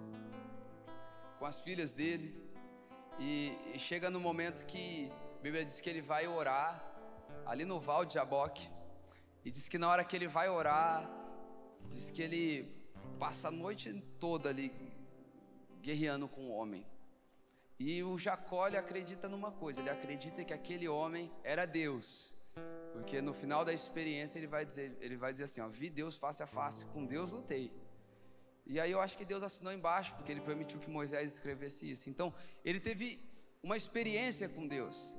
com 1.39 1.47
as 1.47 1.61
filhas 1.61 1.93
dele. 1.93 2.35
E, 3.19 3.57
e 3.73 3.79
chega 3.79 4.11
no 4.11 4.21
momento 4.21 4.65
que 4.67 5.11
a 5.39 5.43
Bíblia 5.43 5.65
diz 5.65 5.81
que 5.81 5.89
ele 5.89 6.03
vai 6.03 6.27
orar 6.27 6.96
ali 7.47 7.65
no 7.65 7.81
Val 7.81 8.05
de 8.05 8.15
Jaboque. 8.15 8.69
E 9.45 9.51
diz 9.51 9.69
que 9.69 9.79
na 9.79 9.89
hora 9.89 10.05
que 10.05 10.15
ele 10.17 10.27
vai 10.27 10.49
orar, 10.49 11.09
diz 11.87 12.11
que 12.11 12.21
ele 12.21 12.77
passa 13.19 13.49
a 13.49 13.51
noite 13.51 13.93
toda 14.19 14.51
ali 14.51 14.73
guerreando 15.81 16.29
com 16.29 16.49
o 16.49 16.51
homem. 16.51 16.85
E 17.79 18.03
o 18.03 18.19
Jacó 18.19 18.67
ele 18.67 18.77
acredita 18.77 19.29
numa 19.29 19.53
coisa, 19.53 19.81
ele 19.81 19.91
acredita 19.91 20.45
que 20.45 20.53
aquele 20.53 20.89
homem 20.89 21.31
era 21.45 21.67
Deus. 21.67 22.35
Porque 22.93 23.21
no 23.21 23.33
final 23.33 23.65
da 23.65 23.73
experiência 23.73 24.39
ele 24.39 24.47
vai 24.47 24.65
dizer, 24.65 24.97
ele 25.01 25.17
vai 25.17 25.33
dizer 25.33 25.45
assim, 25.45 25.61
ó, 25.61 25.69
vi 25.69 25.91
Deus 25.91 26.17
face 26.17 26.43
a 26.43 26.47
face, 26.47 26.87
com 26.87 27.05
Deus 27.05 27.33
lutei. 27.33 27.71
E 28.67 28.81
aí 28.81 28.91
eu 28.91 29.01
acho 29.01 29.17
que 29.17 29.25
Deus 29.25 29.43
assinou 29.43 29.73
embaixo, 29.73 30.15
porque 30.17 30.33
ele 30.33 30.41
permitiu 30.41 30.81
que 30.81 30.91
Moisés 30.91 31.35
escrevesse 31.35 31.89
isso. 31.89 32.11
Então, 32.11 32.35
ele 32.65 32.81
teve 32.81 33.23
uma 33.63 33.77
experiência 33.77 34.49
com 34.49 34.67
Deus. 34.67 35.17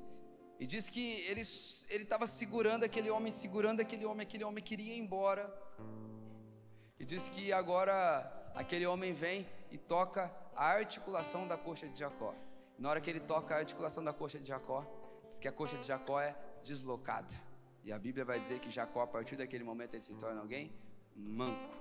E 0.59 0.65
diz 0.65 0.89
que 0.89 1.21
ele 1.27 1.41
estava 1.41 2.25
segurando 2.25 2.83
aquele 2.83 3.09
homem, 3.09 3.31
segurando 3.31 3.79
aquele 3.79 4.05
homem, 4.05 4.23
aquele 4.25 4.43
homem 4.43 4.63
queria 4.63 4.93
ir 4.93 4.99
embora. 4.99 5.53
E 6.99 7.05
diz 7.05 7.29
que 7.29 7.53
agora 7.53 8.51
aquele 8.55 8.85
homem 8.87 9.13
vem 9.13 9.47
e 9.69 9.77
toca 9.77 10.33
a 10.55 10.69
articulação 10.69 11.47
da 11.47 11.57
coxa 11.57 11.87
de 11.87 11.99
Jacó. 11.99 12.33
Na 12.77 12.89
hora 12.89 12.99
que 12.99 13.09
ele 13.09 13.19
toca 13.19 13.53
a 13.53 13.59
articulação 13.59 14.03
da 14.03 14.11
coxa 14.11 14.39
de 14.39 14.47
Jacó, 14.47 14.85
diz 15.29 15.37
que 15.37 15.47
a 15.47 15.51
coxa 15.51 15.77
de 15.77 15.83
Jacó 15.83 16.19
é 16.19 16.35
deslocada. 16.63 17.33
E 17.83 17.91
a 17.91 17.99
Bíblia 17.99 18.25
vai 18.25 18.39
dizer 18.39 18.59
que 18.59 18.71
Jacó, 18.71 19.01
a 19.01 19.07
partir 19.07 19.35
daquele 19.35 19.63
momento, 19.63 19.93
ele 19.93 20.01
se 20.01 20.15
torna 20.15 20.41
alguém 20.41 20.73
manco. 21.15 21.77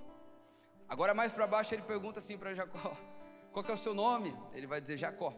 Agora 0.89 1.15
mais 1.15 1.33
para 1.33 1.47
baixo 1.47 1.75
ele 1.75 1.83
pergunta 1.83 2.19
assim 2.19 2.37
para 2.37 2.55
Jacó: 2.55 2.97
Qual 3.53 3.65
é 3.67 3.73
o 3.73 3.77
seu 3.77 3.95
nome? 3.95 4.37
Ele 4.53 4.67
vai 4.67 4.81
dizer 4.81 4.99
Jacó. 4.99 5.35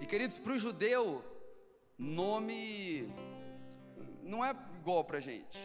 E 0.00 0.06
queridos, 0.06 0.38
para 0.38 0.52
o 0.52 0.58
judeu, 0.58 1.24
nome 2.02 3.08
não 4.22 4.44
é 4.44 4.54
igual 4.78 5.04
para 5.04 5.20
gente. 5.20 5.58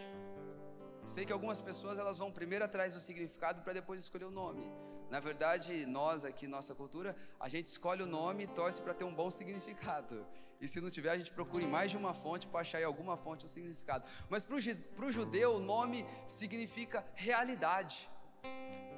Sei 1.04 1.24
que 1.24 1.32
algumas 1.32 1.60
pessoas 1.60 1.98
elas 1.98 2.18
vão 2.18 2.30
primeiro 2.30 2.64
atrás 2.64 2.94
do 2.94 3.00
significado 3.00 3.62
para 3.62 3.72
depois 3.72 4.00
escolher 4.00 4.26
o 4.26 4.30
nome. 4.30 4.70
Na 5.10 5.20
verdade, 5.20 5.86
nós 5.86 6.24
aqui, 6.24 6.46
nossa 6.46 6.74
cultura, 6.74 7.16
a 7.40 7.48
gente 7.48 7.66
escolhe 7.66 8.02
o 8.02 8.06
nome 8.06 8.44
e 8.44 8.46
torce 8.46 8.80
para 8.80 8.92
ter 8.92 9.04
um 9.04 9.14
bom 9.14 9.30
significado. 9.30 10.26
E 10.60 10.68
se 10.68 10.80
não 10.80 10.90
tiver, 10.90 11.10
a 11.10 11.16
gente 11.16 11.32
procura 11.32 11.64
em 11.64 11.68
mais 11.68 11.90
de 11.90 11.96
uma 11.96 12.12
fonte 12.12 12.46
para 12.46 12.60
achar 12.60 12.80
em 12.80 12.84
alguma 12.84 13.16
fonte 13.16 13.46
um 13.46 13.48
significado. 13.48 14.04
Mas 14.28 14.44
para 14.44 15.06
o 15.06 15.12
judeu, 15.12 15.56
o 15.56 15.60
nome 15.60 16.04
significa 16.26 17.04
realidade. 17.14 18.08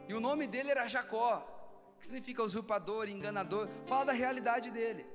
E 0.09 0.15
o 0.15 0.21
nome 0.21 0.49
dele 0.49 0.71
era 0.71 0.89
Jacó, 0.89 1.47
que 2.01 2.07
significa 2.07 2.43
usurpador, 2.43 3.09
enganador. 3.09 3.69
Fala 3.87 4.07
da 4.07 4.13
realidade 4.13 4.71
dele. 4.71 5.07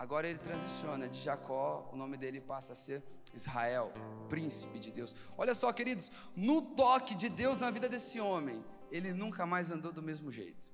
Agora 0.00 0.26
ele 0.26 0.38
transiciona 0.38 1.06
de 1.06 1.20
Jacó, 1.20 1.86
o 1.92 1.94
nome 1.94 2.16
dele 2.16 2.40
passa 2.40 2.72
a 2.72 2.74
ser 2.74 3.04
Israel, 3.34 3.92
príncipe 4.30 4.78
de 4.78 4.90
Deus. 4.90 5.14
Olha 5.36 5.54
só, 5.54 5.70
queridos, 5.74 6.10
no 6.34 6.62
toque 6.74 7.14
de 7.14 7.28
Deus 7.28 7.58
na 7.58 7.70
vida 7.70 7.86
desse 7.86 8.18
homem, 8.18 8.64
ele 8.90 9.12
nunca 9.12 9.44
mais 9.44 9.70
andou 9.70 9.92
do 9.92 10.00
mesmo 10.00 10.32
jeito. 10.32 10.72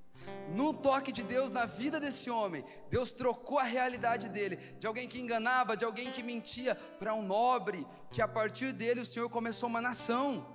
No 0.54 0.72
toque 0.72 1.10
de 1.10 1.24
Deus 1.24 1.50
na 1.50 1.64
vida 1.66 1.98
desse 1.98 2.30
homem, 2.30 2.64
Deus 2.88 3.12
trocou 3.12 3.58
a 3.58 3.64
realidade 3.64 4.28
dele, 4.28 4.58
de 4.78 4.86
alguém 4.86 5.08
que 5.08 5.20
enganava, 5.20 5.76
de 5.76 5.84
alguém 5.84 6.08
que 6.12 6.22
mentia, 6.22 6.76
para 6.76 7.12
um 7.12 7.22
nobre, 7.22 7.84
que 8.12 8.22
a 8.22 8.28
partir 8.28 8.72
dele 8.72 9.00
o 9.00 9.04
Senhor 9.04 9.28
começou 9.28 9.68
uma 9.68 9.80
nação. 9.80 10.46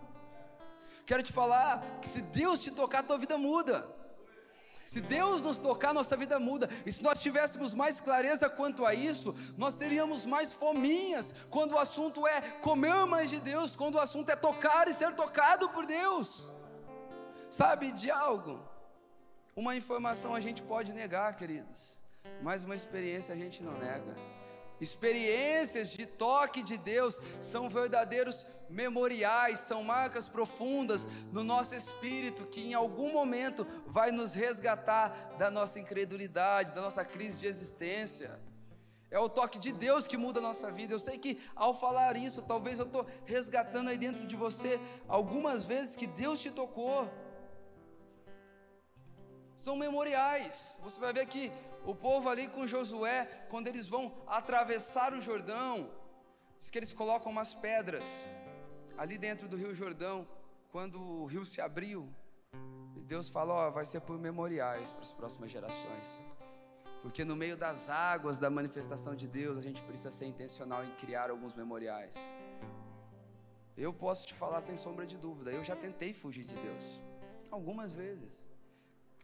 Quero 1.05 1.23
te 1.23 1.33
falar 1.33 1.99
que 2.01 2.07
se 2.07 2.21
Deus 2.21 2.63
te 2.63 2.71
tocar, 2.71 3.03
tua 3.03 3.17
vida 3.17 3.37
muda. 3.37 4.00
Se 4.91 4.99
Deus 4.99 5.41
nos 5.41 5.57
tocar, 5.57 5.93
nossa 5.93 6.17
vida 6.17 6.37
muda. 6.37 6.69
E 6.85 6.91
se 6.91 7.01
nós 7.01 7.21
tivéssemos 7.21 7.73
mais 7.73 8.01
clareza 8.01 8.49
quanto 8.49 8.85
a 8.85 8.93
isso, 8.93 9.33
nós 9.57 9.77
teríamos 9.77 10.25
mais 10.25 10.51
fominhas 10.51 11.33
quando 11.49 11.75
o 11.75 11.79
assunto 11.79 12.27
é 12.27 12.41
comer 12.59 13.05
mais 13.05 13.29
de 13.29 13.39
Deus, 13.39 13.73
quando 13.73 13.95
o 13.95 14.01
assunto 14.01 14.29
é 14.29 14.35
tocar 14.35 14.89
e 14.89 14.93
ser 14.93 15.13
tocado 15.13 15.69
por 15.69 15.85
Deus. 15.85 16.51
Sabe 17.49 17.93
de 17.93 18.11
algo? 18.11 18.59
Uma 19.55 19.77
informação 19.77 20.35
a 20.35 20.41
gente 20.41 20.61
pode 20.61 20.91
negar, 20.91 21.37
queridos, 21.37 22.01
mas 22.41 22.65
uma 22.65 22.75
experiência 22.75 23.33
a 23.33 23.37
gente 23.37 23.63
não 23.63 23.77
nega. 23.77 24.13
Experiências 24.81 25.91
de 25.91 26.07
toque 26.07 26.63
de 26.63 26.75
Deus 26.75 27.21
são 27.39 27.69
verdadeiros 27.69 28.47
memoriais, 28.67 29.59
são 29.59 29.83
marcas 29.83 30.27
profundas 30.27 31.07
no 31.31 31.43
nosso 31.43 31.75
espírito 31.75 32.47
que 32.47 32.61
em 32.61 32.73
algum 32.73 33.13
momento 33.13 33.65
vai 33.85 34.11
nos 34.11 34.33
resgatar 34.33 35.35
da 35.37 35.51
nossa 35.51 35.79
incredulidade, 35.79 36.73
da 36.73 36.81
nossa 36.81 37.05
crise 37.05 37.39
de 37.39 37.45
existência. 37.45 38.39
É 39.11 39.19
o 39.19 39.29
toque 39.29 39.59
de 39.59 39.71
Deus 39.71 40.07
que 40.07 40.17
muda 40.17 40.39
a 40.39 40.41
nossa 40.41 40.71
vida. 40.71 40.93
Eu 40.93 40.99
sei 40.99 41.19
que 41.19 41.37
ao 41.55 41.75
falar 41.75 42.17
isso, 42.17 42.41
talvez 42.41 42.79
eu 42.79 42.85
estou 42.85 43.05
resgatando 43.25 43.89
aí 43.89 43.99
dentro 43.99 44.25
de 44.25 44.35
você 44.35 44.79
algumas 45.07 45.63
vezes 45.63 45.95
que 45.95 46.07
Deus 46.07 46.41
te 46.41 46.49
tocou. 46.49 47.07
São 49.65 49.75
memoriais. 49.75 50.79
Você 50.81 50.99
vai 50.99 51.13
ver 51.13 51.27
que 51.27 51.51
o 51.85 51.93
povo 51.93 52.29
ali 52.29 52.47
com 52.47 52.65
Josué, 52.65 53.25
quando 53.47 53.67
eles 53.67 53.87
vão 53.87 54.11
atravessar 54.25 55.13
o 55.13 55.21
Jordão, 55.21 55.87
diz 56.57 56.71
que 56.71 56.79
eles 56.79 56.91
colocam 56.91 57.31
umas 57.31 57.53
pedras 57.53 58.25
ali 58.97 59.19
dentro 59.19 59.47
do 59.47 59.55
Rio 59.55 59.75
Jordão, 59.75 60.27
quando 60.71 60.99
o 60.99 61.27
rio 61.27 61.45
se 61.45 61.61
abriu. 61.61 62.09
E 62.95 63.03
Deus 63.03 63.29
falou: 63.29 63.71
vai 63.71 63.85
ser 63.85 64.01
por 64.01 64.17
memoriais 64.17 64.91
para 64.93 65.03
as 65.03 65.13
próximas 65.13 65.51
gerações. 65.51 66.25
Porque 67.03 67.23
no 67.23 67.35
meio 67.35 67.55
das 67.55 67.87
águas 67.87 68.39
da 68.39 68.49
manifestação 68.49 69.15
de 69.15 69.27
Deus, 69.27 69.59
a 69.59 69.61
gente 69.61 69.83
precisa 69.83 70.09
ser 70.09 70.25
intencional 70.25 70.83
em 70.83 70.91
criar 70.95 71.29
alguns 71.29 71.53
memoriais. 71.53 72.15
Eu 73.77 73.93
posso 73.93 74.25
te 74.25 74.33
falar 74.33 74.61
sem 74.61 74.75
sombra 74.75 75.05
de 75.05 75.17
dúvida, 75.17 75.51
eu 75.51 75.63
já 75.63 75.75
tentei 75.75 76.13
fugir 76.13 76.45
de 76.45 76.55
Deus, 76.55 76.99
algumas 77.51 77.91
vezes. 77.93 78.50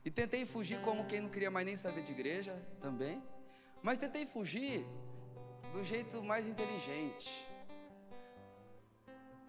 E 0.08 0.10
tentei 0.10 0.45
fugir 0.45 0.80
como 0.80 1.03
quem 1.03 1.20
não 1.20 1.28
queria 1.28 1.51
mais 1.51 1.66
nem 1.66 1.76
saber 1.76 2.01
de 2.01 2.14
igreja 2.14 2.53
também. 2.80 3.22
Mas 3.84 3.99
tentei 3.99 4.26
fugir 4.26 4.86
do 5.74 5.84
jeito 5.84 6.24
mais 6.24 6.47
inteligente. 6.47 7.45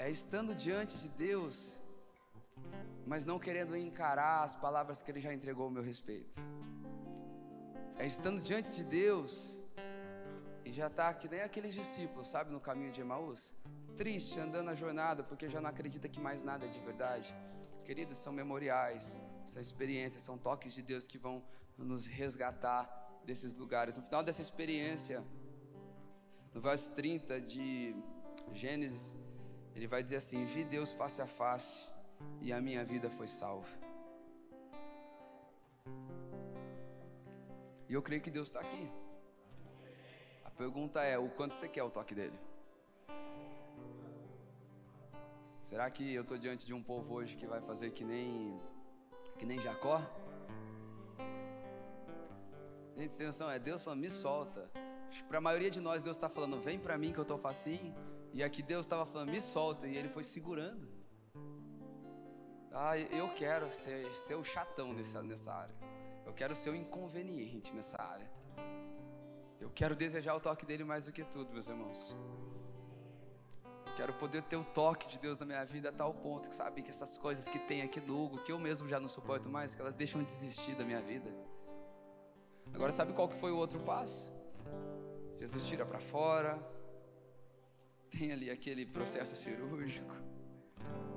É 0.01 0.11
estando 0.11 0.57
diante 0.57 0.99
de 0.99 1.09
Deus, 1.11 1.79
mas 3.07 3.25
não 3.25 3.39
querendo 3.39 3.77
encarar 3.77 4.43
as 4.43 4.57
palavras 4.57 5.01
que 5.01 5.13
Ele 5.13 5.21
já 5.21 5.33
entregou 5.33 5.67
ao 5.67 5.71
meu 5.71 5.85
respeito. 5.93 6.41
É 7.97 8.05
estando 8.05 8.43
diante 8.43 8.73
de 8.73 8.83
Deus 8.83 9.63
e 10.65 10.73
já 10.73 10.89
está 10.89 11.15
que 11.15 11.29
nem 11.29 11.43
aqueles 11.43 11.73
discípulos, 11.73 12.27
sabe, 12.27 12.51
no 12.51 12.59
caminho 12.59 12.91
de 12.91 13.01
Emaús, 13.01 13.55
triste, 13.97 14.41
andando 14.41 14.71
a 14.71 14.75
jornada, 14.75 15.23
porque 15.23 15.49
já 15.49 15.61
não 15.61 15.71
acredita 15.71 16.09
que 16.09 16.19
mais 16.19 16.43
nada 16.43 16.67
é 16.67 16.69
de 16.69 16.81
verdade. 16.81 17.33
Queridos, 17.89 18.18
são 18.18 18.34
memoriais 18.34 19.18
essa 19.43 19.62
experiência, 19.62 20.20
são 20.20 20.36
toques 20.36 20.74
de 20.74 20.82
Deus 20.82 21.09
que 21.09 21.16
vão 21.16 21.43
nos 21.78 22.05
resgatar 22.05 22.82
desses 23.24 23.55
lugares. 23.55 23.97
No 23.97 24.03
final 24.03 24.22
dessa 24.22 24.43
experiência, 24.43 25.24
no 26.53 26.61
verso 26.61 26.93
30 26.93 27.41
de 27.41 27.97
Gênesis, 28.53 29.16
ele 29.74 29.86
vai 29.86 30.03
dizer 30.03 30.16
assim: 30.16 30.45
Vi 30.45 30.64
Deus 30.64 30.93
face 30.93 31.22
a 31.22 31.26
face 31.26 31.89
e 32.43 32.53
a 32.53 32.61
minha 32.61 32.84
vida 32.84 33.09
foi 33.09 33.26
salva. 33.26 33.74
E 37.89 37.95
eu 37.95 38.03
creio 38.03 38.20
que 38.20 38.30
Deus 38.30 38.49
está 38.49 38.61
aqui. 38.61 38.86
A 40.45 40.51
pergunta 40.51 41.03
é: 41.03 41.16
o 41.16 41.30
quanto 41.30 41.55
você 41.55 41.66
quer 41.66 41.84
o 41.84 41.91
toque 41.91 42.14
dele? 42.14 42.39
Será 45.69 45.91
que 45.91 46.14
eu 46.14 46.23
estou 46.23 46.39
diante 46.39 46.64
de 46.64 46.73
um 46.73 46.83
povo 46.83 47.12
hoje 47.16 47.37
que 47.37 47.47
vai 47.47 47.61
fazer 47.61 47.91
que 47.91 48.03
nem 48.03 48.59
que 49.39 49.45
nem 49.45 49.61
Jacó? 49.61 50.01
Gente, 52.97 53.14
tem 53.14 53.27
noção? 53.27 53.51
É 53.51 53.59
Deus 53.59 53.83
falando, 53.83 54.01
me 54.01 54.11
solta. 54.11 54.71
Para 55.29 55.37
a 55.37 55.41
maioria 55.43 55.71
de 55.71 55.79
nós, 55.79 56.03
Deus 56.03 56.16
está 56.16 56.27
falando, 56.27 56.59
vem 56.59 56.79
para 56.79 56.97
mim 56.97 57.12
que 57.12 57.19
eu 57.19 57.23
estou 57.29 57.37
facinho. 57.37 57.95
E 58.33 58.43
aqui 58.43 58.62
Deus 58.62 58.87
estava 58.87 59.05
falando, 59.05 59.31
me 59.31 59.43
solta. 59.43 59.87
E 59.87 59.95
ele 59.95 60.09
foi 60.09 60.23
segurando. 60.23 60.89
Ah, 62.73 62.97
eu 62.99 63.29
quero 63.35 63.69
ser, 63.69 64.11
ser 64.14 64.37
o 64.37 64.45
chatão 64.45 64.95
nessa, 64.95 65.23
nessa 65.23 65.53
área. 65.53 65.75
Eu 66.25 66.33
quero 66.33 66.55
ser 66.55 66.71
o 66.71 66.75
inconveniente 66.75 67.77
nessa 67.77 68.01
área. 68.01 68.31
Eu 69.61 69.69
quero 69.69 69.95
desejar 69.95 70.35
o 70.35 70.41
toque 70.41 70.64
dele 70.64 70.83
mais 70.83 71.05
do 71.05 71.12
que 71.12 71.25
tudo, 71.25 71.53
meus 71.53 71.69
irmãos. 71.69 72.16
Quero 73.99 74.13
poder 74.13 74.43
ter 74.43 74.55
o 74.55 74.63
toque 74.63 75.09
de 75.09 75.19
Deus 75.19 75.41
na 75.41 75.45
minha 75.45 75.65
vida 75.65 75.89
a 75.89 75.93
tal 75.93 76.15
ponto 76.15 76.49
que 76.49 76.55
sabe 76.55 76.83
que 76.83 76.91
essas 76.91 77.19
coisas 77.19 77.49
que 77.49 77.59
tem 77.59 77.83
aqui 77.83 77.99
do 77.99 78.17
Hugo, 78.17 78.39
que 78.45 78.53
eu 78.53 78.57
mesmo 78.57 78.89
já 78.89 79.01
não 79.01 79.09
suporto 79.09 79.51
mais, 79.51 79.75
que 79.75 79.81
elas 79.81 79.97
deixam 79.97 80.21
de 80.21 80.29
desistir 80.29 80.77
da 80.77 80.85
minha 80.85 81.03
vida. 81.03 81.29
Agora 82.73 82.93
sabe 82.93 83.13
qual 83.13 83.29
que 83.29 83.35
foi 83.35 83.51
o 83.51 83.57
outro 83.57 83.81
passo? 83.81 84.33
Jesus 85.37 85.67
tira 85.67 85.85
para 85.85 85.99
fora, 85.99 86.65
tem 88.09 88.31
ali 88.31 88.49
aquele 88.51 88.87
processo 88.87 89.35
cirúrgico, 89.35 90.15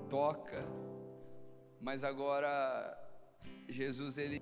toca, 0.09 0.65
mas 1.79 2.03
agora 2.03 2.97
Jesus 3.69 4.17
ele 4.17 4.40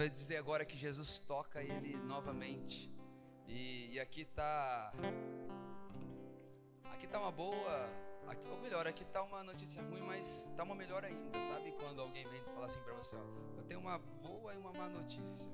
vai 0.00 0.08
dizer 0.08 0.38
agora 0.38 0.64
que 0.64 0.78
Jesus 0.78 1.20
toca 1.20 1.62
ele 1.62 1.94
novamente. 2.04 2.90
E, 3.46 3.90
e 3.92 4.00
aqui 4.00 4.22
está. 4.22 4.94
Aqui 6.84 7.04
está 7.04 7.20
uma 7.20 7.30
boa. 7.30 7.92
Aqui, 8.26 8.48
ou 8.48 8.58
melhor, 8.62 8.86
aqui 8.86 9.02
está 9.02 9.22
uma 9.22 9.44
notícia 9.44 9.82
ruim, 9.82 10.00
mas 10.00 10.46
está 10.46 10.62
uma 10.62 10.74
melhor 10.74 11.04
ainda. 11.04 11.38
Sabe 11.38 11.72
quando 11.72 12.00
alguém 12.00 12.26
vem 12.28 12.42
falar 12.46 12.64
assim 12.64 12.80
para 12.80 12.94
você: 12.94 13.14
ó, 13.14 13.58
Eu 13.58 13.64
tenho 13.64 13.78
uma 13.78 13.98
boa 13.98 14.54
e 14.54 14.56
uma 14.56 14.72
má 14.72 14.88
notícia. 14.88 15.52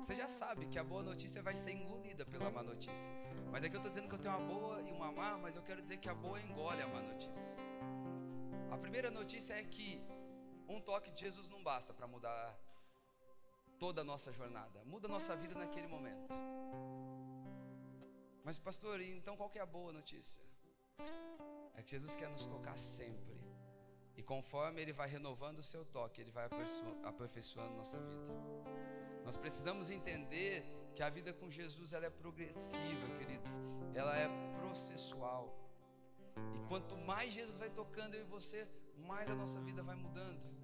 Você 0.00 0.16
já 0.16 0.28
sabe 0.28 0.66
que 0.66 0.76
a 0.76 0.82
boa 0.82 1.04
notícia 1.04 1.40
vai 1.40 1.54
ser 1.54 1.70
engolida 1.70 2.26
pela 2.26 2.50
má 2.50 2.64
notícia. 2.64 3.12
Mas 3.52 3.62
aqui 3.62 3.76
eu 3.76 3.78
estou 3.78 3.92
dizendo 3.92 4.08
que 4.08 4.14
eu 4.16 4.18
tenho 4.18 4.36
uma 4.36 4.44
boa 4.44 4.82
e 4.82 4.90
uma 4.90 5.12
má, 5.12 5.38
mas 5.38 5.54
eu 5.54 5.62
quero 5.62 5.80
dizer 5.80 5.98
que 5.98 6.08
a 6.08 6.14
boa 6.14 6.40
engole 6.42 6.82
a 6.82 6.88
má 6.88 7.00
notícia. 7.00 7.54
A 8.72 8.76
primeira 8.76 9.08
notícia 9.08 9.54
é 9.54 9.62
que 9.62 10.02
um 10.68 10.80
toque 10.80 11.12
de 11.12 11.20
Jesus 11.20 11.48
não 11.48 11.62
basta 11.62 11.94
para 11.94 12.08
mudar 12.08 12.58
toda 13.78 14.00
a 14.00 14.04
nossa 14.04 14.32
jornada, 14.32 14.84
muda 14.84 15.06
a 15.08 15.10
nossa 15.10 15.36
vida 15.36 15.54
naquele 15.54 15.86
momento. 15.86 16.34
Mas, 18.44 18.58
pastor, 18.58 19.00
então 19.00 19.36
qual 19.36 19.50
que 19.50 19.58
é 19.58 19.62
a 19.62 19.66
boa 19.66 19.92
notícia? 19.92 20.42
É 21.74 21.82
que 21.82 21.90
Jesus 21.90 22.16
quer 22.16 22.28
nos 22.28 22.46
tocar 22.46 22.76
sempre. 22.76 23.38
E 24.16 24.22
conforme 24.22 24.80
Ele 24.82 24.92
vai 24.92 25.08
renovando 25.08 25.58
o 25.58 25.62
seu 25.62 25.84
toque, 25.84 26.20
Ele 26.20 26.30
vai 26.30 26.48
aperfeiçoando 27.04 27.76
nossa 27.76 28.00
vida. 28.00 28.32
Nós 29.24 29.36
precisamos 29.36 29.90
entender 29.90 30.64
que 30.94 31.02
a 31.02 31.10
vida 31.10 31.32
com 31.32 31.48
Jesus 31.48 31.92
ela 31.92 32.06
é 32.06 32.10
progressiva, 32.10 33.18
queridos. 33.18 33.60
Ela 33.94 34.16
é 34.16 34.28
processual. 34.58 35.54
E 36.56 36.60
quanto 36.66 36.96
mais 36.96 37.32
Jesus 37.32 37.58
vai 37.58 37.70
tocando 37.70 38.14
eu 38.14 38.22
e 38.22 38.24
você, 38.24 38.68
mais 38.96 39.30
a 39.30 39.34
nossa 39.34 39.60
vida 39.60 39.82
vai 39.82 39.94
mudando. 39.94 40.57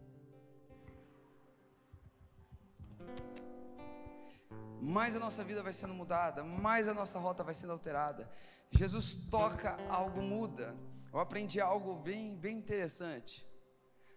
Mais 4.81 5.17
a 5.17 5.19
nossa 5.19 5.43
vida 5.43 5.63
vai 5.63 5.73
sendo 5.73 5.95
mudada, 5.95 6.45
mais 6.45 6.87
a 6.89 6.95
nossa 6.95 7.19
rota 7.19 7.43
vai 7.43 7.55
sendo 7.55 7.73
alterada. 7.73 8.29
Jesus 8.71 9.17
toca, 9.31 9.77
algo 9.89 10.21
muda. 10.21 10.77
Eu 11.13 11.19
aprendi 11.21 11.61
algo 11.61 11.97
bem, 11.97 12.37
bem 12.37 12.59
interessante. 12.59 13.47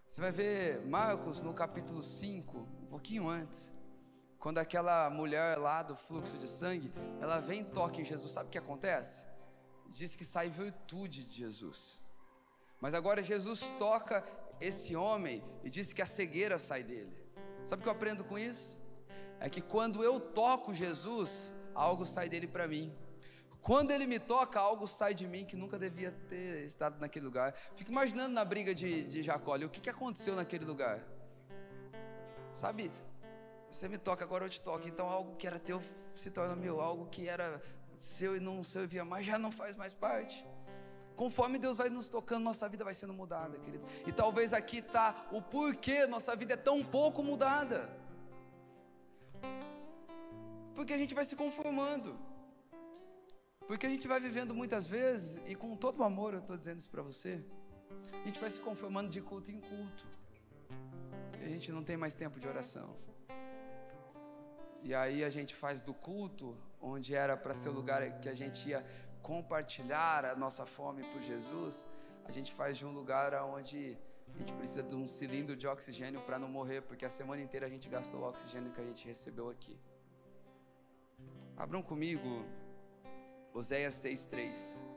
Você 0.07 0.19
vai 0.19 0.31
ver 0.31 0.85
Marcos 0.85 1.41
no 1.41 1.53
capítulo 1.53 2.01
5, 2.01 2.57
um 2.57 2.85
pouquinho 2.87 3.27
antes, 3.27 3.73
quando 4.39 4.57
aquela 4.57 5.09
mulher 5.09 5.57
lá 5.57 5.83
do 5.83 5.95
fluxo 5.95 6.37
de 6.37 6.47
sangue, 6.47 6.91
ela 7.19 7.39
vem 7.39 7.61
e 7.61 7.65
toca 7.65 7.99
em 7.99 8.05
Jesus, 8.05 8.31
sabe 8.31 8.47
o 8.47 8.51
que 8.51 8.57
acontece? 8.57 9.25
Diz 9.89 10.15
que 10.15 10.23
sai 10.23 10.49
virtude 10.49 11.23
de 11.23 11.33
Jesus. 11.33 12.03
Mas 12.79 12.93
agora 12.93 13.23
Jesus 13.23 13.61
toca 13.77 14.23
esse 14.61 14.95
homem 14.95 15.43
e 15.63 15.69
diz 15.69 15.91
que 15.91 16.01
a 16.01 16.05
cegueira 16.05 16.57
sai 16.57 16.83
dele. 16.83 17.26
Sabe 17.67 17.81
o 17.81 17.83
que 17.83 17.89
eu 17.89 17.91
aprendo 17.91 18.23
com 18.23 18.39
isso? 18.39 18.81
É 19.41 19.49
que 19.49 19.59
quando 19.59 20.01
eu 20.01 20.21
toco 20.21 20.73
Jesus, 20.73 21.51
algo 21.75 22.05
sai 22.05 22.29
dele 22.29 22.47
para 22.47 22.65
mim. 22.65 22.95
Quando 23.61 23.91
ele 23.91 24.07
me 24.07 24.19
toca, 24.19 24.57
algo 24.57 24.87
sai 24.87 25.13
de 25.13 25.27
mim 25.27 25.43
que 25.43 25.57
nunca 25.57 25.77
devia 25.77 26.13
ter 26.29 26.63
estado 26.63 26.97
naquele 27.01 27.25
lugar. 27.25 27.53
Fico 27.75 27.91
imaginando 27.91 28.33
na 28.33 28.45
briga 28.45 28.73
de, 28.73 29.03
de 29.03 29.21
Jacó, 29.21 29.57
o 29.57 29.69
que, 29.69 29.81
que 29.81 29.89
aconteceu 29.89 30.33
naquele 30.33 30.63
lugar? 30.63 31.03
Sabe, 32.53 32.89
você 33.69 33.89
me 33.89 33.97
toca, 33.97 34.23
agora 34.23 34.45
eu 34.45 34.49
te 34.49 34.61
toco. 34.61 34.87
Então 34.87 35.09
algo 35.09 35.35
que 35.35 35.45
era 35.45 35.59
teu 35.59 35.83
se 36.13 36.31
torna 36.31 36.55
meu, 36.55 36.79
algo 36.79 37.07
que 37.07 37.27
era 37.27 37.61
seu 37.97 38.37
e 38.37 38.39
não 38.39 38.63
servia 38.63 39.03
mais, 39.03 39.25
já 39.25 39.37
não 39.37 39.51
faz 39.51 39.75
mais 39.75 39.93
parte. 39.93 40.45
Conforme 41.17 41.57
Deus 41.57 41.75
vai 41.75 41.89
nos 41.89 42.07
tocando, 42.07 42.43
nossa 42.43 42.69
vida 42.69 42.83
vai 42.83 42.93
sendo 42.93 43.11
mudada, 43.11 43.57
queridos. 43.57 43.87
E 44.05 44.11
talvez 44.11 44.53
aqui 44.53 44.77
está 44.77 45.27
o 45.31 45.41
porquê 45.41 46.05
nossa 46.05 46.35
vida 46.35 46.53
é 46.53 46.57
tão 46.57 46.83
pouco 46.83 47.23
mudada. 47.23 47.89
Porque 50.75 50.93
a 50.93 50.97
gente 50.97 51.15
vai 51.15 51.25
se 51.25 51.35
conformando. 51.35 52.15
Porque 53.65 53.87
a 53.87 53.89
gente 53.89 54.07
vai 54.07 54.19
vivendo 54.19 54.53
muitas 54.53 54.85
vezes, 54.87 55.41
e 55.49 55.55
com 55.55 55.75
todo 55.75 55.99
o 56.01 56.03
amor 56.03 56.35
eu 56.35 56.39
estou 56.39 56.55
dizendo 56.55 56.79
isso 56.79 56.89
para 56.89 57.01
você, 57.01 57.43
a 58.21 58.25
gente 58.27 58.39
vai 58.39 58.51
se 58.51 58.61
conformando 58.61 59.09
de 59.09 59.19
culto 59.19 59.51
em 59.51 59.59
culto. 59.59 60.05
E 61.41 61.45
a 61.45 61.49
gente 61.49 61.71
não 61.71 61.83
tem 61.83 61.97
mais 61.97 62.13
tempo 62.13 62.39
de 62.39 62.47
oração. 62.47 62.95
E 64.83 64.93
aí 64.93 65.23
a 65.23 65.29
gente 65.31 65.55
faz 65.55 65.81
do 65.81 65.95
culto, 65.95 66.55
onde 66.79 67.15
era 67.15 67.35
para 67.35 67.55
ser 67.55 67.69
o 67.69 67.73
lugar 67.73 68.19
que 68.19 68.29
a 68.29 68.35
gente 68.35 68.69
ia 68.69 68.85
compartilhar 69.21 70.25
a 70.25 70.35
nossa 70.35 70.65
fome 70.65 71.03
por 71.03 71.21
Jesus, 71.21 71.87
a 72.25 72.31
gente 72.31 72.51
faz 72.53 72.77
de 72.77 72.85
um 72.85 72.91
lugar 72.91 73.33
onde 73.43 73.97
a 74.33 74.37
gente 74.37 74.53
precisa 74.53 74.83
de 74.83 74.95
um 74.95 75.07
cilindro 75.07 75.55
de 75.55 75.67
oxigênio 75.67 76.21
para 76.21 76.37
não 76.37 76.47
morrer, 76.47 76.81
porque 76.81 77.05
a 77.05 77.09
semana 77.09 77.41
inteira 77.41 77.65
a 77.65 77.69
gente 77.69 77.87
gastou 77.89 78.21
o 78.21 78.27
oxigênio 78.27 78.71
que 78.71 78.81
a 78.81 78.83
gente 78.83 79.07
recebeu 79.07 79.49
aqui. 79.49 79.79
Abram 81.55 81.81
comigo 81.81 82.45
Oséias 83.53 83.95
6,3. 83.95 84.96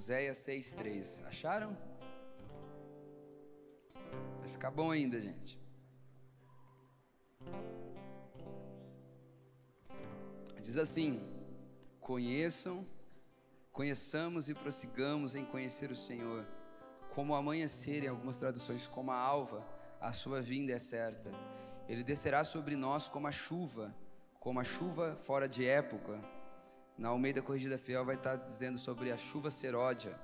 Oséias 0.00 0.38
6,3. 0.38 1.26
Acharam? 1.26 1.76
Vai 4.38 4.48
ficar 4.48 4.70
bom 4.70 4.90
ainda, 4.90 5.20
gente. 5.20 5.60
Diz 10.58 10.78
assim: 10.78 11.20
Conheçam, 12.00 12.86
conheçamos 13.70 14.48
e 14.48 14.54
prossigamos 14.54 15.34
em 15.34 15.44
conhecer 15.44 15.90
o 15.90 15.94
Senhor. 15.94 16.46
Como 17.14 17.34
amanhecer, 17.34 18.02
em 18.02 18.08
algumas 18.08 18.38
traduções, 18.38 18.86
como 18.86 19.10
a 19.10 19.18
alva, 19.18 19.62
a 20.00 20.14
sua 20.14 20.40
vinda 20.40 20.72
é 20.72 20.78
certa. 20.78 21.30
Ele 21.86 22.02
descerá 22.02 22.42
sobre 22.42 22.74
nós 22.74 23.06
como 23.06 23.26
a 23.26 23.32
chuva, 23.32 23.94
como 24.38 24.60
a 24.60 24.64
chuva 24.64 25.14
fora 25.16 25.46
de 25.46 25.66
época 25.66 26.39
na 27.00 27.08
Almeida 27.08 27.40
Corrigida 27.40 27.78
Fiel 27.78 28.04
vai 28.04 28.14
estar 28.14 28.36
dizendo 28.36 28.76
sobre 28.76 29.10
a 29.10 29.16
chuva 29.16 29.50
seródia 29.50 30.20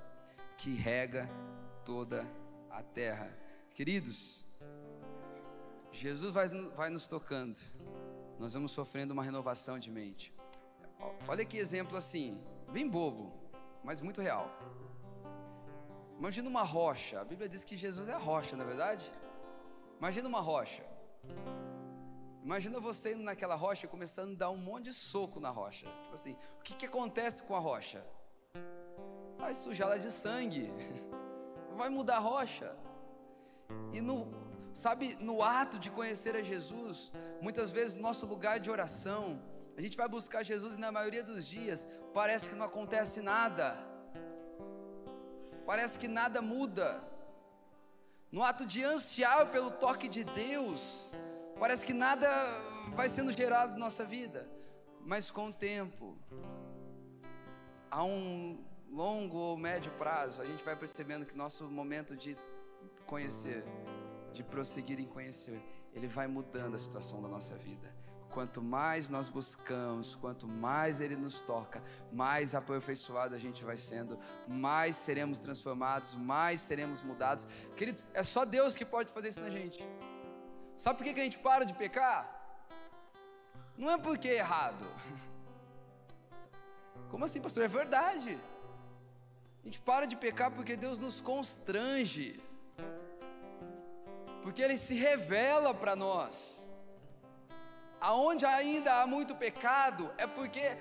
que 0.59 0.75
rega 0.75 1.27
toda 1.83 2.23
a 2.69 2.83
terra. 2.83 3.35
Queridos, 3.73 4.45
Jesus 5.91 6.31
vai, 6.31 6.47
vai 6.75 6.91
nos 6.91 7.07
tocando, 7.07 7.57
nós 8.37 8.53
vamos 8.53 8.71
sofrendo 8.71 9.11
uma 9.11 9.23
renovação 9.23 9.79
de 9.79 9.89
mente. 9.89 10.31
Olha 11.27 11.43
que 11.43 11.57
exemplo 11.57 11.97
assim, 11.97 12.39
bem 12.71 12.87
bobo, 12.87 13.33
mas 13.83 13.99
muito 13.99 14.21
real. 14.21 14.47
Imagina 16.19 16.47
uma 16.47 16.61
rocha, 16.61 17.19
a 17.19 17.25
Bíblia 17.25 17.49
diz 17.49 17.63
que 17.63 17.75
Jesus 17.75 18.07
é 18.07 18.13
a 18.13 18.19
rocha, 18.19 18.55
não 18.55 18.63
é 18.63 18.67
verdade? 18.67 19.11
Imagina 19.97 20.29
uma 20.29 20.41
rocha. 20.41 20.83
Imagina 22.47 22.79
você 22.79 23.11
indo 23.13 23.23
naquela 23.23 23.55
rocha 23.55 23.85
e 23.85 23.89
começando 23.89 24.31
a 24.31 24.37
dar 24.37 24.49
um 24.49 24.55
monte 24.55 24.85
de 24.85 24.93
soco 24.93 25.37
na 25.37 25.49
rocha. 25.49 25.85
Tipo 26.03 26.13
assim, 26.13 26.37
o 26.59 26.63
que, 26.63 26.75
que 26.75 26.85
acontece 26.85 27.43
com 27.43 27.53
a 27.53 27.59
rocha? 27.59 28.01
Vai 29.37 29.53
sujá-la 29.53 29.97
de 29.97 30.09
sangue, 30.13 30.69
vai 31.75 31.89
mudar 31.89 32.15
a 32.15 32.19
rocha. 32.19 32.73
E 33.91 33.99
no, 33.99 34.31
sabe, 34.73 35.17
no 35.19 35.43
ato 35.43 35.77
de 35.77 35.91
conhecer 35.91 36.37
a 36.37 36.41
Jesus, 36.41 37.11
muitas 37.41 37.69
vezes 37.69 37.95
nosso 37.95 38.25
lugar 38.25 38.61
de 38.61 38.71
oração, 38.71 39.41
a 39.75 39.81
gente 39.81 39.97
vai 39.97 40.07
buscar 40.07 40.41
Jesus 40.41 40.77
e 40.77 40.79
na 40.79 40.89
maioria 40.89 41.25
dos 41.25 41.45
dias 41.45 41.85
parece 42.13 42.47
que 42.47 42.55
não 42.55 42.67
acontece 42.67 43.19
nada. 43.21 43.75
Parece 45.65 45.99
que 45.99 46.07
nada 46.07 46.41
muda. 46.41 47.03
No 48.31 48.41
ato 48.41 48.65
de 48.65 48.85
ansiar 48.85 49.47
pelo 49.51 49.69
toque 49.69 50.07
de 50.07 50.23
Deus, 50.23 51.11
parece 51.57 51.85
que 51.85 51.93
nada 51.93 52.27
vai 52.93 53.09
sendo 53.09 53.31
gerado 53.31 53.73
na 53.73 53.79
nossa 53.79 54.03
vida. 54.03 54.49
Mas 55.05 55.31
com 55.31 55.47
o 55.47 55.53
tempo, 55.53 56.17
a 57.89 58.03
um 58.03 58.63
longo 58.89 59.37
ou 59.37 59.57
médio 59.57 59.91
prazo, 59.93 60.41
a 60.41 60.45
gente 60.45 60.63
vai 60.63 60.75
percebendo 60.75 61.25
que 61.25 61.35
nosso 61.35 61.65
momento 61.65 62.15
de 62.15 62.37
conhecer, 63.05 63.65
de 64.33 64.43
prosseguir 64.43 64.99
em 64.99 65.05
conhecer, 65.05 65.61
ele 65.93 66.07
vai 66.07 66.27
mudando 66.27 66.75
a 66.75 66.79
situação 66.79 67.21
da 67.21 67.27
nossa 67.27 67.55
vida. 67.55 67.95
Quanto 68.29 68.61
mais 68.61 69.09
nós 69.09 69.29
buscamos, 69.29 70.15
quanto 70.15 70.47
mais 70.47 71.01
Ele 71.01 71.15
nos 71.15 71.41
toca, 71.41 71.81
mais 72.11 72.53
aperfeiçoado 72.53 73.33
a 73.33 73.39
gente 73.39 73.63
vai 73.63 73.77
sendo, 73.77 74.19
mais 74.47 74.95
seremos 74.95 75.39
transformados, 75.39 76.13
mais 76.13 76.59
seremos 76.59 77.01
mudados. 77.01 77.47
Queridos, 77.75 78.03
é 78.13 78.21
só 78.21 78.45
Deus 78.45 78.77
que 78.77 78.85
pode 78.85 79.11
fazer 79.11 79.29
isso 79.29 79.41
na 79.41 79.49
gente. 79.49 79.87
Sabe 80.77 80.97
por 80.97 81.03
que 81.05 81.19
a 81.19 81.23
gente 81.23 81.39
para 81.39 81.65
de 81.65 81.73
pecar? 81.73 82.33
Não 83.77 83.91
é 83.91 83.97
porque 83.97 84.29
é 84.29 84.35
errado. 84.35 84.85
Como 87.11 87.25
assim, 87.25 87.41
pastor? 87.41 87.63
É 87.63 87.67
verdade. 87.67 88.39
A 89.61 89.65
gente 89.65 89.81
para 89.81 90.05
de 90.05 90.15
pecar 90.15 90.51
porque 90.51 90.75
Deus 90.75 90.99
nos 90.99 91.19
constrange 91.19 92.41
porque 94.47 94.61
ele 94.61 94.77
se 94.77 94.93
revela 94.93 95.73
para 95.73 95.93
nós. 95.93 96.65
Aonde 97.99 98.45
ainda 98.45 99.01
há 99.01 99.05
muito 99.05 99.35
pecado, 99.35 100.09
é 100.17 100.25
porque 100.25 100.77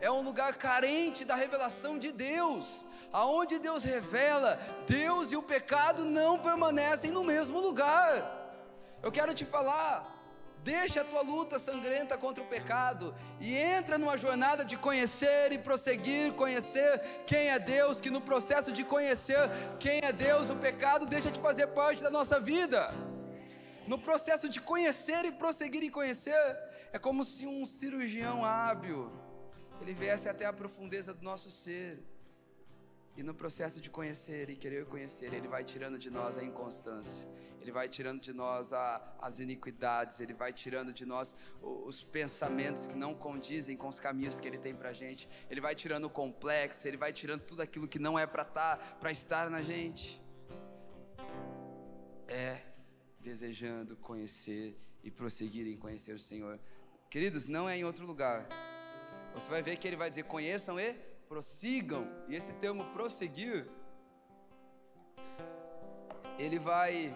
é 0.00 0.08
um 0.08 0.22
lugar 0.22 0.54
carente 0.54 1.24
da 1.24 1.34
revelação 1.34 1.98
de 1.98 2.12
Deus. 2.12 2.86
Aonde 3.12 3.58
Deus 3.58 3.82
revela, 3.82 4.56
Deus 4.86 5.32
e 5.32 5.36
o 5.36 5.42
pecado 5.42 6.04
não 6.04 6.38
permanecem 6.38 7.10
no 7.10 7.24
mesmo 7.24 7.58
lugar. 7.58 8.41
Eu 9.02 9.10
quero 9.10 9.34
te 9.34 9.44
falar, 9.44 10.12
Deixa 10.64 11.00
a 11.00 11.04
tua 11.04 11.22
luta 11.22 11.58
sangrenta 11.58 12.16
contra 12.16 12.42
o 12.42 12.46
pecado 12.46 13.12
e 13.40 13.56
entra 13.56 13.98
numa 13.98 14.16
jornada 14.16 14.64
de 14.64 14.76
conhecer 14.76 15.50
e 15.50 15.58
prosseguir, 15.58 16.32
conhecer 16.34 17.00
quem 17.26 17.48
é 17.50 17.58
Deus, 17.58 18.00
que 18.00 18.10
no 18.10 18.20
processo 18.20 18.70
de 18.70 18.84
conhecer 18.84 19.40
quem 19.80 19.98
é 20.04 20.12
Deus, 20.12 20.50
o 20.50 20.56
pecado 20.56 21.04
deixa 21.04 21.32
de 21.32 21.40
fazer 21.40 21.66
parte 21.68 22.00
da 22.00 22.10
nossa 22.10 22.38
vida. 22.38 22.94
No 23.88 23.98
processo 23.98 24.48
de 24.48 24.60
conhecer 24.60 25.24
e 25.24 25.32
prosseguir 25.32 25.82
em 25.82 25.90
conhecer, 25.90 26.40
é 26.92 26.98
como 26.98 27.24
se 27.24 27.44
um 27.44 27.66
cirurgião 27.66 28.44
hábil 28.44 29.10
ele 29.80 29.94
viesse 29.94 30.28
até 30.28 30.46
a 30.46 30.52
profundeza 30.52 31.12
do 31.12 31.24
nosso 31.24 31.50
ser. 31.50 32.00
E 33.16 33.22
no 33.24 33.34
processo 33.34 33.80
de 33.80 33.90
conhecer 33.90 34.48
e 34.48 34.54
querer 34.54 34.86
conhecer, 34.86 35.34
ele 35.34 35.48
vai 35.48 35.64
tirando 35.64 35.98
de 35.98 36.08
nós 36.08 36.38
a 36.38 36.44
inconstância 36.44 37.26
ele 37.62 37.70
vai 37.70 37.88
tirando 37.88 38.20
de 38.20 38.32
nós 38.32 38.72
a, 38.72 39.00
as 39.20 39.38
iniquidades, 39.38 40.18
Ele 40.18 40.34
vai 40.34 40.52
tirando 40.52 40.92
de 40.92 41.06
nós 41.06 41.36
os 41.62 42.02
pensamentos 42.02 42.88
que 42.88 42.96
não 42.96 43.14
condizem 43.14 43.76
com 43.76 43.86
os 43.86 44.00
caminhos 44.00 44.40
que 44.40 44.48
Ele 44.48 44.58
tem 44.58 44.74
para 44.74 44.90
a 44.90 44.92
gente, 44.92 45.28
Ele 45.48 45.60
vai 45.60 45.74
tirando 45.74 46.06
o 46.06 46.10
complexo, 46.10 46.88
Ele 46.88 46.96
vai 46.96 47.12
tirando 47.12 47.42
tudo 47.42 47.62
aquilo 47.62 47.86
que 47.86 48.00
não 48.00 48.18
é 48.18 48.26
para 48.26 48.44
tá, 48.44 48.76
para 48.98 49.12
estar 49.12 49.48
na 49.48 49.62
gente. 49.62 50.20
É 52.26 52.60
desejando 53.20 53.96
conhecer 53.96 54.76
e 55.04 55.10
prosseguir 55.10 55.68
em 55.68 55.76
conhecer 55.76 56.14
o 56.14 56.18
Senhor. 56.18 56.58
Queridos, 57.08 57.46
não 57.46 57.68
é 57.68 57.76
em 57.76 57.84
outro 57.84 58.04
lugar. 58.04 58.48
Você 59.34 59.48
vai 59.48 59.62
ver 59.62 59.76
que 59.76 59.86
Ele 59.86 59.96
vai 59.96 60.10
dizer: 60.10 60.24
conheçam 60.24 60.80
e 60.80 60.94
prossigam. 61.28 62.08
E 62.28 62.34
esse 62.34 62.52
termo 62.54 62.84
prosseguir, 62.86 63.68
ele 66.38 66.58
vai 66.58 67.14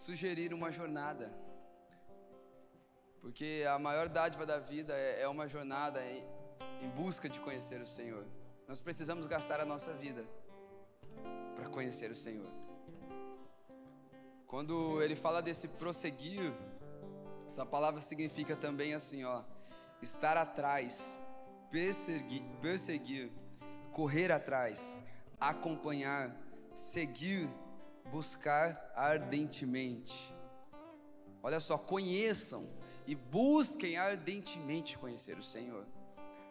sugerir 0.00 0.54
uma 0.54 0.72
jornada. 0.72 1.30
Porque 3.20 3.64
a 3.68 3.78
maior 3.78 4.08
dádiva 4.08 4.46
da 4.46 4.58
vida 4.58 4.94
é, 4.94 5.22
é 5.22 5.28
uma 5.28 5.46
jornada 5.46 6.00
em, 6.04 6.24
busca 6.96 7.28
de 7.28 7.38
conhecer 7.40 7.80
o 7.80 7.86
Senhor. 7.86 8.24
Nós 8.66 8.80
precisamos 8.80 9.26
gastar 9.26 9.60
a 9.60 9.64
nossa 9.64 9.92
vida 9.92 10.24
para 11.54 11.68
conhecer 11.68 12.10
o 12.10 12.14
Senhor. 12.14 12.50
Quando 14.46 15.02
ele 15.02 15.14
fala 15.14 15.42
desse 15.42 15.68
prosseguir, 15.68 16.50
essa 17.46 17.66
palavra 17.66 18.00
significa 18.00 18.56
também 18.56 18.94
assim, 18.94 19.24
ó, 19.24 19.42
estar 20.00 20.36
atrás, 20.36 21.18
perseguir, 21.70 22.42
perseguir, 22.62 23.30
correr 23.92 24.32
atrás, 24.32 24.98
acompanhar, 25.38 26.34
seguir 26.74 27.48
buscar 28.10 28.92
ardentemente. 28.94 30.34
Olha 31.42 31.60
só, 31.60 31.78
conheçam 31.78 32.68
e 33.06 33.14
busquem 33.14 33.96
ardentemente 33.96 34.98
conhecer 34.98 35.38
o 35.38 35.42
Senhor. 35.42 35.86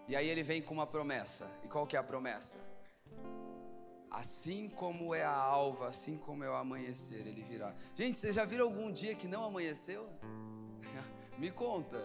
E 0.07 0.16
aí 0.16 0.28
ele 0.28 0.41
vem 0.41 0.62
com 0.62 0.74
uma 0.74 0.88
promessa. 0.88 1.47
E 1.64 1.68
qual 1.68 1.86
que 1.86 1.95
é 1.95 1.99
a 1.99 2.03
promessa? 2.03 2.57
Assim 4.10 4.68
como 4.68 5.14
é 5.14 5.24
a 5.24 5.32
alva, 5.32 5.89
assim 5.89 6.18
como 6.18 6.43
é 6.43 6.49
o 6.49 6.55
amanhecer, 6.55 7.28
ele 7.28 7.43
virá. 7.43 7.76
Gente, 7.95 8.18
vocês 8.18 8.34
já 8.34 8.43
viram 8.43 8.66
algum 8.66 8.91
dia 8.91 9.14
que 9.14 9.28
não 9.28 9.43
amanheceu? 9.43 10.10
Me 11.38 11.51
conta. 11.51 12.03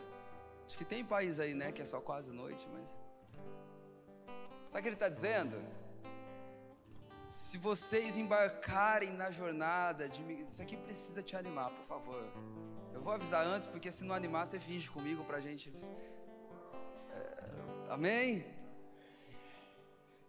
Acho 0.66 0.76
que 0.76 0.84
tem 0.84 1.04
país 1.04 1.40
aí, 1.40 1.54
né, 1.54 1.72
que 1.72 1.80
é 1.80 1.84
só 1.84 2.00
quase 2.00 2.30
noite, 2.30 2.68
mas. 2.72 2.98
Sabe 4.68 4.80
o 4.80 4.82
que 4.82 4.88
ele 4.88 4.96
está 4.96 5.08
dizendo? 5.08 5.56
Se 7.34 7.58
vocês 7.58 8.16
embarcarem 8.16 9.10
na 9.10 9.28
jornada, 9.28 10.08
de, 10.08 10.22
isso 10.44 10.62
aqui 10.62 10.76
precisa 10.76 11.20
te 11.20 11.34
animar, 11.36 11.68
por 11.70 11.84
favor. 11.84 12.22
Eu 12.92 13.00
vou 13.00 13.12
avisar 13.12 13.44
antes, 13.44 13.66
porque 13.66 13.90
se 13.90 14.04
não 14.04 14.14
animar, 14.14 14.46
você 14.46 14.60
finge 14.60 14.88
comigo 14.88 15.24
pra 15.24 15.40
gente. 15.40 15.74
É, 17.10 17.92
amém? 17.92 18.46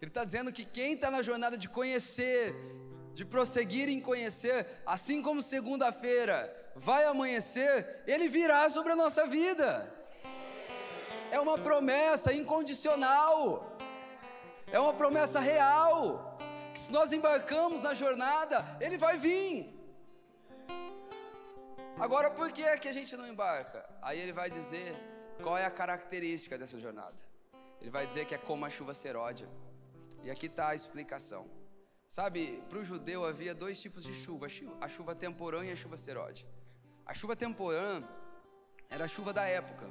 Ele 0.02 0.10
está 0.10 0.26
dizendo 0.26 0.52
que 0.52 0.66
quem 0.66 0.94
está 0.94 1.12
na 1.12 1.22
jornada 1.22 1.60
de 1.60 1.70
conhecer, 1.70 2.56
de 3.14 3.24
prosseguir 3.24 3.88
em 3.88 4.02
conhecer, 4.02 4.66
assim 4.84 5.22
como 5.22 5.44
segunda-feira 5.44 6.72
vai 6.76 7.06
amanhecer, 7.06 8.02
ele 8.08 8.28
virá 8.28 8.68
sobre 8.68 8.94
a 8.94 8.96
nossa 8.96 9.28
vida. 9.28 9.94
É 11.30 11.40
uma 11.40 11.60
promessa 11.60 12.34
incondicional, 12.34 13.78
é 14.72 14.80
uma 14.80 14.96
promessa 14.96 15.40
real 15.40 16.25
se 16.80 16.92
nós 16.92 17.12
embarcamos 17.12 17.82
na 17.82 17.94
jornada, 17.94 18.66
Ele 18.80 18.98
vai 18.98 19.18
vir. 19.18 19.76
Agora, 21.98 22.30
por 22.30 22.52
que 22.52 22.62
é 22.62 22.78
que 22.78 22.90
a 22.90 22.92
gente 22.92 23.16
não 23.16 23.26
embarca? 23.26 23.88
Aí 24.02 24.20
ele 24.20 24.34
vai 24.34 24.50
dizer 24.50 24.94
qual 25.42 25.58
é 25.58 25.66
a 25.66 25.72
característica 25.72 26.58
dessa 26.58 26.78
jornada. 26.78 27.16
Ele 27.80 27.90
vai 27.90 28.06
dizer 28.06 28.26
que 28.26 28.36
é 28.36 28.38
como 28.38 28.66
a 28.66 28.70
chuva 28.70 28.94
seródia. 28.94 29.48
E 30.22 30.30
aqui 30.30 30.48
está 30.48 30.70
a 30.70 30.76
explicação. 30.76 31.50
Sabe, 32.08 32.62
para 32.70 32.80
o 32.80 32.86
judeu 32.86 33.24
havia 33.24 33.56
dois 33.56 33.80
tipos 33.80 34.04
de 34.04 34.14
chuva: 34.14 34.48
a 34.82 34.90
chuva 34.90 35.16
temporã 35.16 35.64
e 35.66 35.72
a 35.72 35.76
chuva 35.76 35.96
seródia. 35.96 36.46
A 37.06 37.14
chuva 37.14 37.34
temporã 37.34 38.04
era 38.90 39.06
a 39.06 39.08
chuva 39.08 39.32
da 39.32 39.46
época. 39.46 39.90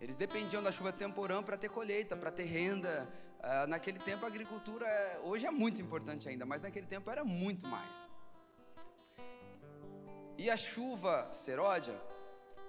Eles 0.00 0.16
dependiam 0.16 0.62
da 0.62 0.72
chuva 0.72 0.92
temporã 0.92 1.42
para 1.42 1.58
ter 1.58 1.68
colheita, 1.68 2.16
para 2.16 2.30
ter 2.30 2.44
renda, 2.44 3.08
Uh, 3.44 3.66
naquele 3.66 3.98
tempo 3.98 4.24
a 4.24 4.28
agricultura, 4.28 4.86
hoje 5.22 5.44
é 5.46 5.50
muito 5.50 5.78
importante 5.78 6.26
ainda, 6.26 6.46
mas 6.46 6.62
naquele 6.62 6.86
tempo 6.86 7.10
era 7.10 7.22
muito 7.22 7.66
mais. 7.66 8.08
E 10.38 10.48
a 10.48 10.56
chuva 10.56 11.28
seródia 11.30 11.94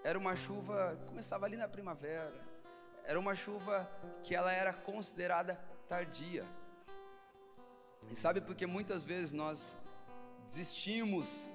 era 0.03 0.19
uma 0.19 0.35
chuva 0.35 0.99
começava 1.07 1.45
ali 1.45 1.55
na 1.55 1.69
primavera. 1.69 2.35
Era 3.05 3.17
uma 3.17 3.33
chuva 3.35 3.89
que 4.21 4.35
ela 4.35 4.51
era 4.51 4.73
considerada 4.73 5.55
tardia. 5.87 6.45
E 8.11 8.15
sabe 8.15 8.41
por 8.41 8.53
que 8.53 8.65
muitas 8.65 9.05
vezes 9.05 9.31
nós 9.31 9.79
desistimos 10.45 11.49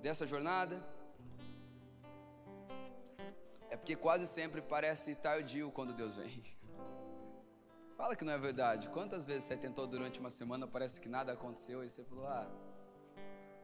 dessa 0.00 0.24
jornada? 0.28 0.80
É 3.68 3.76
porque 3.76 3.96
quase 3.96 4.28
sempre 4.28 4.62
parece 4.62 5.16
tardio 5.16 5.72
quando 5.72 5.92
Deus 5.92 6.14
vem. 6.14 6.59
Fala 8.00 8.16
que 8.16 8.24
não 8.24 8.32
é 8.32 8.38
verdade. 8.38 8.88
Quantas 8.88 9.26
vezes 9.26 9.44
você 9.44 9.58
tentou 9.58 9.86
durante 9.86 10.20
uma 10.20 10.30
semana, 10.30 10.66
parece 10.66 10.98
que 10.98 11.06
nada 11.06 11.34
aconteceu, 11.34 11.84
e 11.84 11.90
você 11.90 12.02
falou: 12.02 12.26
Ah, 12.26 12.50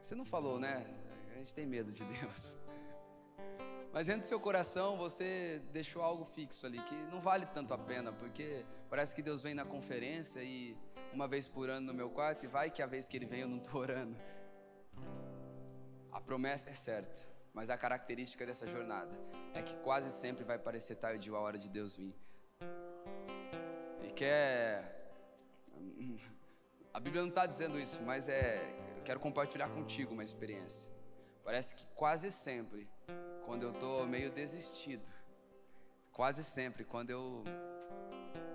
você 0.02 0.14
não 0.14 0.26
falou, 0.26 0.60
né? 0.60 0.86
A 1.32 1.38
gente 1.38 1.54
tem 1.54 1.64
medo 1.64 1.90
de 1.90 2.04
Deus. 2.04 2.58
Mas 3.94 4.08
dentro 4.08 4.20
do 4.20 4.26
seu 4.26 4.38
coração 4.38 4.94
você 4.98 5.62
deixou 5.72 6.02
algo 6.02 6.26
fixo 6.26 6.66
ali, 6.66 6.78
que 6.80 6.94
não 7.10 7.18
vale 7.18 7.46
tanto 7.46 7.72
a 7.72 7.78
pena, 7.78 8.12
porque 8.12 8.66
parece 8.90 9.14
que 9.14 9.22
Deus 9.22 9.42
vem 9.42 9.54
na 9.54 9.64
conferência 9.64 10.42
e 10.42 10.76
uma 11.14 11.26
vez 11.26 11.48
por 11.48 11.70
ano 11.70 11.86
no 11.86 11.94
meu 11.94 12.10
quarto, 12.10 12.44
e 12.44 12.46
vai 12.46 12.70
que 12.70 12.82
a 12.82 12.86
vez 12.86 13.08
que 13.08 13.16
Ele 13.16 13.24
vem 13.24 13.40
eu 13.40 13.48
não 13.48 13.56
estou 13.56 13.80
orando. 13.80 14.14
A 16.12 16.20
promessa 16.20 16.68
é 16.68 16.74
certa, 16.74 17.26
mas 17.54 17.70
a 17.70 17.78
característica 17.78 18.44
dessa 18.44 18.66
jornada 18.66 19.18
é 19.54 19.62
que 19.62 19.74
quase 19.76 20.12
sempre 20.12 20.44
vai 20.44 20.58
parecer 20.58 20.96
tardio 20.96 21.34
a 21.36 21.40
hora 21.40 21.56
de 21.56 21.70
Deus 21.70 21.96
vir. 21.96 22.14
Quer. 24.16 25.12
A 26.94 26.98
Bíblia 26.98 27.20
não 27.20 27.28
está 27.28 27.44
dizendo 27.44 27.78
isso, 27.78 28.02
mas 28.02 28.30
é. 28.30 28.74
Eu 28.96 29.02
quero 29.02 29.20
compartilhar 29.20 29.68
contigo 29.68 30.14
uma 30.14 30.24
experiência. 30.24 30.90
Parece 31.44 31.74
que 31.74 31.86
quase 31.94 32.30
sempre 32.30 32.88
quando 33.44 33.64
eu 33.64 33.74
tô 33.74 34.06
meio 34.06 34.30
desistido. 34.30 35.08
Quase 36.12 36.42
sempre, 36.42 36.82
quando 36.82 37.10
eu 37.10 37.44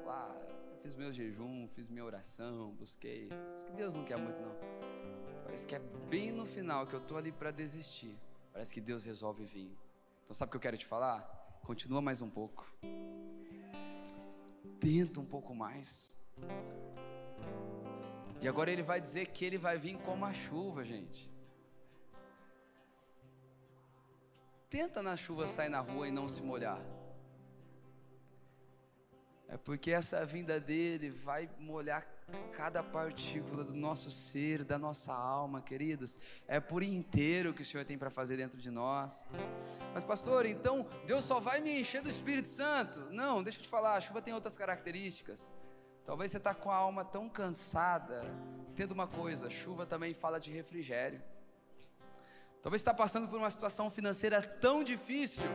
lá 0.03 0.35
fiz 0.81 0.95
meu 0.95 1.13
jejum, 1.13 1.67
fiz 1.67 1.87
minha 1.89 2.03
oração, 2.03 2.71
busquei. 2.71 3.29
Mas 3.51 3.63
que 3.63 3.71
Deus 3.73 3.93
não 3.93 4.03
quer 4.03 4.17
muito 4.17 4.41
não. 4.41 4.55
Parece 5.43 5.67
que 5.67 5.75
é 5.75 5.79
bem 6.09 6.31
no 6.31 6.45
final 6.45 6.87
que 6.87 6.95
eu 6.95 7.01
tô 7.01 7.17
ali 7.17 7.31
para 7.31 7.51
desistir. 7.51 8.17
Parece 8.51 8.73
que 8.73 8.81
Deus 8.81 9.05
resolve 9.05 9.45
vir. 9.45 9.77
Então 10.23 10.33
sabe 10.33 10.49
o 10.49 10.51
que 10.51 10.57
eu 10.57 10.61
quero 10.61 10.77
te 10.77 10.87
falar? 10.87 11.21
Continua 11.63 12.01
mais 12.01 12.19
um 12.19 12.29
pouco. 12.29 12.65
Tenta 14.81 15.19
um 15.19 15.25
pouco 15.25 15.53
mais. 15.53 16.09
E 18.41 18.47
agora 18.47 18.71
ele 18.71 18.81
vai 18.81 18.99
dizer 18.99 19.27
que 19.27 19.45
ele 19.45 19.59
vai 19.59 19.77
vir 19.77 19.95
como 19.99 20.25
a 20.25 20.33
chuva, 20.33 20.83
gente. 20.83 21.31
Tenta 24.67 25.03
na 25.03 25.15
chuva 25.15 25.47
sair 25.47 25.69
na 25.69 25.79
rua 25.79 26.07
e 26.07 26.11
não 26.11 26.27
se 26.27 26.41
molhar. 26.41 26.81
É 29.47 29.55
porque 29.55 29.91
essa 29.91 30.25
vinda 30.25 30.59
dele 30.59 31.11
vai 31.11 31.47
molhar 31.59 32.03
cada 32.51 32.83
partícula 32.83 33.63
do 33.63 33.73
nosso 33.73 34.11
ser, 34.11 34.63
da 34.63 34.77
nossa 34.77 35.13
alma, 35.13 35.61
queridos. 35.61 36.17
É 36.47 36.59
por 36.59 36.83
inteiro 36.83 37.53
que 37.53 37.61
o 37.61 37.65
Senhor 37.65 37.85
tem 37.85 37.97
para 37.97 38.09
fazer 38.09 38.37
dentro 38.37 38.57
de 38.59 38.69
nós. 38.69 39.27
Mas, 39.93 40.03
pastor, 40.03 40.45
então 40.45 40.87
Deus 41.05 41.23
só 41.25 41.39
vai 41.39 41.61
me 41.61 41.81
encher 41.81 42.01
do 42.01 42.09
Espírito 42.09 42.49
Santo? 42.49 42.99
Não, 43.11 43.41
deixa 43.41 43.59
eu 43.59 43.63
te 43.63 43.69
falar, 43.69 43.95
a 43.95 44.01
chuva 44.01 44.21
tem 44.21 44.33
outras 44.33 44.57
características. 44.57 45.51
Talvez 46.05 46.31
você 46.31 46.37
está 46.37 46.53
com 46.53 46.71
a 46.71 46.75
alma 46.75 47.05
tão 47.05 47.29
cansada. 47.29 48.25
Entenda 48.69 48.93
uma 48.93 49.07
coisa: 49.07 49.49
chuva 49.49 49.85
também 49.85 50.13
fala 50.13 50.39
de 50.39 50.51
refrigério. 50.51 51.21
Talvez 52.61 52.81
está 52.81 52.93
passando 52.93 53.27
por 53.27 53.37
uma 53.37 53.49
situação 53.49 53.89
financeira 53.89 54.41
tão 54.41 54.83
difícil. 54.83 55.45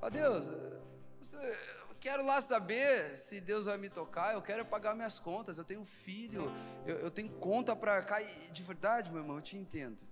Ó 0.00 0.06
oh, 0.06 0.10
Deus, 0.10 0.48
eu 0.48 1.83
quero 2.04 2.22
lá 2.22 2.38
saber 2.38 3.16
se 3.16 3.40
Deus 3.40 3.64
vai 3.64 3.78
me 3.78 3.88
tocar. 3.88 4.34
Eu 4.34 4.42
quero 4.42 4.62
pagar 4.66 4.94
minhas 4.94 5.18
contas. 5.18 5.56
Eu 5.56 5.64
tenho 5.64 5.82
filho, 5.86 6.52
eu, 6.86 6.98
eu 6.98 7.10
tenho 7.10 7.30
conta 7.30 7.74
para. 7.74 8.04
E 8.20 8.52
de 8.52 8.62
verdade, 8.62 9.10
meu 9.10 9.22
irmão, 9.22 9.36
eu 9.36 9.42
te 9.42 9.56
entendo. 9.56 10.02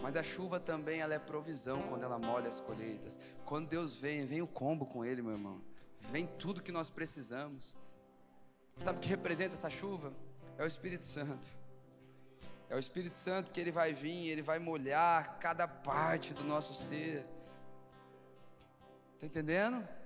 Mas 0.00 0.14
a 0.14 0.22
chuva 0.22 0.60
também 0.60 1.00
ela 1.00 1.12
é 1.12 1.18
provisão 1.18 1.82
quando 1.88 2.04
ela 2.04 2.16
molha 2.16 2.48
as 2.48 2.60
colheitas. 2.60 3.18
Quando 3.44 3.66
Deus 3.66 3.96
vem, 3.96 4.24
vem 4.24 4.40
o 4.40 4.46
combo 4.46 4.86
com 4.86 5.04
Ele, 5.04 5.20
meu 5.20 5.32
irmão. 5.32 5.60
Vem 6.12 6.28
tudo 6.38 6.62
que 6.62 6.70
nós 6.70 6.88
precisamos. 6.88 7.76
Sabe 8.76 8.98
o 8.98 9.00
que 9.00 9.08
representa 9.08 9.56
essa 9.56 9.68
chuva? 9.68 10.12
É 10.56 10.62
o 10.62 10.66
Espírito 10.66 11.06
Santo. 11.06 11.52
É 12.68 12.76
o 12.76 12.78
Espírito 12.78 13.16
Santo 13.16 13.52
que 13.52 13.60
ele 13.60 13.72
vai 13.72 13.92
vir, 13.92 14.28
ele 14.28 14.42
vai 14.42 14.60
molhar 14.60 15.40
cada 15.40 15.66
parte 15.66 16.32
do 16.32 16.44
nosso 16.44 16.72
ser. 16.72 17.26
Está 19.16 19.26
entendendo? 19.26 19.99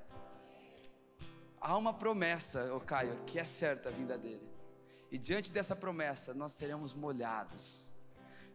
Há 1.66 1.78
uma 1.78 1.94
promessa, 1.94 2.74
ô 2.74 2.78
Caio, 2.78 3.18
que 3.24 3.38
é 3.38 3.44
certa 3.44 3.88
a 3.88 3.92
vinda 3.92 4.18
dele. 4.18 4.46
E 5.10 5.16
diante 5.16 5.50
dessa 5.50 5.74
promessa, 5.74 6.34
nós 6.34 6.52
seremos 6.52 6.92
molhados. 6.92 7.90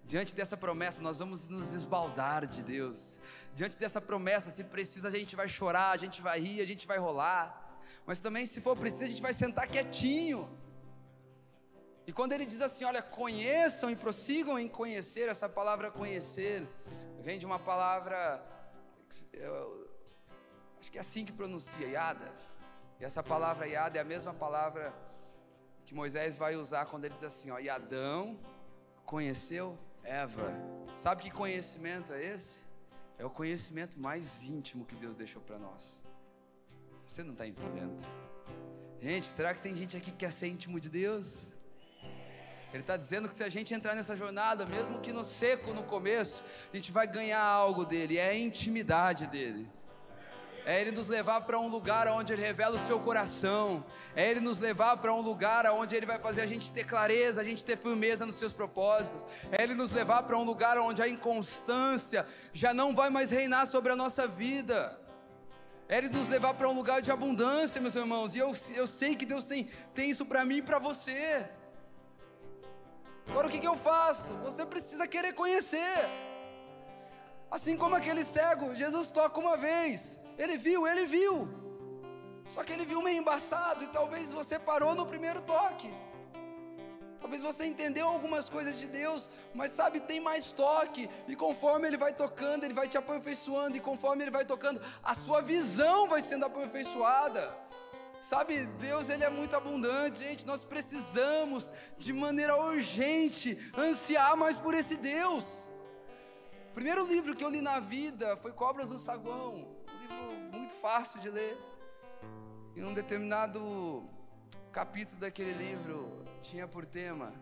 Diante 0.04 0.36
dessa 0.36 0.56
promessa, 0.56 1.02
nós 1.02 1.18
vamos 1.18 1.50
nos 1.50 1.74
esbaldar 1.74 2.46
de 2.46 2.62
Deus. 2.62 3.20
Diante 3.56 3.80
dessa 3.80 4.00
promessa, 4.00 4.52
se 4.52 4.64
precisa, 4.64 5.08
a 5.08 5.12
gente 5.12 5.36
vai 5.36 5.50
chorar, 5.50 5.90
a 5.90 5.98
gente 5.98 6.22
vai 6.22 6.40
rir, 6.40 6.62
a 6.62 6.68
gente 6.68 6.86
vai 6.86 7.00
rolar. 7.00 7.82
Mas 8.06 8.20
também, 8.20 8.46
se 8.46 8.62
for 8.62 8.78
preciso, 8.78 9.06
a 9.06 9.08
gente 9.08 9.24
vai 9.24 9.34
sentar 9.34 9.68
quietinho. 9.68 10.48
E 12.06 12.14
quando 12.14 12.34
ele 12.34 12.46
diz 12.46 12.62
assim, 12.62 12.86
olha, 12.86 13.02
conheçam 13.02 13.90
e 13.90 13.96
prossigam 13.96 14.60
em 14.60 14.68
conhecer, 14.68 15.28
essa 15.28 15.50
palavra 15.50 15.90
conhecer 15.90 16.64
vem 17.22 17.40
de 17.40 17.46
uma 17.48 17.58
palavra, 17.58 18.40
eu, 19.34 19.90
acho 20.80 20.92
que 20.92 21.00
é 21.00 21.02
assim 21.02 21.26
que 21.26 21.32
pronuncia, 21.32 21.88
Yada. 21.88 22.49
E 23.00 23.06
essa 23.06 23.24
palavra 23.24 23.66
Yada 23.66 23.98
é 23.98 24.02
a 24.02 24.06
mesma 24.06 24.34
palavra 24.34 24.94
que 25.86 25.94
Moisés 25.94 26.38
vai 26.38 26.56
usar 26.56 26.86
quando 26.86 27.06
ele 27.06 27.14
diz 27.14 27.24
assim, 27.24 27.50
ó, 27.50 27.58
Adão 27.74 28.38
conheceu 29.06 29.78
Eva. 30.04 30.52
Sabe 30.98 31.24
que 31.24 31.32
conhecimento 31.32 32.12
é 32.12 32.24
esse? 32.24 32.64
É 33.18 33.26
o 33.26 33.30
conhecimento 33.30 33.98
mais 34.00 34.44
íntimo 34.44 34.86
que 34.86 34.96
Deus 34.96 35.16
deixou 35.16 35.42
para 35.42 35.58
nós. 35.58 36.06
Você 37.08 37.24
não 37.24 37.32
está 37.32 37.48
entendendo? 37.48 38.06
Gente, 39.02 39.28
será 39.28 39.54
que 39.54 39.62
tem 39.62 39.76
gente 39.76 39.96
aqui 39.96 40.12
que 40.12 40.18
quer 40.18 40.32
ser 40.32 40.48
íntimo 40.48 40.80
de 40.80 40.90
Deus? 40.90 41.54
Ele 42.72 42.84
está 42.84 42.98
dizendo 42.98 43.28
que 43.28 43.34
se 43.34 43.44
a 43.44 43.50
gente 43.50 43.74
entrar 43.74 43.96
nessa 43.96 44.16
jornada, 44.16 44.66
mesmo 44.66 45.00
que 45.00 45.12
no 45.12 45.24
seco 45.24 45.74
no 45.74 45.84
começo, 45.84 46.44
a 46.72 46.76
gente 46.76 46.92
vai 46.92 47.08
ganhar 47.08 47.42
algo 47.42 47.86
dele, 47.86 48.18
é 48.18 48.30
a 48.30 48.38
intimidade 48.38 49.26
dele. 49.26 49.68
É 50.66 50.80
Ele 50.80 50.92
nos 50.92 51.08
levar 51.08 51.42
para 51.42 51.60
um 51.60 51.68
lugar 51.68 52.08
onde 52.08 52.34
Ele 52.34 52.42
revela 52.42 52.76
o 52.76 52.80
seu 52.80 53.00
coração. 53.00 53.84
É 54.16 54.30
Ele 54.30 54.40
nos 54.40 54.60
levar 54.60 54.98
para 54.98 55.14
um 55.14 55.22
lugar 55.22 55.66
onde 55.68 55.96
Ele 55.96 56.06
vai 56.06 56.20
fazer 56.20 56.42
a 56.42 56.46
gente 56.46 56.72
ter 56.72 56.84
clareza, 56.84 57.42
a 57.42 57.44
gente 57.44 57.64
ter 57.66 57.78
firmeza 57.78 58.26
nos 58.26 58.36
seus 58.36 58.54
propósitos. 58.54 59.26
É 59.52 59.64
Ele 59.64 59.74
nos 59.74 59.92
levar 59.92 60.24
para 60.24 60.38
um 60.38 60.44
lugar 60.44 60.78
onde 60.78 61.02
a 61.02 61.08
inconstância 61.08 62.26
já 62.54 62.74
não 62.74 62.96
vai 62.96 63.10
mais 63.10 63.32
reinar 63.32 63.66
sobre 63.66 63.92
a 63.92 63.96
nossa 63.96 64.28
vida. 64.28 65.00
É 65.88 65.98
Ele 65.98 66.10
nos 66.10 66.28
levar 66.28 66.54
para 66.54 66.70
um 66.70 66.74
lugar 66.74 67.02
de 67.02 67.12
abundância, 67.12 67.82
meus 67.82 67.96
irmãos. 67.96 68.36
E 68.36 68.40
eu, 68.40 68.52
eu 68.76 68.86
sei 68.86 69.16
que 69.16 69.26
Deus 69.26 69.46
tem, 69.46 69.68
tem 69.94 70.10
isso 70.10 70.26
para 70.26 70.46
mim 70.46 70.58
e 70.58 70.62
para 70.62 70.78
você. 70.80 71.50
Agora 73.28 73.48
o 73.48 73.50
que, 73.50 73.60
que 73.60 73.68
eu 73.68 73.76
faço? 73.76 74.34
Você 74.44 74.66
precisa 74.66 75.08
querer 75.08 75.34
conhecer. 75.34 75.96
Assim 77.50 77.76
como 77.76 77.96
aquele 77.96 78.24
cego, 78.24 78.76
Jesus 78.76 79.10
toca 79.10 79.40
uma 79.40 79.58
vez. 79.58 80.20
Ele 80.44 80.58
viu, 80.58 80.88
ele 80.88 81.06
viu. 81.06 81.48
Só 82.48 82.64
que 82.64 82.74
ele 82.74 82.86
viu 82.86 83.02
meio 83.02 83.20
embaçado 83.20 83.84
e 83.84 83.88
talvez 83.88 84.32
você 84.32 84.58
parou 84.58 84.96
no 84.96 85.06
primeiro 85.06 85.42
toque. 85.42 85.92
Talvez 87.20 87.44
você 87.44 87.66
entendeu 87.66 88.08
algumas 88.08 88.48
coisas 88.48 88.80
de 88.80 88.88
Deus, 88.88 89.30
mas 89.54 89.72
sabe, 89.72 90.00
tem 90.00 90.22
mais 90.22 90.52
toque. 90.52 91.10
E 91.28 91.36
conforme 91.36 91.88
Ele 91.88 91.98
vai 91.98 92.14
tocando, 92.14 92.64
Ele 92.64 92.74
vai 92.74 92.88
te 92.88 92.98
aperfeiçoando. 92.98 93.76
E 93.76 93.82
conforme 93.82 94.24
Ele 94.24 94.32
vai 94.32 94.46
tocando, 94.46 94.82
a 95.04 95.14
sua 95.14 95.42
visão 95.42 96.08
vai 96.08 96.22
sendo 96.22 96.46
aperfeiçoada. 96.46 97.44
Sabe, 98.22 98.66
Deus 98.80 99.10
ele 99.10 99.24
é 99.24 99.30
muito 99.30 99.56
abundante, 99.56 100.20
gente. 100.20 100.46
Nós 100.46 100.64
precisamos 100.64 101.72
de 101.98 102.12
maneira 102.12 102.58
urgente 102.58 103.58
ansiar 103.78 104.36
mais 104.36 104.58
por 104.58 104.74
esse 104.74 104.96
Deus. 104.96 105.74
O 106.72 106.74
primeiro 106.74 107.06
livro 107.06 107.36
que 107.36 107.44
eu 107.44 107.50
li 107.50 107.62
na 107.62 107.80
vida 107.80 108.36
foi 108.38 108.52
Cobras 108.52 108.90
no 108.90 108.98
Saguão, 108.98 109.69
livro 110.10 110.58
muito 110.58 110.74
fácil 110.74 111.20
de 111.20 111.30
ler. 111.30 111.58
E 112.76 112.82
num 112.82 112.94
determinado 112.94 114.04
capítulo 114.72 115.20
daquele 115.20 115.54
livro 115.54 116.26
tinha 116.42 116.68
por 116.68 116.86
tema: 116.86 117.34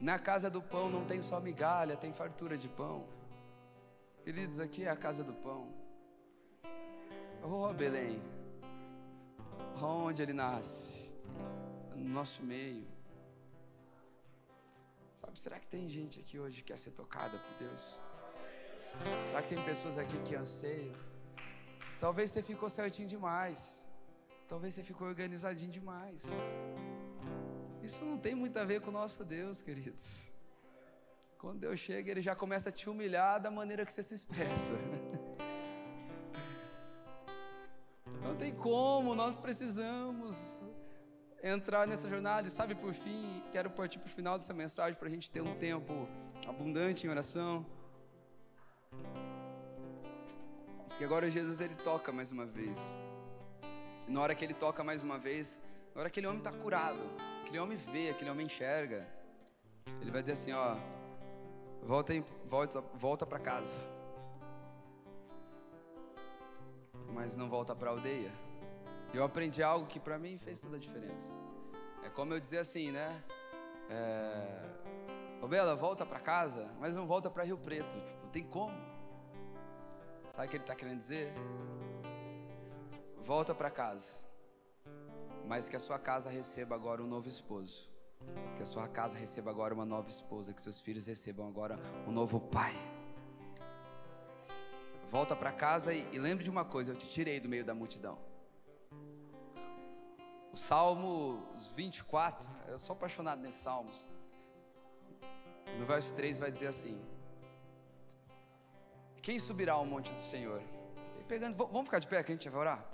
Na 0.00 0.18
casa 0.18 0.50
do 0.50 0.62
pão 0.62 0.88
não 0.88 1.04
tem 1.04 1.20
só 1.20 1.40
migalha, 1.40 1.96
tem 1.96 2.12
fartura 2.12 2.56
de 2.56 2.68
pão. 2.68 3.06
Queridos, 4.24 4.58
aqui 4.58 4.84
é 4.84 4.90
a 4.90 4.96
casa 4.96 5.22
do 5.22 5.34
pão. 5.34 5.68
Oh, 7.42 7.72
Belém. 7.74 8.22
Onde 9.82 10.22
ele 10.22 10.32
nasce? 10.32 11.10
No 11.94 12.08
nosso 12.08 12.42
meio. 12.42 12.86
Sabe, 15.16 15.38
será 15.38 15.58
que 15.58 15.66
tem 15.66 15.88
gente 15.88 16.20
aqui 16.20 16.38
hoje 16.38 16.62
que 16.62 16.64
quer 16.64 16.78
ser 16.78 16.92
tocada 16.92 17.36
por 17.36 17.54
Deus? 17.58 18.00
Será 19.28 19.42
que 19.42 19.48
tem 19.54 19.62
pessoas 19.64 19.98
aqui 19.98 20.16
que 20.22 20.34
anseiam? 20.34 20.94
Talvez 22.00 22.30
você 22.30 22.42
ficou 22.42 22.68
certinho 22.68 23.08
demais. 23.08 23.86
Talvez 24.48 24.74
você 24.74 24.82
ficou 24.82 25.08
organizadinho 25.08 25.70
demais. 25.70 26.28
Isso 27.82 28.04
não 28.04 28.16
tem 28.16 28.34
muito 28.34 28.58
a 28.58 28.64
ver 28.64 28.80
com 28.80 28.90
o 28.90 28.92
nosso 28.92 29.24
Deus, 29.24 29.60
queridos. 29.60 30.32
Quando 31.38 31.60
Deus 31.60 31.78
chega, 31.78 32.10
Ele 32.10 32.22
já 32.22 32.34
começa 32.34 32.68
a 32.70 32.72
te 32.72 32.88
humilhar 32.88 33.40
da 33.40 33.50
maneira 33.50 33.84
que 33.84 33.92
você 33.92 34.02
se 34.02 34.14
expressa. 34.14 34.74
Não 38.22 38.34
tem 38.34 38.54
como, 38.54 39.14
nós 39.14 39.36
precisamos 39.36 40.64
entrar 41.42 41.86
nessa 41.86 42.08
jornada. 42.08 42.48
E 42.48 42.50
sabe, 42.50 42.74
por 42.74 42.94
fim, 42.94 43.42
quero 43.52 43.68
partir 43.68 43.98
para 43.98 44.06
o 44.06 44.10
final 44.10 44.38
dessa 44.38 44.54
mensagem 44.54 44.98
para 44.98 45.08
a 45.08 45.10
gente 45.10 45.30
ter 45.30 45.42
um 45.42 45.54
tempo 45.56 46.08
abundante 46.48 47.06
em 47.06 47.10
oração. 47.10 47.66
Que 50.96 51.04
agora 51.04 51.28
Jesus 51.28 51.60
ele 51.60 51.74
toca 51.74 52.12
mais 52.12 52.30
uma 52.30 52.46
vez. 52.46 52.94
E 54.06 54.12
na 54.12 54.20
hora 54.20 54.34
que 54.34 54.44
ele 54.44 54.54
toca 54.54 54.84
mais 54.84 55.02
uma 55.02 55.18
vez, 55.18 55.60
na 55.92 56.00
hora 56.00 56.08
que 56.08 56.20
aquele 56.20 56.28
homem 56.28 56.38
está 56.38 56.52
curado, 56.52 57.02
aquele 57.42 57.58
homem 57.58 57.76
vê, 57.76 58.10
aquele 58.10 58.30
homem 58.30 58.46
enxerga, 58.46 59.06
ele 60.00 60.12
vai 60.12 60.22
dizer 60.22 60.34
assim: 60.34 60.52
ó, 60.52 60.76
volta, 61.82 62.12
volta, 62.44 62.80
volta 62.94 63.26
para 63.26 63.40
casa, 63.40 63.80
mas 67.12 67.36
não 67.36 67.48
volta 67.48 67.74
para 67.74 67.90
a 67.90 67.92
aldeia. 67.92 68.30
Eu 69.12 69.24
aprendi 69.24 69.62
algo 69.62 69.86
que 69.86 69.98
para 69.98 70.16
mim 70.16 70.38
fez 70.38 70.60
toda 70.60 70.76
a 70.76 70.80
diferença. 70.80 71.38
É 72.04 72.08
como 72.08 72.34
eu 72.34 72.40
dizer 72.40 72.58
assim, 72.58 72.92
né? 72.92 73.22
É... 73.90 74.74
Ô 75.42 75.48
Bela, 75.48 75.74
volta 75.74 76.06
para 76.06 76.20
casa, 76.20 76.70
mas 76.78 76.94
não 76.94 77.06
volta 77.06 77.30
para 77.30 77.42
Rio 77.42 77.58
Preto. 77.58 78.00
Tipo, 78.00 78.26
tem 78.28 78.44
como? 78.44 78.93
Sabe 80.34 80.48
o 80.48 80.50
que 80.50 80.56
ele 80.56 80.64
está 80.64 80.74
querendo 80.74 80.98
dizer? 80.98 81.32
Volta 83.22 83.54
para 83.54 83.70
casa, 83.70 84.16
mas 85.46 85.68
que 85.68 85.76
a 85.76 85.78
sua 85.78 85.96
casa 85.96 86.28
receba 86.28 86.74
agora 86.74 87.00
um 87.00 87.06
novo 87.06 87.28
esposo. 87.28 87.88
Que 88.56 88.62
a 88.62 88.66
sua 88.66 88.88
casa 88.88 89.16
receba 89.16 89.52
agora 89.52 89.72
uma 89.72 89.84
nova 89.84 90.08
esposa. 90.08 90.52
Que 90.52 90.60
seus 90.60 90.80
filhos 90.80 91.06
recebam 91.06 91.46
agora 91.46 91.78
um 92.04 92.10
novo 92.10 92.40
pai. 92.40 92.74
Volta 95.06 95.36
para 95.36 95.52
casa 95.52 95.94
e, 95.94 96.04
e 96.12 96.18
lembre 96.18 96.42
de 96.42 96.50
uma 96.50 96.64
coisa: 96.64 96.90
eu 96.90 96.96
te 96.96 97.08
tirei 97.08 97.38
do 97.38 97.48
meio 97.48 97.64
da 97.64 97.72
multidão. 97.72 98.18
O 100.52 100.56
Salmo 100.56 101.46
24, 101.76 102.50
eu 102.66 102.78
sou 102.80 102.94
apaixonado 102.96 103.40
nesses 103.40 103.60
salmos. 103.60 104.08
No 105.78 105.86
verso 105.86 106.12
3 106.16 106.38
vai 106.38 106.50
dizer 106.50 106.66
assim: 106.66 107.00
Quem 109.24 109.38
subirá 109.38 109.72
ao 109.72 109.86
monte 109.86 110.12
do 110.12 110.20
Senhor? 110.20 110.60
E 111.18 111.24
pegando, 111.24 111.56
vamos 111.56 111.84
ficar 111.84 111.98
de 111.98 112.06
pé 112.06 112.22
que 112.22 112.30
a 112.30 112.34
gente 112.34 112.50
vai 112.50 112.60
orar? 112.60 112.86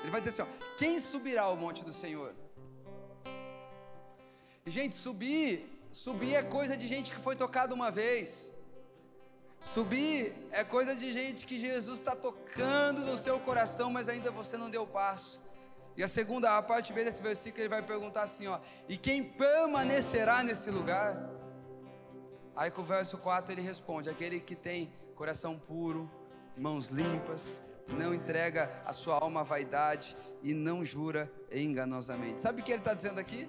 Ele 0.00 0.10
vai 0.10 0.18
dizer 0.18 0.40
assim: 0.40 0.50
ó, 0.50 0.76
Quem 0.78 0.98
subirá 0.98 1.42
ao 1.42 1.54
monte 1.54 1.84
do 1.84 1.92
Senhor? 1.92 2.34
E, 4.64 4.70
gente, 4.70 4.94
subir, 4.94 5.50
subir 5.92 6.34
é 6.36 6.42
coisa 6.42 6.74
de 6.74 6.88
gente 6.88 7.12
que 7.14 7.20
foi 7.20 7.36
tocada 7.36 7.74
uma 7.74 7.90
vez. 7.90 8.56
Subir 9.60 10.34
é 10.52 10.64
coisa 10.64 10.96
de 10.96 11.12
gente 11.12 11.44
que 11.44 11.60
Jesus 11.60 11.98
está 11.98 12.16
tocando 12.16 13.02
no 13.02 13.18
seu 13.18 13.38
coração, 13.38 13.90
mas 13.90 14.08
ainda 14.08 14.30
você 14.30 14.56
não 14.56 14.70
deu 14.70 14.86
passo. 14.86 15.42
E 15.98 16.02
a 16.02 16.08
segunda 16.08 16.56
a 16.56 16.62
parte 16.62 16.94
B 16.94 17.04
desse 17.04 17.20
versículo 17.20 17.62
ele 17.62 17.68
vai 17.68 17.82
perguntar 17.82 18.22
assim, 18.22 18.46
ó: 18.46 18.58
"E 18.88 18.96
quem 18.96 19.22
permanecerá 19.22 20.42
nesse 20.42 20.70
lugar?" 20.70 21.30
Aí 22.54 22.70
com 22.70 22.80
o 22.80 22.86
verso 22.86 23.18
4 23.18 23.52
ele 23.52 23.60
responde: 23.60 24.08
"Aquele 24.08 24.40
que 24.40 24.56
tem 24.56 24.90
coração 25.16 25.58
puro, 25.58 26.08
mãos 26.56 26.90
limpas, 26.90 27.60
não 27.88 28.14
entrega 28.14 28.70
a 28.84 28.92
sua 28.92 29.16
alma 29.16 29.40
à 29.40 29.44
vaidade 29.44 30.16
e 30.42 30.54
não 30.54 30.84
jura 30.84 31.30
enganosamente." 31.50 32.40
Sabe 32.40 32.60
o 32.60 32.64
que 32.64 32.70
ele 32.70 32.80
está 32.80 32.94
dizendo 32.94 33.18
aqui? 33.18 33.48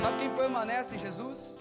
Sabe 0.00 0.18
quem 0.18 0.34
permanece 0.34 0.96
em 0.96 0.98
Jesus? 0.98 1.60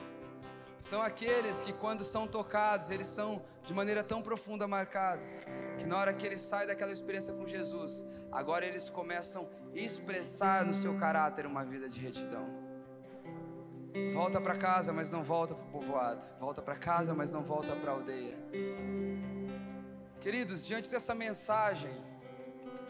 São 0.79 1.01
aqueles 1.01 1.63
que, 1.63 1.73
quando 1.73 2.03
são 2.03 2.27
tocados, 2.27 2.91
eles 2.91 3.07
são 3.07 3.41
de 3.63 3.73
maneira 3.73 4.03
tão 4.03 4.21
profunda 4.21 4.67
marcados, 4.67 5.41
que 5.79 5.86
na 5.86 5.97
hora 5.97 6.13
que 6.13 6.25
eles 6.25 6.41
saem 6.41 6.67
daquela 6.67 6.91
experiência 6.91 7.33
com 7.33 7.47
Jesus, 7.47 8.05
agora 8.31 8.65
eles 8.65 8.89
começam 8.89 9.49
a 9.73 9.77
expressar 9.77 10.63
no 10.63 10.73
seu 10.73 10.95
caráter 10.95 11.47
uma 11.47 11.65
vida 11.65 11.89
de 11.89 11.99
retidão. 11.99 12.45
Volta 14.13 14.39
para 14.41 14.55
casa, 14.57 14.93
mas 14.93 15.09
não 15.09 15.23
volta 15.23 15.55
para 15.55 15.65
o 15.65 15.69
povoado. 15.69 16.23
Volta 16.39 16.61
para 16.61 16.75
casa, 16.75 17.15
mas 17.15 17.31
não 17.31 17.41
volta 17.41 17.75
para 17.77 17.91
a 17.91 17.95
aldeia. 17.95 18.38
Queridos, 20.26 20.65
diante 20.65 20.89
dessa 20.89 21.13
mensagem, 21.13 21.95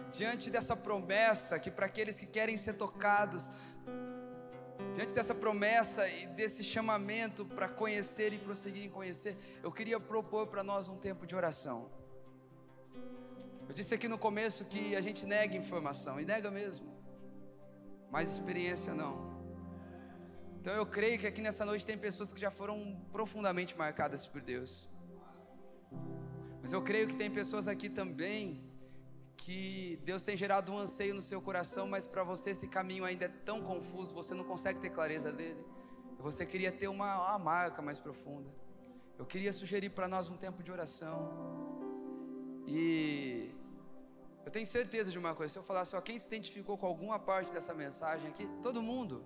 diante 0.09 0.49
dessa 0.49 0.73
promessa 0.73 1.59
que 1.59 1.69
para 1.69 1.85
aqueles 1.85 2.17
que 2.17 2.25
querem 2.25 2.57
ser 2.57 2.75
tocados 2.75 3.51
Diante 4.93 5.13
dessa 5.13 5.35
promessa 5.35 6.07
e 6.07 6.27
desse 6.27 6.63
chamamento 6.63 7.45
para 7.45 7.67
conhecer 7.67 8.31
e 8.31 8.37
prosseguir 8.37 8.85
em 8.85 8.89
conhecer, 8.89 9.35
eu 9.61 9.69
queria 9.69 9.99
propor 9.99 10.47
para 10.47 10.63
nós 10.63 10.87
um 10.87 10.97
tempo 10.97 11.27
de 11.27 11.35
oração. 11.35 11.91
Eu 13.67 13.73
disse 13.73 13.93
aqui 13.93 14.07
no 14.07 14.17
começo 14.17 14.63
que 14.63 14.95
a 14.95 15.01
gente 15.01 15.25
nega 15.25 15.57
informação, 15.57 16.21
e 16.21 16.25
nega 16.25 16.49
mesmo, 16.49 16.87
mas 18.09 18.31
experiência 18.31 18.93
não. 18.93 19.13
Então 20.61 20.73
eu 20.73 20.85
creio 20.85 21.19
que 21.19 21.27
aqui 21.27 21.41
nessa 21.41 21.65
noite 21.65 21.85
tem 21.85 21.97
pessoas 21.97 22.31
que 22.31 22.39
já 22.39 22.49
foram 22.49 22.97
profundamente 23.11 23.77
marcadas 23.77 24.25
por 24.25 24.41
Deus. 24.41 24.87
Mas 26.65 26.73
eu 26.73 26.81
creio 26.81 27.07
que 27.07 27.15
tem 27.15 27.29
pessoas 27.29 27.67
aqui 27.67 27.87
também 27.87 28.59
que 29.37 29.99
Deus 30.03 30.23
tem 30.23 30.35
gerado 30.35 30.71
um 30.71 30.79
anseio 30.79 31.13
no 31.13 31.21
seu 31.21 31.39
coração, 31.39 31.87
mas 31.87 32.07
para 32.07 32.23
você 32.23 32.49
esse 32.49 32.67
caminho 32.67 33.05
ainda 33.05 33.25
é 33.25 33.27
tão 33.49 33.61
confuso, 33.61 34.15
você 34.15 34.33
não 34.33 34.43
consegue 34.43 34.79
ter 34.79 34.89
clareza 34.89 35.31
dele. 35.31 35.63
Você 36.17 36.43
queria 36.43 36.71
ter 36.71 36.87
uma, 36.87 37.09
uma 37.23 37.37
marca 37.37 37.83
mais 37.83 37.99
profunda. 37.99 38.49
Eu 39.15 39.27
queria 39.27 39.53
sugerir 39.53 39.91
para 39.91 40.07
nós 40.07 40.27
um 40.27 40.37
tempo 40.37 40.63
de 40.63 40.71
oração. 40.71 41.19
E 42.65 43.51
eu 44.43 44.49
tenho 44.49 44.65
certeza 44.65 45.11
de 45.11 45.19
uma 45.19 45.35
coisa: 45.35 45.53
se 45.53 45.59
eu 45.59 45.63
falasse, 45.71 45.95
ó, 45.95 46.01
quem 46.01 46.17
se 46.17 46.25
identificou 46.25 46.79
com 46.79 46.87
alguma 46.87 47.19
parte 47.19 47.53
dessa 47.53 47.75
mensagem 47.75 48.27
aqui, 48.31 48.49
todo 48.63 48.81
mundo. 48.81 49.23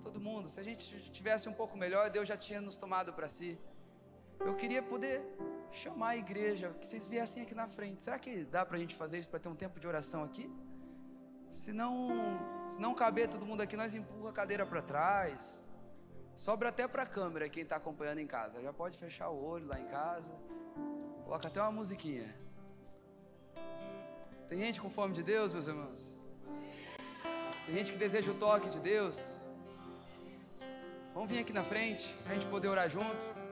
Todo 0.00 0.18
mundo. 0.18 0.48
Se 0.48 0.58
a 0.58 0.62
gente 0.62 1.10
tivesse 1.10 1.46
um 1.46 1.52
pouco 1.52 1.76
melhor, 1.76 2.08
Deus 2.08 2.26
já 2.26 2.38
tinha 2.38 2.62
nos 2.62 2.78
tomado 2.78 3.12
para 3.12 3.28
si. 3.28 3.58
Eu 4.40 4.54
queria 4.54 4.82
poder 4.82 5.20
chamar 5.72 6.10
a 6.10 6.16
igreja, 6.16 6.70
que 6.80 6.86
vocês 6.86 7.06
viessem 7.06 7.42
aqui 7.42 7.54
na 7.54 7.68
frente. 7.68 8.02
Será 8.02 8.18
que 8.18 8.44
dá 8.44 8.64
para 8.64 8.76
a 8.76 8.80
gente 8.80 8.94
fazer 8.94 9.18
isso 9.18 9.28
para 9.28 9.38
ter 9.38 9.48
um 9.48 9.54
tempo 9.54 9.78
de 9.78 9.86
oração 9.86 10.22
aqui? 10.22 10.50
Se 11.50 11.72
não, 11.72 12.10
se 12.68 12.80
não 12.80 12.94
caber 12.94 13.28
todo 13.28 13.46
mundo 13.46 13.62
aqui, 13.62 13.76
nós 13.76 13.94
empurra 13.94 14.30
a 14.30 14.32
cadeira 14.32 14.66
para 14.66 14.82
trás. 14.82 15.64
Sobra 16.34 16.68
até 16.68 16.86
para 16.86 17.04
a 17.04 17.06
câmera 17.06 17.48
quem 17.48 17.62
está 17.62 17.76
acompanhando 17.76 18.18
em 18.18 18.26
casa. 18.26 18.60
Já 18.60 18.72
pode 18.72 18.98
fechar 18.98 19.30
o 19.30 19.42
olho 19.42 19.66
lá 19.66 19.80
em 19.80 19.86
casa. 19.86 20.32
Coloca 21.24 21.48
até 21.48 21.60
uma 21.60 21.72
musiquinha. 21.72 22.34
Tem 24.48 24.60
gente 24.60 24.80
com 24.80 24.90
fome 24.90 25.14
de 25.14 25.22
Deus, 25.22 25.52
meus 25.52 25.66
irmãos? 25.66 26.20
Tem 27.64 27.74
gente 27.74 27.92
que 27.92 27.98
deseja 27.98 28.30
o 28.30 28.34
toque 28.34 28.68
de 28.68 28.78
Deus? 28.78 29.42
Vamos 31.14 31.30
vir 31.30 31.38
aqui 31.38 31.52
na 31.52 31.64
frente 31.64 32.14
para 32.22 32.32
a 32.32 32.34
gente 32.34 32.46
poder 32.46 32.68
orar 32.68 32.88
junto. 32.90 33.45